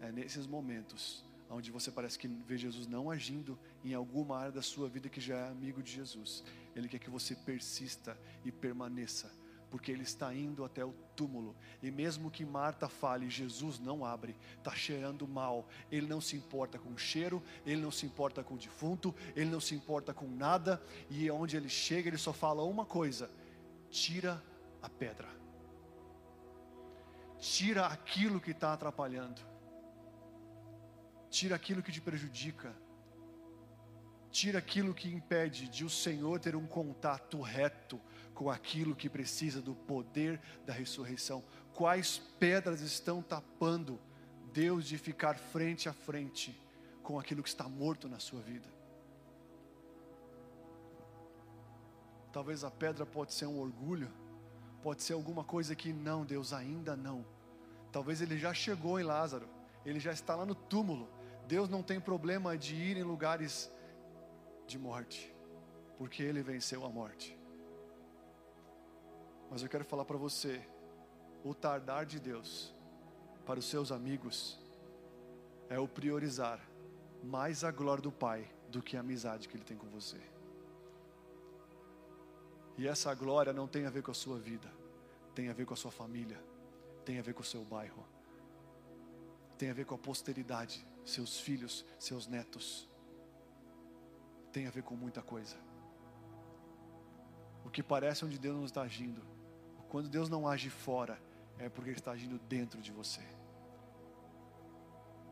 É 0.00 0.12
nesses 0.12 0.46
momentos 0.46 1.24
onde 1.50 1.70
você 1.70 1.90
parece 1.90 2.18
que 2.18 2.28
vê 2.28 2.56
Jesus 2.56 2.86
não 2.86 3.10
agindo 3.10 3.58
em 3.84 3.92
alguma 3.92 4.38
área 4.38 4.52
da 4.52 4.62
sua 4.62 4.88
vida 4.88 5.08
que 5.08 5.20
já 5.20 5.36
é 5.36 5.48
amigo 5.48 5.82
de 5.82 5.90
Jesus. 5.92 6.44
Ele 6.76 6.88
quer 6.88 7.00
que 7.00 7.10
você 7.10 7.34
persista 7.34 8.16
e 8.44 8.52
permaneça, 8.52 9.32
porque 9.68 9.90
ele 9.90 10.04
está 10.04 10.32
indo 10.32 10.64
até 10.64 10.84
o 10.84 10.94
túmulo. 11.16 11.56
E 11.82 11.90
mesmo 11.90 12.30
que 12.30 12.44
Marta 12.44 12.88
fale, 12.88 13.28
Jesus 13.28 13.80
não 13.80 14.04
abre, 14.04 14.36
está 14.58 14.72
cheirando 14.72 15.26
mal. 15.26 15.68
Ele 15.90 16.06
não 16.06 16.20
se 16.20 16.36
importa 16.36 16.78
com 16.78 16.90
o 16.90 16.98
cheiro, 16.98 17.42
ele 17.66 17.82
não 17.82 17.90
se 17.90 18.06
importa 18.06 18.44
com 18.44 18.54
o 18.54 18.58
defunto, 18.58 19.12
ele 19.34 19.50
não 19.50 19.60
se 19.60 19.74
importa 19.74 20.14
com 20.14 20.28
nada. 20.28 20.80
E 21.10 21.28
onde 21.30 21.56
ele 21.56 21.68
chega, 21.68 22.08
ele 22.08 22.18
só 22.18 22.32
fala 22.32 22.62
uma 22.62 22.86
coisa: 22.86 23.28
tira 23.90 24.40
a 24.82 24.88
pedra, 24.88 25.28
tira 27.38 27.86
aquilo 27.86 28.40
que 28.40 28.50
está 28.50 28.72
atrapalhando 28.72 29.50
tira 31.30 31.54
aquilo 31.54 31.82
que 31.82 31.92
te 31.92 32.00
prejudica, 32.00 32.74
tira 34.30 34.58
aquilo 34.58 34.92
que 34.92 35.08
impede 35.08 35.68
de 35.68 35.84
o 35.84 35.90
Senhor 35.90 36.40
ter 36.40 36.56
um 36.56 36.66
contato 36.66 37.40
reto 37.40 38.00
com 38.34 38.50
aquilo 38.50 38.96
que 38.96 39.08
precisa 39.08 39.62
do 39.62 39.74
poder 39.74 40.40
da 40.66 40.72
ressurreição. 40.72 41.42
Quais 41.72 42.18
pedras 42.38 42.80
estão 42.80 43.22
tapando 43.22 44.00
Deus 44.52 44.84
de 44.84 44.98
ficar 44.98 45.38
frente 45.38 45.88
a 45.88 45.92
frente 45.92 46.60
com 47.02 47.18
aquilo 47.18 47.42
que 47.42 47.48
está 47.48 47.68
morto 47.68 48.08
na 48.08 48.18
sua 48.18 48.40
vida? 48.40 48.68
Talvez 52.32 52.62
a 52.64 52.70
pedra 52.70 53.04
pode 53.06 53.34
ser 53.34 53.46
um 53.46 53.58
orgulho, 53.58 54.10
pode 54.82 55.02
ser 55.02 55.12
alguma 55.12 55.44
coisa 55.44 55.74
que 55.74 55.92
não, 55.92 56.24
Deus 56.24 56.52
ainda 56.52 56.96
não. 56.96 57.24
Talvez 57.92 58.20
ele 58.20 58.38
já 58.38 58.54
chegou 58.54 58.98
em 59.00 59.02
Lázaro, 59.02 59.48
ele 59.84 60.00
já 60.00 60.12
está 60.12 60.34
lá 60.34 60.46
no 60.46 60.54
túmulo, 60.54 61.08
Deus 61.46 61.68
não 61.68 61.82
tem 61.82 61.98
problema 61.98 62.56
de 62.56 62.76
ir 62.76 62.96
em 62.96 63.02
lugares 63.02 63.70
de 64.68 64.78
morte, 64.78 65.34
porque 65.98 66.22
Ele 66.22 66.42
venceu 66.42 66.86
a 66.86 66.88
morte. 66.88 67.36
Mas 69.50 69.60
eu 69.60 69.68
quero 69.68 69.84
falar 69.84 70.04
para 70.04 70.16
você: 70.16 70.64
o 71.42 71.52
tardar 71.52 72.06
de 72.06 72.20
Deus 72.20 72.72
para 73.44 73.58
os 73.58 73.64
seus 73.64 73.90
amigos 73.90 74.60
é 75.68 75.76
o 75.76 75.88
priorizar 75.88 76.60
mais 77.24 77.64
a 77.64 77.72
glória 77.72 78.00
do 78.00 78.12
Pai 78.12 78.48
do 78.68 78.80
que 78.80 78.96
a 78.96 79.00
amizade 79.00 79.48
que 79.48 79.56
Ele 79.56 79.64
tem 79.64 79.76
com 79.76 79.88
você. 79.88 80.20
E 82.80 82.88
essa 82.88 83.14
glória 83.14 83.52
não 83.52 83.68
tem 83.68 83.84
a 83.84 83.90
ver 83.90 84.02
com 84.02 84.10
a 84.10 84.14
sua 84.14 84.38
vida, 84.38 84.66
tem 85.34 85.50
a 85.50 85.52
ver 85.52 85.66
com 85.66 85.74
a 85.74 85.76
sua 85.76 85.90
família, 85.90 86.42
tem 87.04 87.18
a 87.18 87.22
ver 87.22 87.34
com 87.34 87.42
o 87.42 87.44
seu 87.44 87.62
bairro, 87.62 88.06
tem 89.58 89.68
a 89.68 89.74
ver 89.74 89.84
com 89.84 89.94
a 89.94 89.98
posteridade 89.98 90.86
seus 91.04 91.38
filhos, 91.38 91.84
seus 91.98 92.26
netos. 92.26 92.88
Tem 94.50 94.66
a 94.66 94.70
ver 94.70 94.82
com 94.82 94.96
muita 94.96 95.20
coisa. 95.20 95.58
O 97.66 97.68
que 97.68 97.82
parece 97.82 98.24
onde 98.24 98.38
Deus 98.38 98.56
não 98.56 98.64
está 98.64 98.80
agindo. 98.80 99.20
Quando 99.90 100.08
Deus 100.08 100.30
não 100.30 100.48
age 100.48 100.70
fora, 100.70 101.20
é 101.58 101.68
porque 101.68 101.90
Ele 101.90 101.98
está 101.98 102.12
agindo 102.12 102.38
dentro 102.48 102.80
de 102.80 102.92
você. 102.92 103.20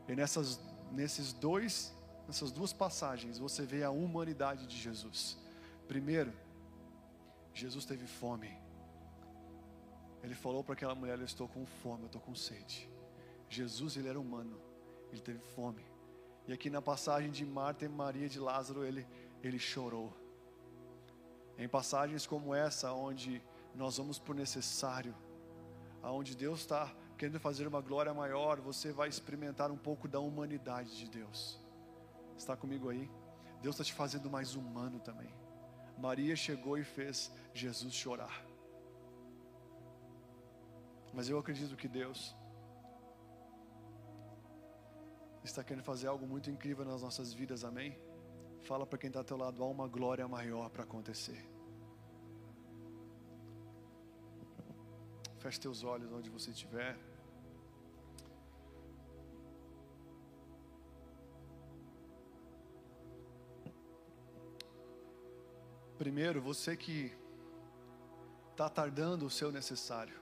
E 0.07 0.15
nessas, 0.15 0.59
nesses 0.91 1.33
dois, 1.33 1.97
nessas 2.27 2.51
duas 2.51 2.71
passagens, 2.71 3.39
você 3.39 3.65
vê 3.65 3.83
a 3.83 3.89
humanidade 3.89 4.67
de 4.67 4.77
Jesus. 4.77 5.35
Primeiro, 5.87 6.31
Jesus 7.53 7.85
teve 7.85 8.07
fome. 8.07 8.57
Ele 10.23 10.35
falou 10.35 10.63
para 10.63 10.73
aquela 10.73 10.95
mulher: 10.95 11.17
Eu 11.17 11.25
estou 11.25 11.47
com 11.47 11.65
fome, 11.65 12.03
eu 12.03 12.07
estou 12.07 12.21
com 12.21 12.35
sede. 12.35 12.89
Jesus, 13.49 13.97
ele 13.97 14.07
era 14.07 14.19
humano 14.19 14.69
ele 15.11 15.21
teve 15.21 15.39
fome. 15.39 15.83
E 16.47 16.53
aqui 16.53 16.69
na 16.69 16.81
passagem 16.81 17.31
de 17.31 17.45
Marta 17.45 17.85
e 17.85 17.89
Maria 17.89 18.27
de 18.27 18.39
Lázaro, 18.39 18.83
ele, 18.83 19.07
ele 19.43 19.59
chorou. 19.59 20.15
Em 21.57 21.67
passagens 21.67 22.25
como 22.25 22.55
essa, 22.55 22.91
onde 22.93 23.41
nós 23.75 23.97
vamos 23.97 24.17
por 24.17 24.35
necessário, 24.35 25.15
aonde 26.01 26.35
Deus 26.35 26.61
está 26.61 26.93
querendo 27.17 27.39
fazer 27.39 27.67
uma 27.67 27.81
glória 27.81 28.13
maior, 28.13 28.61
você 28.61 28.91
vai 28.91 29.09
experimentar 29.09 29.69
um 29.69 29.77
pouco 29.77 30.07
da 30.07 30.19
humanidade 30.19 30.97
de 30.97 31.09
Deus. 31.09 31.59
Está 32.37 32.55
comigo 32.55 32.89
aí? 32.89 33.09
Deus 33.61 33.75
está 33.75 33.83
te 33.83 33.93
fazendo 33.93 34.29
mais 34.29 34.55
humano 34.55 34.99
também. 34.99 35.29
Maria 35.99 36.35
chegou 36.35 36.77
e 36.77 36.83
fez 36.83 37.31
Jesus 37.53 37.93
chorar. 37.93 38.35
Mas 41.13 41.29
eu 41.29 41.37
acredito 41.37 41.75
que 41.75 41.87
Deus 41.87 42.35
está 45.43 45.63
querendo 45.63 45.83
fazer 45.83 46.07
algo 46.07 46.25
muito 46.27 46.49
incrível 46.49 46.85
nas 46.85 47.01
nossas 47.01 47.33
vidas, 47.33 47.63
amém? 47.63 47.97
Fala 48.61 48.85
para 48.85 48.99
quem 48.99 49.07
está 49.07 49.19
ao 49.19 49.25
teu 49.25 49.37
lado, 49.37 49.63
há 49.63 49.67
uma 49.67 49.87
glória 49.87 50.27
maior 50.27 50.69
para 50.69 50.83
acontecer. 50.83 51.41
Feche 55.39 55.59
teus 55.59 55.83
olhos 55.83 56.11
onde 56.11 56.29
você 56.29 56.51
estiver. 56.51 56.97
Primeiro, 65.99 66.41
você 66.41 66.77
que 66.77 67.11
está 68.51 68.69
tardando 68.69 69.25
o 69.25 69.29
seu 69.29 69.51
necessário. 69.51 70.17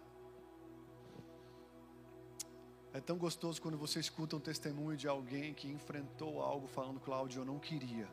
É 2.92 3.00
tão 3.00 3.16
gostoso 3.16 3.62
quando 3.62 3.78
você 3.78 4.00
escuta 4.00 4.36
um 4.36 4.40
testemunho 4.40 4.98
de 4.98 5.08
alguém 5.08 5.54
que 5.54 5.68
enfrentou 5.68 6.42
algo 6.42 6.68
falando, 6.68 7.00
Cláudio, 7.00 7.42
eu 7.42 7.46
não 7.46 7.60
queria, 7.60 8.10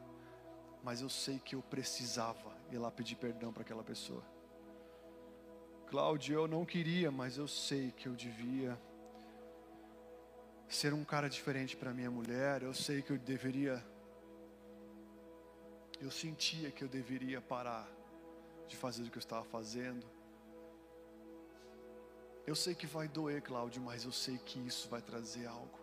mas 0.83 1.01
eu 1.01 1.09
sei 1.09 1.39
que 1.39 1.55
eu 1.55 1.63
precisava 1.63 2.55
ir 2.71 2.77
lá 2.77 2.91
pedir 2.91 3.17
perdão 3.17 3.51
para 3.51 3.63
aquela 3.63 3.83
pessoa. 3.83 4.23
Cláudio, 5.87 6.35
eu 6.35 6.47
não 6.47 6.67
queria, 6.67 7.11
mas 7.11 7.39
eu 7.39 7.49
sei 7.49 7.93
que 7.93 8.07
eu 8.07 8.15
devia 8.15 8.79
ser 10.69 10.93
um 10.93 11.03
cara 11.03 11.31
diferente 11.31 11.79
para 11.79 11.95
minha 11.95 12.11
mulher, 12.11 12.63
eu 12.63 12.75
sei 12.75 13.01
que 13.01 13.11
eu 13.11 13.19
deveria 13.19 13.83
eu 16.05 16.11
sentia 16.11 16.71
que 16.71 16.85
eu 16.85 16.89
deveria 16.89 17.41
parar 17.41 17.89
de 18.69 18.77
fazer 18.77 19.03
o 19.05 19.11
que 19.11 19.17
eu 19.17 19.21
estava 19.21 19.45
fazendo. 19.45 20.07
Eu 22.47 22.55
sei 22.55 22.75
que 22.75 22.87
vai 22.87 23.09
doer, 23.09 23.43
Cláudio, 23.43 23.81
mas 23.81 24.05
eu 24.05 24.13
sei 24.13 24.37
que 24.37 24.59
isso 24.59 24.89
vai 24.89 25.01
trazer 25.01 25.47
algo. 25.47 25.79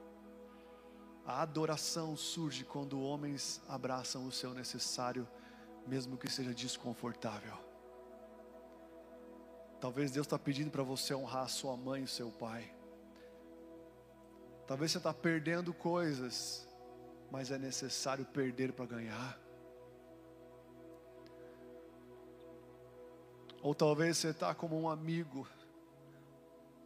A 1.26 1.42
adoração 1.42 2.16
surge 2.16 2.64
quando 2.64 3.02
homens 3.02 3.62
abraçam 3.68 4.28
o 4.28 4.32
seu 4.32 4.54
necessário, 4.54 5.28
mesmo 5.88 6.18
que 6.18 6.30
seja 6.30 6.54
desconfortável. 6.54 7.58
Talvez 9.80 10.12
Deus 10.12 10.28
está 10.28 10.38
pedindo 10.38 10.70
para 10.70 10.84
você 10.84 11.16
honrar 11.16 11.50
sua 11.50 11.76
mãe 11.76 12.04
e 12.04 12.08
seu 12.08 12.30
pai. 12.32 12.72
Talvez 14.68 14.92
você 14.92 15.00
está 15.00 15.14
perdendo 15.14 15.74
coisas, 15.74 16.68
mas 17.32 17.50
é 17.50 17.58
necessário 17.58 18.24
perder 18.26 18.72
para 18.74 18.86
ganhar. 18.86 19.51
Ou 23.62 23.76
talvez 23.76 24.18
você 24.18 24.30
está 24.30 24.54
como 24.56 24.80
um 24.80 24.90
amigo 24.90 25.48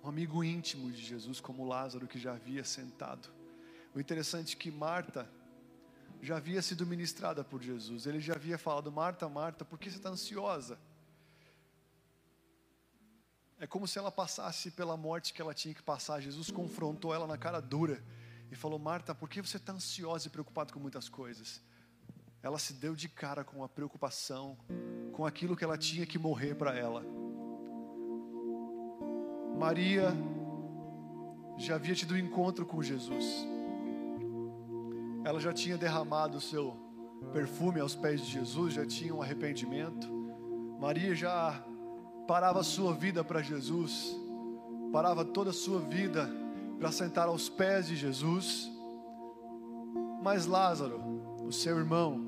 um 0.06 0.10
amigo 0.10 0.44
íntimo 0.44 0.92
de 0.92 1.02
Jesus, 1.02 1.40
como 1.40 1.66
Lázaro, 1.66 2.08
que 2.08 2.20
já 2.20 2.34
havia 2.34 2.64
sentado. 2.64 3.28
O 3.96 4.00
interessante 4.00 4.56
é 4.56 4.60
que 4.60 4.70
Marta 4.70 5.28
já 6.22 6.38
havia 6.38 6.62
sido 6.62 6.86
ministrada 6.86 7.44
por 7.44 7.60
Jesus. 7.60 8.06
Ele 8.06 8.20
já 8.20 8.36
havia 8.36 8.58
falado: 8.58 8.92
Marta, 8.92 9.28
Marta, 9.28 9.66
por 9.66 9.80
que 9.80 9.90
você 9.90 9.98
está 9.98 10.10
ansiosa? 10.10 10.78
É 13.58 13.66
como 13.66 13.88
se 13.88 13.98
ela 13.98 14.12
passasse 14.12 14.70
pela 14.70 14.96
morte 14.96 15.34
que 15.34 15.42
ela 15.42 15.56
tinha 15.56 15.74
que 15.74 15.82
passar. 15.82 16.22
Jesus 16.22 16.52
confrontou 16.52 17.12
ela 17.12 17.26
na 17.26 17.38
cara 17.38 17.60
dura 17.60 18.04
e 18.52 18.56
falou: 18.56 18.78
Marta, 18.78 19.16
por 19.16 19.28
que 19.28 19.42
você 19.42 19.58
está 19.58 19.74
ansiosa 19.74 20.28
e 20.28 20.30
preocupada 20.30 20.72
com 20.72 20.80
muitas 20.80 21.10
coisas? 21.10 21.64
Ela 22.44 22.60
se 22.60 22.74
deu 22.74 22.96
de 22.96 23.10
cara 23.10 23.44
com 23.44 23.64
a 23.64 23.70
preocupação, 23.70 24.56
com 25.16 25.26
aquilo 25.26 25.56
que 25.56 25.64
ela 25.64 25.78
tinha 25.78 26.06
que 26.06 26.20
morrer 26.20 26.56
para 26.56 26.78
ela. 26.78 27.02
Maria 29.58 30.14
já 31.58 31.76
havia 31.76 31.96
tido 31.96 32.16
um 32.16 32.18
encontro 32.18 32.66
com 32.66 32.84
Jesus. 32.84 33.48
Ela 35.24 35.40
já 35.40 35.54
tinha 35.54 35.78
derramado 35.78 36.38
o 36.38 36.42
seu 36.42 36.76
perfume 37.32 37.80
aos 37.80 37.96
pés 37.96 38.20
de 38.22 38.30
Jesus, 38.30 38.74
já 38.74 38.86
tinha 38.86 39.16
um 39.16 39.22
arrependimento. 39.22 40.06
Maria 40.82 41.16
já 41.16 41.64
parava 42.28 42.60
a 42.60 42.64
sua 42.64 42.94
vida 42.94 43.24
para 43.24 43.42
Jesus, 43.42 44.20
parava 44.92 45.24
toda 45.24 45.52
a 45.52 45.54
sua 45.54 45.80
vida 45.80 46.30
para 46.78 46.92
sentar 46.92 47.30
aos 47.30 47.48
pés 47.48 47.88
de 47.88 47.96
Jesus. 47.96 48.70
Mas 50.22 50.46
Lázaro, 50.46 51.02
o 51.42 51.54
seu 51.54 51.78
irmão, 51.78 52.25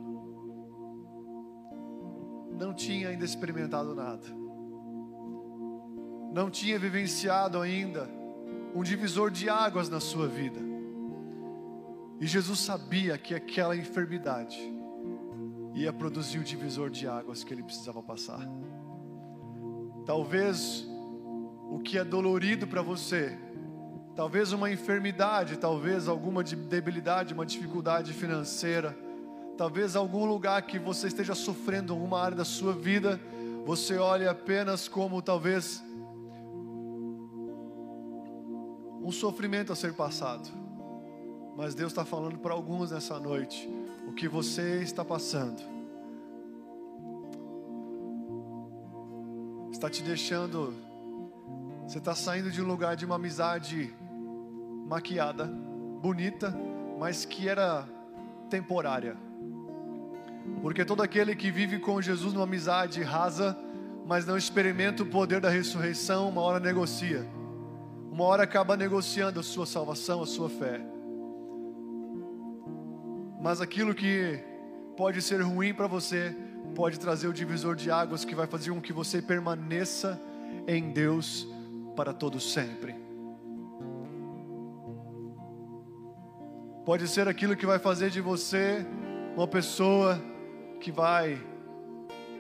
não 2.58 2.74
tinha 2.74 3.10
ainda 3.10 3.24
experimentado 3.24 3.96
nada 3.96 4.28
não 6.38 6.52
tinha 6.52 6.78
vivenciado 6.78 7.60
ainda 7.60 8.08
um 8.76 8.84
divisor 8.84 9.32
de 9.32 9.50
águas 9.50 9.90
na 9.90 10.00
sua 10.00 10.28
vida. 10.28 10.60
E 12.20 12.28
Jesus 12.28 12.60
sabia 12.60 13.18
que 13.18 13.34
aquela 13.34 13.76
enfermidade 13.76 14.56
ia 15.74 15.92
produzir 15.92 16.38
o 16.38 16.44
divisor 16.44 16.92
de 16.92 17.08
águas 17.08 17.44
que 17.44 17.54
ele 17.54 17.64
precisava 17.64 18.04
passar. 18.04 18.48
Talvez 20.06 20.88
o 21.72 21.80
que 21.80 21.98
é 21.98 22.04
dolorido 22.04 22.68
para 22.68 22.84
você, 22.84 23.38
talvez 24.16 24.52
uma 24.52 24.72
enfermidade, 24.72 25.58
talvez 25.58 26.08
alguma 26.08 26.44
debilidade, 26.44 27.34
uma 27.34 27.48
dificuldade 27.48 28.14
financeira, 28.14 28.98
talvez 29.58 29.96
algum 29.96 30.26
lugar 30.26 30.62
que 30.62 30.78
você 30.78 31.08
esteja 31.08 31.34
sofrendo 31.34 31.92
alguma 31.92 32.22
área 32.22 32.38
da 32.38 32.46
sua 32.46 32.74
vida, 32.74 33.20
você 33.66 33.98
olha 33.98 34.30
apenas 34.30 34.88
como 34.88 35.22
talvez 35.22 35.84
um 39.02 39.12
sofrimento 39.12 39.74
a 39.74 39.76
ser 39.76 39.94
passado. 39.94 40.48
Mas 41.58 41.74
Deus 41.74 41.92
está 41.92 42.06
falando 42.06 42.38
para 42.38 42.54
alguns 42.54 42.92
nessa 42.92 43.20
noite 43.20 43.68
o 44.08 44.14
que 44.14 44.28
você 44.28 44.84
está 44.84 45.04
passando. 45.04 45.60
Está 49.72 49.90
te 49.90 50.04
deixando. 50.04 50.74
Você 51.88 51.98
está 51.98 52.14
saindo 52.14 52.52
de 52.52 52.62
um 52.62 52.68
lugar 52.68 52.96
de 52.96 53.06
uma 53.06 53.16
amizade 53.16 53.94
maquiada, 54.86 55.46
bonita, 56.02 56.54
mas 57.00 57.26
que 57.26 57.48
era 57.50 57.88
temporária. 58.50 59.27
Porque 60.62 60.84
todo 60.84 61.02
aquele 61.02 61.36
que 61.36 61.52
vive 61.52 61.80
com 61.80 62.02
Jesus 62.02 62.34
numa 62.34 62.46
amizade 62.46 63.02
rasa, 63.04 63.58
mas 64.06 64.26
não 64.26 64.38
experimenta 64.38 65.04
o 65.04 65.06
poder 65.06 65.40
da 65.40 65.50
ressurreição, 65.50 66.30
uma 66.30 66.42
hora 66.42 66.60
negocia. 66.60 67.26
Uma 68.12 68.24
hora 68.26 68.44
acaba 68.44 68.76
negociando 68.76 69.40
a 69.40 69.44
sua 69.44 69.66
salvação, 69.66 70.22
a 70.22 70.26
sua 70.26 70.50
fé. 70.50 70.82
Mas 73.42 73.62
aquilo 73.62 73.94
que 73.94 74.40
pode 74.96 75.22
ser 75.22 75.42
ruim 75.42 75.74
para 75.74 75.88
você, 75.88 76.36
pode 76.74 77.00
trazer 77.00 77.28
o 77.28 77.34
divisor 77.34 77.76
de 77.76 77.92
águas 77.92 78.26
que 78.26 78.34
vai 78.34 78.48
fazer 78.48 78.72
com 78.72 78.82
que 78.82 78.92
você 78.92 79.22
permaneça 79.22 80.20
em 80.68 80.92
Deus 80.92 81.48
para 81.96 82.14
todo 82.14 82.40
sempre. 82.40 82.96
Pode 86.86 87.08
ser 87.08 87.28
aquilo 87.28 87.56
que 87.56 87.66
vai 87.66 87.80
fazer 87.80 88.10
de 88.10 88.22
você 88.22 88.86
uma 89.36 89.48
pessoa 89.48 90.20
que 90.80 90.92
vai 90.92 91.42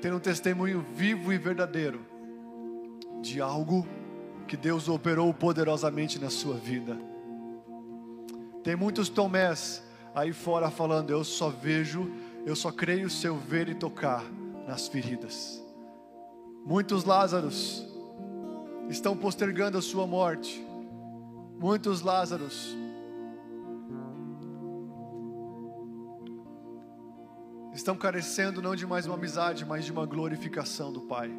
ter 0.01 0.13
um 0.13 0.19
testemunho 0.19 0.85
vivo 0.95 1.33
e 1.33 1.38
verdadeiro 1.38 2.05
de 3.21 3.41
algo 3.41 3.85
que 4.47 4.55
Deus 4.55 4.88
operou 4.88 5.33
poderosamente 5.33 6.19
na 6.19 6.29
sua 6.29 6.55
vida. 6.55 6.97
Tem 8.63 8.75
muitos 8.75 9.09
Tomés 9.09 9.83
aí 10.13 10.31
fora 10.33 10.69
falando: 10.69 11.11
Eu 11.11 11.23
só 11.23 11.49
vejo, 11.49 12.11
eu 12.45 12.55
só 12.55 12.71
creio 12.71 13.09
se 13.09 13.27
eu 13.27 13.35
ver 13.35 13.69
e 13.69 13.75
tocar 13.75 14.23
nas 14.67 14.88
feridas. 14.88 15.63
Muitos 16.65 17.05
Lázaros 17.05 17.85
estão 18.89 19.15
postergando 19.15 19.77
a 19.77 19.81
sua 19.81 20.05
morte. 20.05 20.65
Muitos 21.59 22.01
Lázaros 22.01 22.75
estão 27.78 27.95
carecendo 27.95 28.59
não 28.59 28.75
de 28.75 28.88
mais 28.88 29.05
uma 29.05 29.13
amizade, 29.13 29.63
mas 29.63 29.86
de 29.86 29.91
uma 29.91 30.03
glorificação 30.03 30.91
do 30.91 31.01
Pai. 31.01 31.32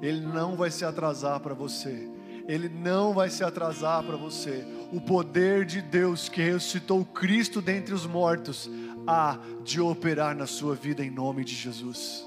Ele 0.00 0.20
não 0.20 0.56
vai 0.56 0.70
se 0.70 0.84
atrasar 0.84 1.40
para 1.40 1.52
você. 1.52 2.08
Ele 2.46 2.68
não 2.68 3.12
vai 3.12 3.28
se 3.28 3.42
atrasar 3.42 4.04
para 4.04 4.16
você 4.16 4.64
o 4.92 5.00
poder 5.00 5.64
de 5.64 5.82
Deus 5.82 6.28
que 6.28 6.40
ressuscitou 6.40 7.04
Cristo 7.04 7.60
dentre 7.60 7.92
os 7.92 8.06
mortos 8.06 8.70
há 9.04 9.36
de 9.64 9.80
operar 9.80 10.36
na 10.36 10.46
sua 10.46 10.76
vida 10.76 11.04
em 11.04 11.10
nome 11.10 11.44
de 11.44 11.54
Jesus. 11.54 12.24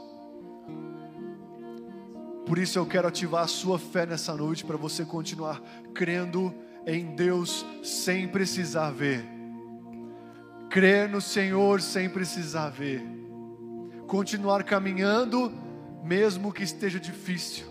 Por 2.45 2.57
isso 2.57 2.77
eu 2.77 2.85
quero 2.85 3.07
ativar 3.07 3.43
a 3.43 3.47
sua 3.47 3.79
fé 3.79 4.05
nessa 4.05 4.35
noite 4.35 4.65
para 4.65 4.75
você 4.75 5.05
continuar 5.05 5.61
crendo 5.93 6.53
em 6.85 7.15
Deus 7.15 7.65
sem 7.81 8.27
precisar 8.27 8.91
ver. 8.91 9.23
Crer 10.69 11.07
no 11.07 11.21
Senhor 11.21 11.79
sem 11.79 12.09
precisar 12.09 12.69
ver. 12.69 13.16
Continuar 14.07 14.63
caminhando 14.63 15.51
mesmo 16.03 16.51
que 16.51 16.63
esteja 16.63 16.99
difícil. 16.99 17.67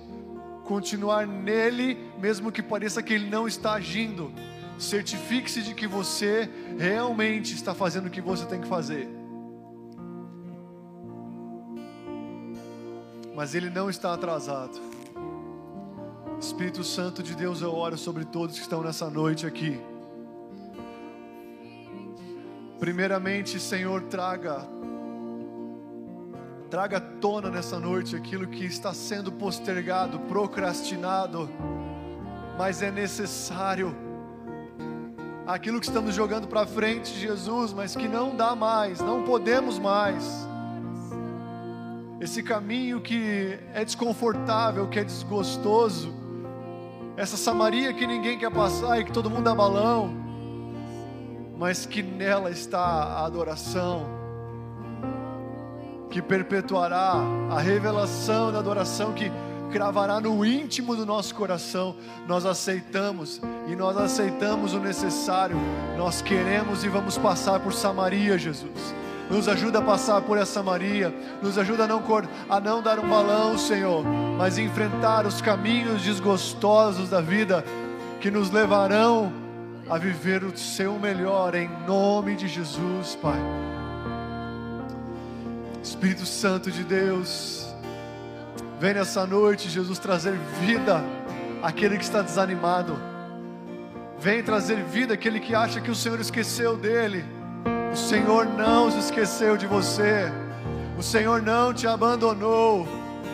Continuar 0.65 1.27
nele 1.27 1.97
mesmo 2.19 2.53
que 2.53 2.63
pareça 2.63 3.03
que 3.03 3.15
ele 3.15 3.29
não 3.29 3.49
está 3.49 3.73
agindo 3.73 4.33
certifique-se 4.79 5.63
de 5.63 5.75
que 5.75 5.87
você 5.87 6.49
realmente 6.79 7.55
está 7.55 7.75
fazendo 7.75 8.07
o 8.07 8.11
que 8.11 8.21
você 8.21 8.45
tem 8.47 8.61
que 8.61 8.69
fazer. 8.69 9.09
Mas 13.35 13.55
Ele 13.55 13.71
não 13.71 13.91
está 13.91 14.15
atrasado. 14.15 14.79
Espírito 16.41 16.85
Santo 16.85 17.23
de 17.23 17.35
Deus, 17.35 17.63
eu 17.63 17.75
oro 17.75 17.97
sobre 17.97 18.25
todos 18.25 18.57
que 18.57 18.63
estão 18.63 18.83
nessa 18.83 19.09
noite 19.09 19.47
aqui. 19.47 19.81
Primeiramente, 22.79 23.59
Senhor, 23.59 24.03
traga 24.03 24.69
traga 26.71 26.97
à 26.97 27.01
tona 27.01 27.49
nessa 27.49 27.79
noite 27.79 28.17
aquilo 28.17 28.47
que 28.47 28.65
está 28.65 28.93
sendo 28.93 29.31
postergado, 29.31 30.19
procrastinado, 30.21 31.49
mas 32.59 32.83
é 32.83 32.91
necessário. 32.91 33.95
Aquilo 35.47 35.79
que 35.79 35.87
estamos 35.87 36.15
jogando 36.15 36.49
para 36.49 36.67
frente, 36.67 37.15
Jesus, 37.15 37.73
mas 37.73 37.95
que 37.95 38.09
não 38.09 38.35
dá 38.35 38.57
mais, 38.57 39.01
não 39.01 39.23
podemos 39.23 39.79
mais. 39.79 40.47
Esse 42.21 42.43
caminho 42.43 43.01
que 43.01 43.59
é 43.73 43.85
desconfortável, 43.85 44.89
que 44.89 44.99
é 44.99 45.05
desgostoso, 45.05 46.13
essa 47.17 47.37
Samaria 47.37 47.93
que 47.95 48.07
ninguém 48.07 48.39
quer 48.39 48.51
passar 48.51 49.01
e 49.01 49.05
que 49.05 49.13
todo 49.13 49.31
mundo 49.31 49.45
dá 49.45 49.55
balão, 49.55 50.11
mas 51.57 51.87
que 51.87 52.03
nela 52.03 52.51
está 52.51 52.81
a 52.81 53.25
adoração, 53.25 54.16
que 56.17 56.23
perpetuará 56.23 57.21
a 57.51 57.61
revelação 57.61 58.51
da 58.51 58.61
adoração 58.61 59.13
que 59.13 59.31
cravará 59.71 60.19
no 60.19 60.47
íntimo 60.47 60.97
do 60.97 61.05
nosso 61.05 61.35
coração. 61.35 61.95
Nós 62.27 62.47
aceitamos 62.47 63.39
e 63.69 63.77
nós 63.77 63.95
aceitamos 63.99 64.73
o 64.73 64.81
necessário. 64.81 65.59
Nós 65.99 66.23
queremos 66.23 66.85
e 66.85 66.89
vamos 66.89 67.19
passar 67.19 67.61
por 67.61 67.75
Samaria, 67.75 68.39
Jesus. 68.39 68.95
Nos 69.29 69.47
ajuda 69.47 69.81
a 69.81 69.83
passar 69.83 70.23
por 70.23 70.39
essa 70.39 70.63
Maria, 70.63 71.15
nos 71.43 71.59
ajuda 71.59 71.85
a 71.85 71.87
não, 71.87 72.03
a 72.49 72.61
não 72.61 72.81
dar 72.81 72.99
um 72.99 73.07
balão, 73.07 73.59
Senhor, 73.59 74.03
mas 74.39 74.57
enfrentar 74.57 75.27
os 75.27 75.43
caminhos 75.43 76.01
desgostosos 76.01 77.11
da 77.11 77.21
vida 77.21 77.63
que 78.23 78.31
nos 78.31 78.51
levarão 78.51 79.31
a 79.87 79.99
viver 79.99 80.45
o 80.45 80.57
seu 80.57 80.99
melhor, 80.99 81.55
em 81.55 81.69
nome 81.87 82.37
de 82.37 82.49
Jesus, 82.49 83.15
Pai. 83.17 83.76
Espírito 85.87 86.27
Santo 86.27 86.69
de 86.69 86.83
Deus, 86.83 87.65
Vem 88.81 88.93
nessa 88.93 89.25
noite, 89.25 89.71
Jesus, 89.71 90.01
trazer 90.01 90.35
vida 90.61 91.01
àquele 91.63 91.97
que 91.97 92.03
está 92.03 92.21
desanimado. 92.21 92.99
Vem 94.19 94.43
trazer 94.43 94.83
vida 94.83 95.15
àquele 95.15 95.39
que 95.39 95.55
acha 95.55 95.81
que 95.81 95.91
o 95.91 95.95
Senhor 95.95 96.21
esqueceu 96.21 96.77
dele. 96.77 97.25
O 97.93 97.97
Senhor 97.97 98.45
não 98.45 98.91
se 98.91 98.99
esqueceu 98.99 99.57
de 99.57 99.67
você. 99.67 100.31
O 100.99 101.03
Senhor 101.05 101.41
não 101.41 101.73
te 101.73 101.87
abandonou. 101.87 102.87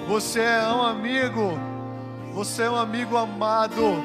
Você 0.07 0.41
é 0.41 0.69
um 0.69 0.83
amigo. 0.83 1.59
Você 2.35 2.65
é 2.65 2.71
um 2.71 2.77
amigo 2.77 3.17
amado. 3.17 4.05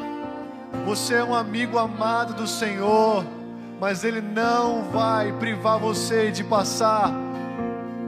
Você 0.85 1.15
é 1.15 1.23
um 1.23 1.35
amigo 1.35 1.77
amado 1.77 2.33
do 2.33 2.47
Senhor. 2.47 3.25
Mas 3.79 4.05
Ele 4.05 4.21
não 4.21 4.89
vai 4.89 5.33
privar 5.33 5.77
você 5.77 6.31
de 6.31 6.45
passar 6.45 7.26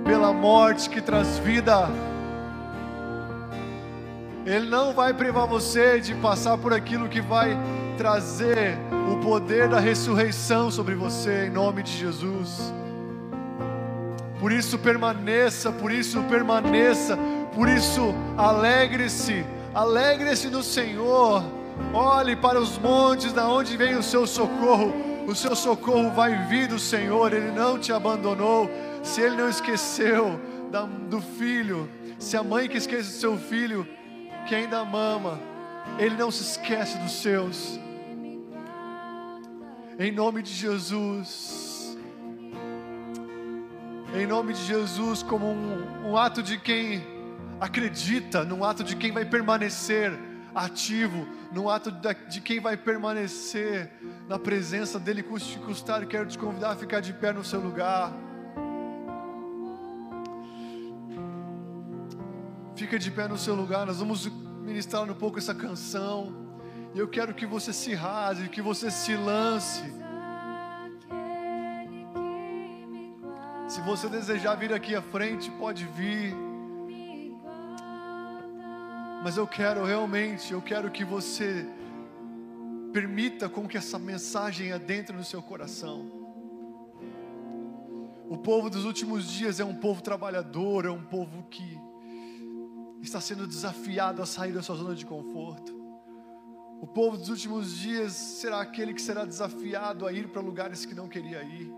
pela 0.09 0.33
morte 0.33 0.89
que 0.89 0.99
traz 0.99 1.37
vida 1.37 1.87
ele 4.43 4.67
não 4.67 4.91
vai 4.91 5.13
privar 5.13 5.45
você 5.45 5.99
de 5.99 6.15
passar 6.15 6.57
por 6.57 6.73
aquilo 6.73 7.07
que 7.07 7.21
vai 7.21 7.55
trazer 7.95 8.75
o 9.13 9.17
poder 9.17 9.69
da 9.69 9.79
ressurreição 9.79 10.71
sobre 10.71 10.95
você, 10.95 11.45
em 11.45 11.51
nome 11.51 11.83
de 11.83 11.91
Jesus. 11.91 12.73
Por 14.39 14.51
isso 14.51 14.79
permaneça, 14.79 15.71
por 15.71 15.91
isso 15.91 16.23
permaneça, 16.23 17.15
por 17.53 17.69
isso 17.69 18.15
alegre-se, 18.35 19.45
alegre-se 19.75 20.47
no 20.49 20.63
Senhor. 20.63 21.43
Olhe 21.93 22.35
para 22.35 22.59
os 22.59 22.79
montes, 22.79 23.31
da 23.31 23.47
onde 23.47 23.77
vem 23.77 23.95
o 23.95 24.01
seu 24.01 24.25
socorro. 24.25 24.91
O 25.27 25.35
seu 25.35 25.55
socorro 25.55 26.09
vai 26.09 26.47
vir 26.47 26.67
do 26.67 26.79
Senhor, 26.79 27.31
Ele 27.31 27.51
não 27.51 27.77
te 27.77 27.93
abandonou. 27.93 28.67
Se 29.09 29.21
Ele 29.21 29.35
não 29.35 29.49
esqueceu 29.49 30.39
do 31.09 31.19
filho, 31.19 31.89
se 32.19 32.37
a 32.37 32.43
mãe 32.43 32.69
que 32.69 32.77
esquece 32.77 33.09
do 33.09 33.15
seu 33.15 33.37
filho, 33.39 33.87
que 34.47 34.53
ainda 34.53 34.85
mama, 34.85 35.39
Ele 35.97 36.15
não 36.15 36.29
se 36.29 36.43
esquece 36.43 36.95
dos 36.99 37.13
seus. 37.13 37.79
Em 39.97 40.11
nome 40.11 40.43
de 40.43 40.53
Jesus. 40.53 41.97
Em 44.13 44.27
nome 44.27 44.53
de 44.53 44.63
Jesus, 44.63 45.23
como 45.23 45.47
um, 45.47 46.11
um 46.11 46.15
ato 46.15 46.43
de 46.43 46.59
quem 46.59 47.01
acredita, 47.59 48.43
num 48.43 48.63
ato 48.63 48.83
de 48.83 48.95
quem 48.95 49.11
vai 49.11 49.25
permanecer 49.25 50.13
ativo, 50.53 51.27
num 51.51 51.67
ato 51.67 51.91
de 52.29 52.41
quem 52.41 52.59
vai 52.59 52.77
permanecer 52.77 53.91
na 54.27 54.37
presença 54.37 54.99
dele, 54.99 55.23
custe 55.23 55.57
custar. 55.57 56.05
Quero 56.05 56.27
te 56.27 56.37
convidar 56.37 56.73
a 56.73 56.75
ficar 56.75 56.99
de 56.99 57.11
pé 57.11 57.33
no 57.33 57.43
seu 57.43 57.59
lugar. 57.59 58.28
Fica 62.79 62.97
de 62.97 63.11
pé 63.11 63.27
no 63.27 63.37
seu 63.37 63.55
lugar, 63.55 63.85
nós 63.85 63.99
vamos 63.99 64.27
ministrar 64.61 65.03
um 65.03 65.13
pouco 65.13 65.37
essa 65.37 65.53
canção. 65.53 66.33
E 66.95 66.97
eu 66.97 67.09
quero 67.09 67.33
que 67.33 67.45
você 67.45 67.73
se 67.73 67.93
rase, 67.93 68.47
que 68.47 68.61
você 68.61 68.89
se 68.89 69.17
lance. 69.17 69.83
Se 73.67 73.81
você 73.81 74.07
desejar 74.07 74.55
vir 74.55 74.71
aqui 74.71 74.95
à 74.95 75.01
frente, 75.01 75.51
pode 75.51 75.83
vir. 75.87 76.33
Mas 79.25 79.35
eu 79.35 79.45
quero 79.45 79.83
realmente, 79.83 80.53
eu 80.53 80.61
quero 80.61 80.89
que 80.89 81.03
você 81.03 81.67
permita 82.93 83.49
com 83.49 83.67
que 83.67 83.75
essa 83.75 83.99
mensagem 83.99 84.71
adentre 84.71 85.13
no 85.13 85.25
seu 85.25 85.41
coração. 85.41 86.09
O 88.29 88.37
povo 88.37 88.69
dos 88.69 88.85
últimos 88.85 89.29
dias 89.29 89.59
é 89.59 89.65
um 89.65 89.75
povo 89.75 90.01
trabalhador, 90.01 90.85
é 90.85 90.89
um 90.89 91.03
povo 91.03 91.43
que 91.49 91.88
está 93.01 93.21
sendo 93.21 93.47
desafiado 93.47 94.21
a 94.21 94.25
sair 94.25 94.51
da 94.51 94.61
sua 94.61 94.75
zona 94.75 94.95
de 94.95 95.05
conforto. 95.05 95.77
O 96.81 96.87
povo 96.87 97.17
dos 97.17 97.29
últimos 97.29 97.77
dias 97.77 98.13
será 98.13 98.61
aquele 98.61 98.93
que 98.93 99.01
será 99.01 99.25
desafiado 99.25 100.07
a 100.07 100.13
ir 100.13 100.29
para 100.29 100.41
lugares 100.41 100.85
que 100.85 100.95
não 100.95 101.09
queria 101.09 101.43
ir. 101.43 101.73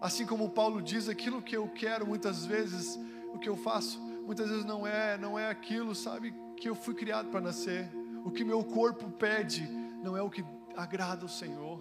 Assim 0.00 0.26
como 0.26 0.50
Paulo 0.50 0.80
diz, 0.82 1.08
aquilo 1.08 1.42
que 1.42 1.56
eu 1.56 1.68
quero 1.68 2.06
muitas 2.06 2.46
vezes, 2.46 2.98
o 3.32 3.38
que 3.38 3.48
eu 3.48 3.56
faço, 3.56 4.00
muitas 4.24 4.48
vezes 4.48 4.64
não 4.64 4.86
é, 4.86 5.18
não 5.18 5.38
é 5.38 5.48
aquilo, 5.48 5.94
sabe, 5.94 6.34
que 6.56 6.68
eu 6.68 6.74
fui 6.74 6.94
criado 6.94 7.28
para 7.28 7.40
nascer. 7.40 7.90
O 8.24 8.30
que 8.30 8.44
meu 8.44 8.64
corpo 8.64 9.10
pede 9.10 9.68
não 10.02 10.16
é 10.16 10.22
o 10.22 10.30
que 10.30 10.44
agrada 10.74 11.24
o 11.24 11.28
Senhor. 11.28 11.80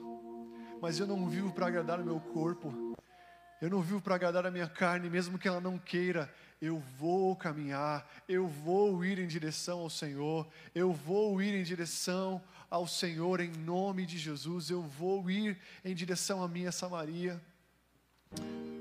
Mas 0.82 1.00
eu 1.00 1.08
não 1.08 1.28
vivo 1.30 1.52
para 1.52 1.68
agradar 1.68 2.00
o 2.00 2.06
meu 2.06 2.20
corpo. 2.20 2.74
Eu 3.66 3.72
não 3.72 3.82
vivo 3.82 4.00
para 4.00 4.14
agradar 4.14 4.46
a 4.46 4.52
minha 4.52 4.68
carne, 4.68 5.10
mesmo 5.10 5.40
que 5.40 5.48
ela 5.48 5.60
não 5.60 5.80
queira 5.80 6.32
eu 6.62 6.82
vou 6.98 7.36
caminhar, 7.36 8.10
eu 8.28 8.48
vou 8.48 9.04
ir 9.04 9.20
em 9.20 9.28
direção 9.28 9.80
ao 9.80 9.90
Senhor, 9.90 10.48
eu 10.74 10.94
vou 10.94 11.42
ir 11.42 11.54
em 11.54 11.64
direção 11.64 12.42
ao 12.70 12.88
Senhor 12.88 13.40
em 13.40 13.50
nome 13.50 14.06
de 14.06 14.18
Jesus, 14.18 14.70
eu 14.70 14.82
vou 14.82 15.30
ir 15.30 15.58
em 15.84 15.94
direção 15.94 16.44
à 16.44 16.48
minha 16.48 16.72
Samaria. 16.72 17.42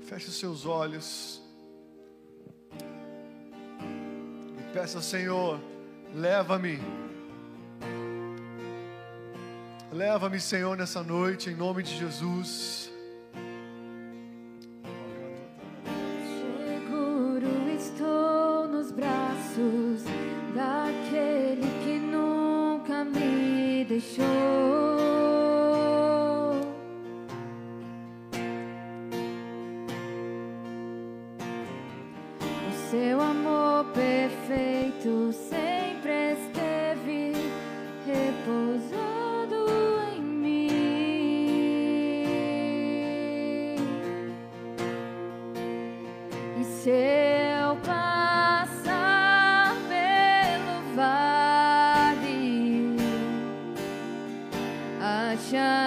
Feche 0.07 0.27
os 0.27 0.39
seus 0.39 0.65
olhos 0.65 1.41
e 4.59 4.73
peça 4.73 4.97
ao 4.97 5.03
Senhor, 5.03 5.59
leva-me. 6.13 6.79
Leva-me, 9.91 10.39
Senhor, 10.39 10.75
nessa 10.77 11.01
noite, 11.01 11.49
em 11.49 11.55
nome 11.55 11.81
de 11.81 11.95
Jesus. 11.97 12.94
Show. 23.99 24.54
Yeah. 55.55 55.84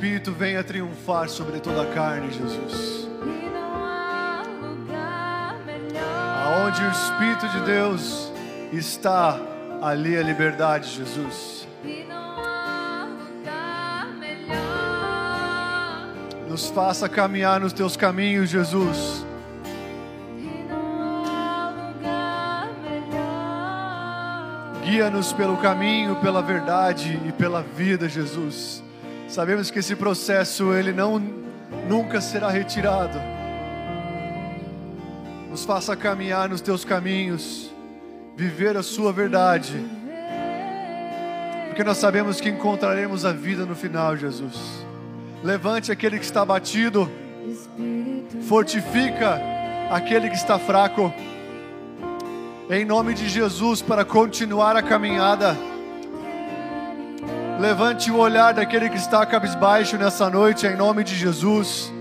Espírito 0.00 0.32
venha 0.32 0.64
triunfar 0.64 1.28
sobre 1.28 1.60
toda 1.60 1.82
a 1.82 1.94
carne, 1.94 2.32
Jesus. 2.32 3.06
Aonde 6.42 6.82
o 6.82 6.90
Espírito 6.90 7.46
de 7.50 7.60
Deus 7.66 8.32
está, 8.72 9.38
ali 9.82 10.16
a 10.16 10.22
liberdade, 10.22 10.88
Jesus. 10.88 11.68
Nos 16.48 16.70
faça 16.70 17.06
caminhar 17.06 17.60
nos 17.60 17.74
teus 17.74 17.94
caminhos, 17.94 18.48
Jesus. 18.48 19.26
Guia-nos 24.82 25.34
pelo 25.34 25.58
caminho, 25.58 26.16
pela 26.16 26.40
verdade 26.40 27.20
e 27.28 27.32
pela 27.32 27.60
vida, 27.60 28.08
Jesus. 28.08 28.82
Sabemos 29.40 29.70
que 29.70 29.78
esse 29.78 29.96
processo 29.96 30.74
ele 30.74 30.92
não 30.92 31.18
nunca 31.88 32.20
será 32.20 32.50
retirado. 32.50 33.18
Nos 35.48 35.64
faça 35.64 35.96
caminhar 35.96 36.46
nos 36.50 36.60
teus 36.60 36.84
caminhos, 36.84 37.70
viver 38.36 38.76
a 38.76 38.82
sua 38.82 39.14
verdade, 39.14 39.82
porque 41.68 41.82
nós 41.82 41.96
sabemos 41.96 42.38
que 42.38 42.50
encontraremos 42.50 43.24
a 43.24 43.32
vida 43.32 43.64
no 43.64 43.74
final, 43.74 44.14
Jesus. 44.14 44.84
Levante 45.42 45.90
aquele 45.90 46.18
que 46.18 46.24
está 46.26 46.44
batido, 46.44 47.10
fortifica 48.46 49.40
aquele 49.90 50.28
que 50.28 50.36
está 50.36 50.58
fraco. 50.58 51.10
Em 52.68 52.84
nome 52.84 53.14
de 53.14 53.26
Jesus, 53.26 53.80
para 53.80 54.04
continuar 54.04 54.76
a 54.76 54.82
caminhada. 54.82 55.56
Levante 57.60 58.10
o 58.10 58.16
olhar 58.16 58.54
daquele 58.54 58.88
que 58.88 58.96
está 58.96 59.26
cabisbaixo 59.26 59.98
nessa 59.98 60.30
noite, 60.30 60.66
em 60.66 60.74
nome 60.74 61.04
de 61.04 61.14
Jesus. 61.14 61.92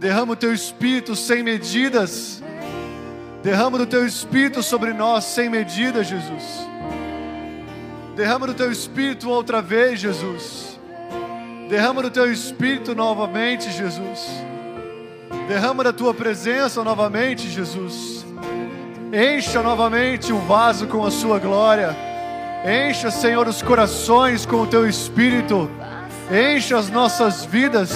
Derrama 0.00 0.32
o 0.32 0.36
teu 0.36 0.52
espírito 0.52 1.14
sem 1.14 1.40
medidas. 1.40 2.42
Derrama 3.44 3.78
do 3.78 3.86
teu 3.86 4.04
espírito 4.04 4.60
sobre 4.60 4.92
nós 4.92 5.22
sem 5.22 5.48
medida, 5.48 6.02
Jesus. 6.02 6.66
Derrama 8.16 8.48
do 8.48 8.54
teu 8.54 8.72
espírito 8.72 9.30
outra 9.30 9.62
vez, 9.62 10.00
Jesus. 10.00 10.80
Derrama 11.68 12.02
do 12.02 12.10
teu 12.10 12.32
espírito 12.32 12.92
novamente, 12.92 13.70
Jesus. 13.70 14.26
Derrama 15.46 15.84
da 15.84 15.92
tua 15.92 16.12
presença 16.12 16.82
novamente, 16.82 17.48
Jesus. 17.48 18.26
Encha 19.12 19.62
novamente 19.62 20.32
o 20.32 20.40
vaso 20.40 20.88
com 20.88 21.06
a 21.06 21.10
sua 21.12 21.38
glória. 21.38 22.09
Encha, 22.64 23.10
Senhor, 23.10 23.48
os 23.48 23.62
corações 23.62 24.44
com 24.44 24.56
o 24.56 24.66
teu 24.66 24.86
espírito. 24.86 25.70
Encha 26.30 26.76
as 26.76 26.90
nossas 26.90 27.44
vidas. 27.44 27.90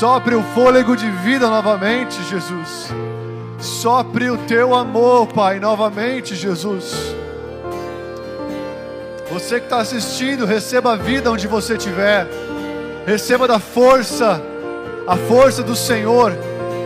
Sopre 0.00 0.34
o 0.34 0.42
fôlego 0.42 0.96
de 0.96 1.08
vida 1.08 1.48
novamente, 1.48 2.20
Jesus. 2.24 2.88
Sopre 3.60 4.30
o 4.30 4.36
teu 4.36 4.74
amor, 4.74 5.28
Pai, 5.28 5.60
novamente, 5.60 6.34
Jesus. 6.34 7.14
Você 9.30 9.60
que 9.60 9.66
está 9.66 9.78
assistindo, 9.78 10.44
receba 10.44 10.94
a 10.94 10.96
vida 10.96 11.30
onde 11.30 11.46
você 11.46 11.76
estiver. 11.76 12.26
Receba 13.06 13.46
da 13.46 13.60
força, 13.60 14.42
a 15.06 15.16
força 15.16 15.62
do 15.62 15.76
Senhor. 15.76 16.36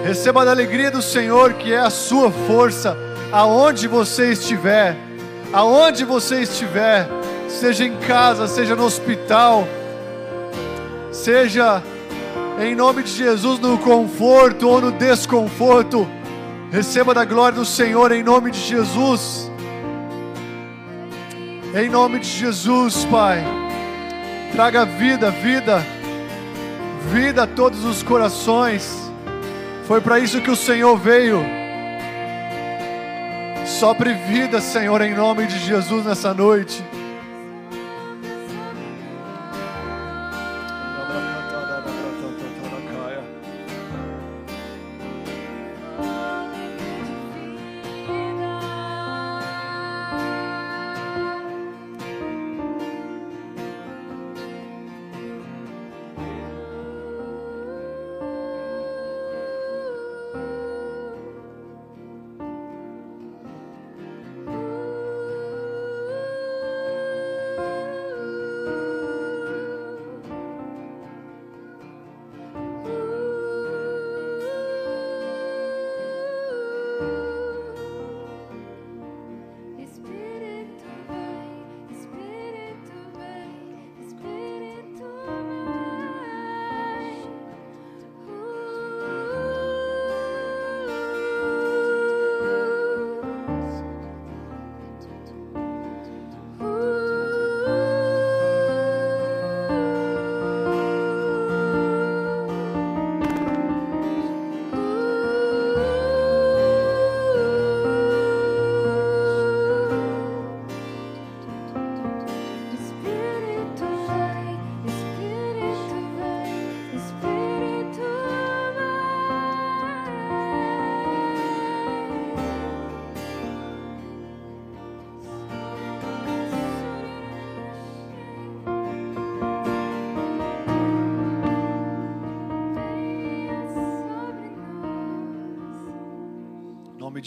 Receba 0.04 0.44
da 0.44 0.50
alegria 0.50 0.90
do 0.90 1.00
Senhor, 1.00 1.54
que 1.54 1.72
é 1.72 1.78
a 1.78 1.90
sua 1.90 2.30
força, 2.30 2.94
aonde 3.32 3.88
você 3.88 4.32
estiver. 4.32 5.09
Aonde 5.52 6.04
você 6.04 6.42
estiver, 6.42 7.08
seja 7.48 7.84
em 7.84 7.96
casa, 7.96 8.46
seja 8.46 8.76
no 8.76 8.84
hospital, 8.84 9.66
seja 11.10 11.82
em 12.60 12.74
nome 12.74 13.02
de 13.02 13.10
Jesus 13.10 13.58
no 13.58 13.76
conforto 13.78 14.68
ou 14.68 14.80
no 14.80 14.92
desconforto, 14.92 16.08
receba 16.70 17.12
da 17.12 17.24
glória 17.24 17.58
do 17.58 17.64
Senhor 17.64 18.12
em 18.12 18.22
nome 18.22 18.52
de 18.52 18.60
Jesus. 18.60 19.50
Em 21.74 21.88
nome 21.88 22.20
de 22.20 22.28
Jesus, 22.28 23.04
Pai. 23.06 23.44
Traga 24.52 24.84
vida, 24.84 25.30
vida, 25.30 25.84
vida 27.10 27.42
a 27.42 27.46
todos 27.46 27.84
os 27.84 28.02
corações. 28.02 29.10
Foi 29.86 30.00
para 30.00 30.20
isso 30.20 30.40
que 30.40 30.50
o 30.50 30.56
Senhor 30.56 30.96
veio. 30.96 31.59
Sopre 33.78 34.12
vida, 34.12 34.60
Senhor, 34.60 35.00
em 35.00 35.14
nome 35.14 35.46
de 35.46 35.58
Jesus 35.58 36.04
nessa 36.04 36.34
noite. 36.34 36.82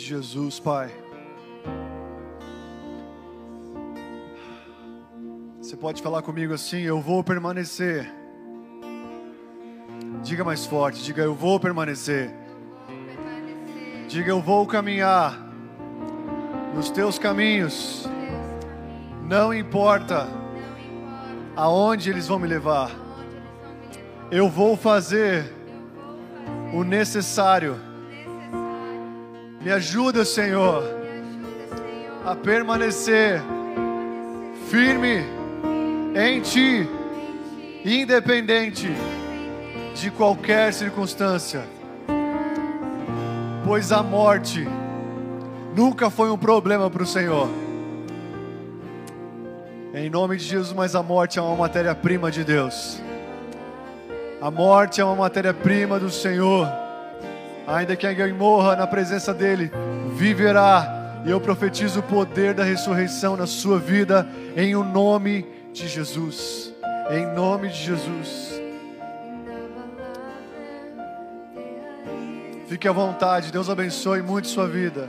De 0.03 0.09
Jesus, 0.09 0.59
Pai. 0.59 0.91
Você 5.61 5.77
pode 5.77 6.01
falar 6.01 6.21
comigo 6.21 6.53
assim: 6.53 6.81
Eu 6.81 6.99
vou 6.99 7.23
permanecer. 7.23 8.11
Diga 10.21 10.43
mais 10.43 10.65
forte, 10.65 11.01
diga 11.03 11.23
eu 11.23 11.33
vou 11.33 11.57
permanecer. 11.59 12.33
Diga 14.09 14.29
eu 14.29 14.41
vou 14.41 14.67
caminhar 14.67 15.39
nos 16.75 16.89
teus 16.89 17.17
caminhos. 17.17 18.05
Não 19.23 19.53
importa 19.53 20.27
aonde 21.55 22.09
eles 22.09 22.27
vão 22.27 22.39
me 22.39 22.47
levar. 22.47 22.91
Eu 24.29 24.49
vou 24.49 24.75
fazer 24.75 25.51
o 26.73 26.83
necessário. 26.83 27.92
Me 29.63 29.71
ajuda, 29.71 30.25
Senhor, 30.25 30.83
a 32.25 32.35
permanecer 32.35 33.41
firme 34.69 35.23
em 36.13 36.41
Ti, 36.41 36.85
independente 37.85 38.89
de 39.95 40.11
qualquer 40.11 40.73
circunstância, 40.73 41.63
pois 43.63 43.93
a 43.93 44.03
morte 44.03 44.67
nunca 45.73 46.09
foi 46.09 46.29
um 46.29 46.37
problema 46.37 46.89
para 46.89 47.03
o 47.03 47.07
Senhor. 47.07 47.47
Em 49.93 50.09
nome 50.09 50.35
de 50.35 50.43
Jesus, 50.43 50.73
mas 50.73 50.93
a 50.93 51.01
morte 51.01 51.39
é 51.39 51.41
uma 51.41 51.55
matéria-prima 51.55 52.29
de 52.29 52.43
Deus. 52.43 53.01
A 54.41 54.51
morte 54.51 54.99
é 54.99 55.05
uma 55.05 55.15
matéria-prima 55.15 55.97
do 55.97 56.09
Senhor. 56.09 56.82
Ainda 57.67 57.95
que 57.95 58.05
alguém 58.05 58.33
morra 58.33 58.75
na 58.75 58.85
presença 58.85 59.33
dele, 59.33 59.71
viverá. 60.15 61.21
E 61.25 61.29
eu 61.31 61.39
profetizo 61.39 62.01
o 62.01 62.03
poder 62.03 62.53
da 62.53 62.63
ressurreição 62.63 63.37
na 63.37 63.47
sua 63.47 63.79
vida, 63.79 64.27
em 64.55 64.75
o 64.75 64.83
nome 64.83 65.45
de 65.71 65.87
Jesus. 65.87 66.73
Em 67.09 67.25
nome 67.25 67.69
de 67.69 67.77
Jesus. 67.77 68.61
Fique 72.67 72.87
à 72.87 72.91
vontade, 72.91 73.51
Deus 73.51 73.69
abençoe 73.69 74.21
muito 74.21 74.47
sua 74.47 74.67
vida. 74.67 75.07